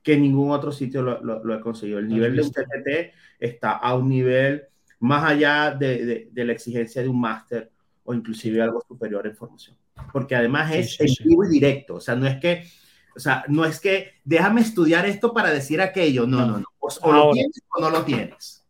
que 0.02 0.18
ningún 0.18 0.52
otro 0.52 0.72
sitio 0.72 1.02
lo, 1.02 1.22
lo, 1.22 1.56
he 1.56 1.60
conseguido. 1.60 2.00
El 2.00 2.08
nivel 2.08 2.36
de 2.36 2.42
un 2.42 2.52
TTT 2.52 3.14
está 3.40 3.72
a 3.72 3.96
un 3.96 4.10
nivel 4.10 4.68
más 5.04 5.26
allá 5.26 5.72
de, 5.72 6.30
la 6.34 6.54
exigencia 6.54 7.02
de 7.02 7.10
un 7.10 7.20
máster 7.20 7.73
o 8.04 8.14
inclusive 8.14 8.62
algo 8.62 8.84
superior 8.88 9.26
en 9.28 9.36
formación. 9.36 9.78
Porque 10.12 10.36
además 10.36 10.72
es 10.74 11.00
en 11.00 11.08
vivo 11.26 11.46
y 11.46 11.50
directo, 11.50 11.96
o 11.96 12.00
sea, 12.00 12.16
no 12.16 12.28
es 12.28 12.38
que, 12.38 12.68
o 13.16 13.20
sea, 13.20 13.44
no 13.48 13.66
es 13.66 13.80
que 13.80 14.22
déjame 14.24 14.62
estudiar 14.62 15.06
esto 15.06 15.34
para 15.34 15.52
decir 15.52 15.82
aquello, 15.82 16.28
no, 16.28 16.46
no, 16.46 16.60
no, 16.60 16.66
O, 16.80 17.12
lo 17.12 17.32
tienes 17.32 17.62
o 17.70 17.82
no 17.82 17.90
lo 17.90 18.04
tienes. 18.04 18.66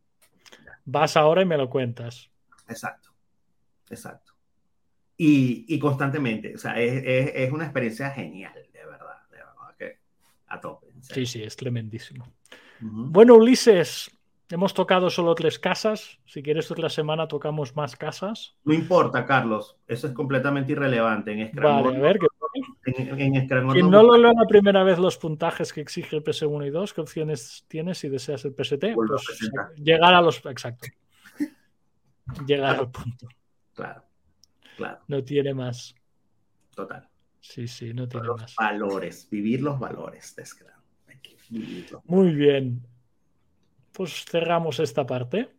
Vas 0.85 1.15
ahora 1.15 1.41
y 1.41 1.45
me 1.45 1.57
lo 1.57 1.69
cuentas. 1.69 2.29
Exacto, 2.67 3.09
exacto. 3.89 4.33
Y, 5.17 5.65
y 5.67 5.79
constantemente, 5.79 6.55
o 6.55 6.57
sea, 6.57 6.79
es, 6.79 7.31
es, 7.33 7.51
una 7.51 7.65
experiencia 7.65 8.09
genial, 8.11 8.53
de 8.73 8.85
verdad, 8.85 9.21
de 9.31 9.37
verdad, 9.37 9.75
que 9.77 9.97
a 10.47 10.59
tope. 10.59 10.87
Sí, 11.01 11.25
sí, 11.25 11.43
es 11.43 11.55
tremendísimo. 11.55 12.25
Bueno, 12.79 13.35
Ulises, 13.35 14.11
Hemos 14.49 14.73
tocado 14.73 15.09
solo 15.09 15.33
tres 15.35 15.57
casas. 15.57 16.19
Si 16.25 16.43
quieres, 16.43 16.69
otra 16.69 16.89
semana 16.89 17.27
tocamos 17.27 17.75
más 17.75 17.95
casas. 17.95 18.55
No 18.63 18.73
importa, 18.73 19.25
Carlos. 19.25 19.77
Eso 19.87 20.07
es 20.07 20.13
completamente 20.13 20.73
irrelevante. 20.73 21.31
En 21.31 21.51
vale, 21.55 21.97
a 21.97 21.99
ver. 21.99 22.19
¿qué... 22.19 22.27
En, 22.85 23.35
en 23.35 23.89
no 23.89 24.03
lo 24.03 24.17
leo 24.17 24.33
la 24.33 24.45
primera 24.45 24.83
vez 24.83 24.99
los 24.99 25.17
puntajes 25.17 25.73
que 25.73 25.81
exige 25.81 26.17
el 26.17 26.23
PS1 26.23 26.67
y 26.67 26.69
2, 26.69 26.93
¿qué 26.93 27.01
opciones 27.01 27.65
tienes 27.67 27.97
si 27.97 28.09
deseas 28.09 28.45
el 28.45 28.53
PST? 28.53 28.93
Pues, 28.93 29.51
llegar 29.77 30.13
a 30.13 30.21
los. 30.21 30.45
Exacto. 30.45 30.87
llegar 32.45 32.77
al 32.77 32.91
punto. 32.91 33.27
Claro, 33.73 34.03
claro. 34.77 34.99
No 35.07 35.23
tiene 35.23 35.53
más. 35.55 35.95
Total. 36.75 37.09
Sí, 37.39 37.67
sí, 37.67 37.91
no 37.93 38.07
tiene 38.07 38.27
los 38.27 38.41
más. 38.41 38.55
Valores, 38.55 39.27
vivir 39.31 39.61
los 39.61 39.79
valores 39.79 40.35
de 40.35 40.45
Scrum. 40.45 40.69
Muy 42.05 42.33
bien 42.35 42.85
pues 43.93 44.25
cerramos 44.25 44.79
esta 44.79 45.05
parte. 45.05 45.49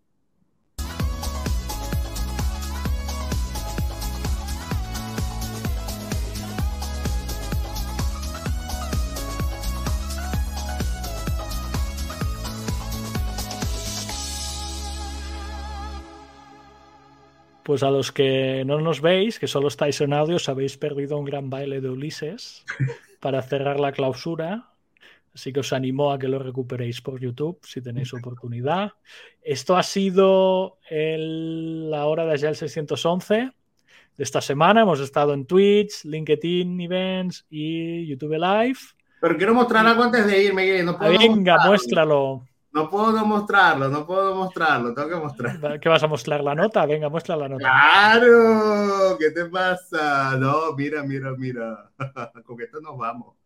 Pues 17.62 17.82
a 17.82 17.91
los 17.91 18.12
que 18.12 18.62
no 18.66 18.78
nos 18.80 19.01
veis, 19.01 19.39
que 19.39 19.47
solo 19.47 19.68
estáis 19.68 19.99
en 20.03 20.12
audio, 20.12 20.37
os 20.37 20.51
habéis 20.51 20.76
perdido 20.76 21.16
un 21.16 21.24
gran 21.24 21.49
baile 21.49 21.80
de 21.80 21.89
Ulises 21.89 22.62
para 23.20 23.41
cerrar 23.41 23.80
la 23.80 23.93
clausura. 23.93 24.74
Así 25.35 25.53
que 25.53 25.61
os 25.61 25.72
animo 25.72 26.12
a 26.12 26.18
que 26.18 26.28
lo 26.28 26.39
recuperéis 26.39 27.01
por 27.01 27.18
YouTube 27.18 27.59
si 27.62 27.82
tenéis 27.82 28.14
oportunidad. 28.14 28.93
Esto 29.43 29.76
ha 29.76 29.82
sido 29.82 30.78
la 30.89 32.07
hora 32.07 32.24
de 32.24 32.47
el 32.47 32.55
611 32.55 33.51
de 34.16 34.24
esta 34.24 34.41
semana. 34.41 34.82
Hemos 34.82 35.01
estado 35.01 35.35
en 35.35 35.45
Twitch, 35.45 36.05
LinkedIn 36.05 36.80
Events 36.80 37.47
y 37.51 38.07
YouTube 38.07 38.39
Live. 38.39 38.78
Pero 39.20 39.37
quiero 39.37 39.55
mostrar 39.55 39.85
algo 39.87 40.05
antes 40.05 40.24
de 40.24 40.45
irme. 40.45 40.82
No 40.85 40.97
puedo 40.97 41.18
Venga, 41.18 41.66
muéstralo. 41.66 42.47
No 42.70 42.91
puedo 42.91 43.24
mostrarlo, 43.24 43.89
no 43.89 44.05
puedo 44.05 44.35
mostrarlo, 44.35 44.93
tengo 44.95 45.09
que 45.09 45.16
mostrar. 45.16 45.78
¿Qué 45.78 45.89
vas 45.89 46.03
a 46.03 46.09
mostrar 46.09 46.43
la 46.43 46.57
nota? 46.57 46.85
Venga, 46.87 47.09
muestra 47.09 47.37
la 47.37 47.49
nota. 47.49 47.62
¡Claro! 47.62 49.16
¿Qué 49.16 49.30
te 49.30 49.45
pasa? 49.47 50.37
No, 50.37 50.74
mira, 50.76 51.05
mira, 51.05 51.32
mira. 51.37 51.91
Con 52.45 52.61
esto 52.61 52.80
nos 52.80 52.99
vamos. 52.99 53.37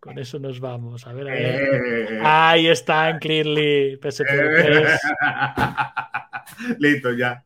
Con 0.00 0.18
eso 0.18 0.38
nos 0.38 0.60
vamos. 0.60 1.06
A 1.06 1.12
ver, 1.12 1.28
a 1.28 1.34
ver. 1.34 2.12
Eh. 2.12 2.20
Ahí 2.22 2.68
está 2.68 3.10
en 3.10 3.18
Clearly. 3.18 3.98
PSP3. 4.00 4.98
Listo, 6.78 7.12
ya. 7.12 7.44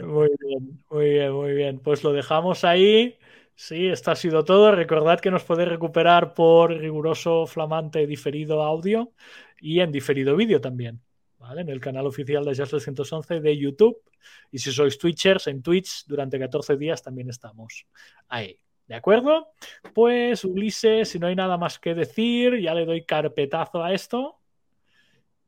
Muy 0.00 0.30
bien, 0.40 0.84
muy 0.88 1.10
bien, 1.10 1.32
muy 1.32 1.52
bien. 1.54 1.78
Pues 1.80 2.04
lo 2.04 2.12
dejamos 2.12 2.64
ahí. 2.64 3.18
Sí, 3.56 3.88
esto 3.88 4.10
ha 4.10 4.16
sido 4.16 4.44
todo. 4.44 4.72
Recordad 4.72 5.20
que 5.20 5.30
nos 5.30 5.44
podéis 5.44 5.68
recuperar 5.68 6.34
por 6.34 6.72
riguroso, 6.72 7.46
flamante, 7.46 8.06
diferido 8.06 8.62
audio 8.62 9.12
y 9.60 9.80
en 9.80 9.92
diferido 9.92 10.36
vídeo 10.36 10.60
también. 10.60 11.00
¿vale? 11.38 11.60
En 11.60 11.68
el 11.68 11.80
canal 11.80 12.06
oficial 12.06 12.44
de 12.44 12.54
Jazz 12.54 12.70
211 12.70 13.40
de 13.40 13.58
YouTube. 13.58 13.96
Y 14.50 14.58
si 14.58 14.72
sois 14.72 14.98
Twitchers, 14.98 15.46
en 15.48 15.62
Twitch 15.62 16.04
durante 16.06 16.38
14 16.38 16.76
días 16.76 17.02
también 17.02 17.28
estamos 17.28 17.86
ahí. 18.28 18.58
¿De 18.86 18.94
acuerdo? 18.94 19.48
Pues 19.94 20.44
Ulises, 20.44 21.08
si 21.08 21.18
no 21.18 21.26
hay 21.26 21.34
nada 21.34 21.56
más 21.56 21.78
que 21.78 21.94
decir, 21.94 22.60
ya 22.60 22.74
le 22.74 22.84
doy 22.84 23.04
carpetazo 23.04 23.82
a 23.82 23.92
esto 23.92 24.38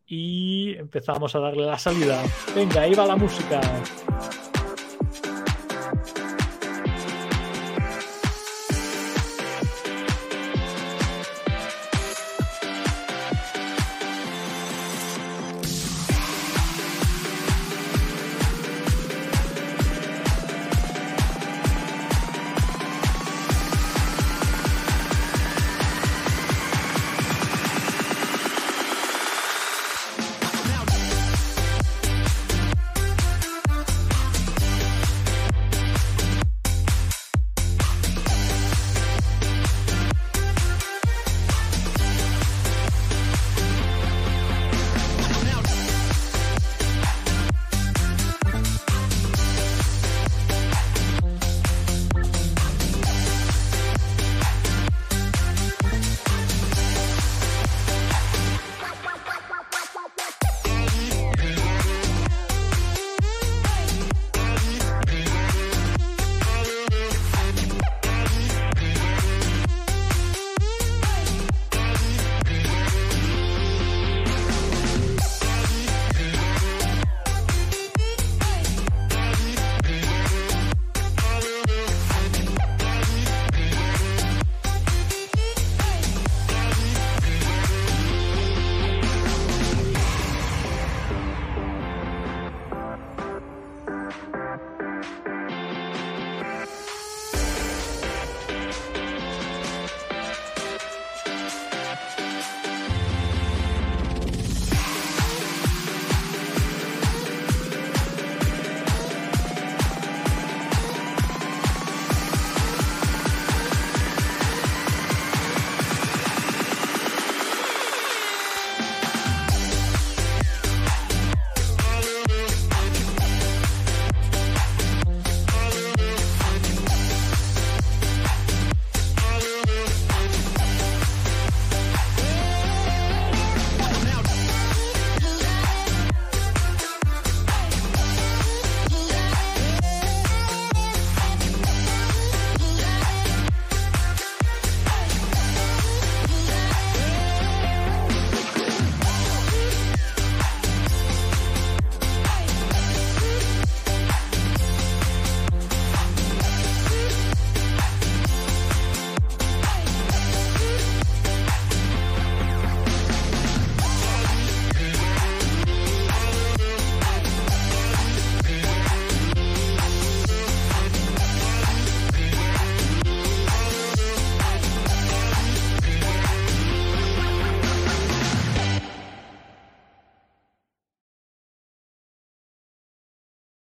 y 0.06 0.74
empezamos 0.76 1.34
a 1.34 1.40
darle 1.40 1.66
la 1.66 1.78
salida. 1.78 2.22
Venga, 2.54 2.82
ahí 2.82 2.94
va 2.94 3.06
la 3.06 3.16
música. 3.16 3.60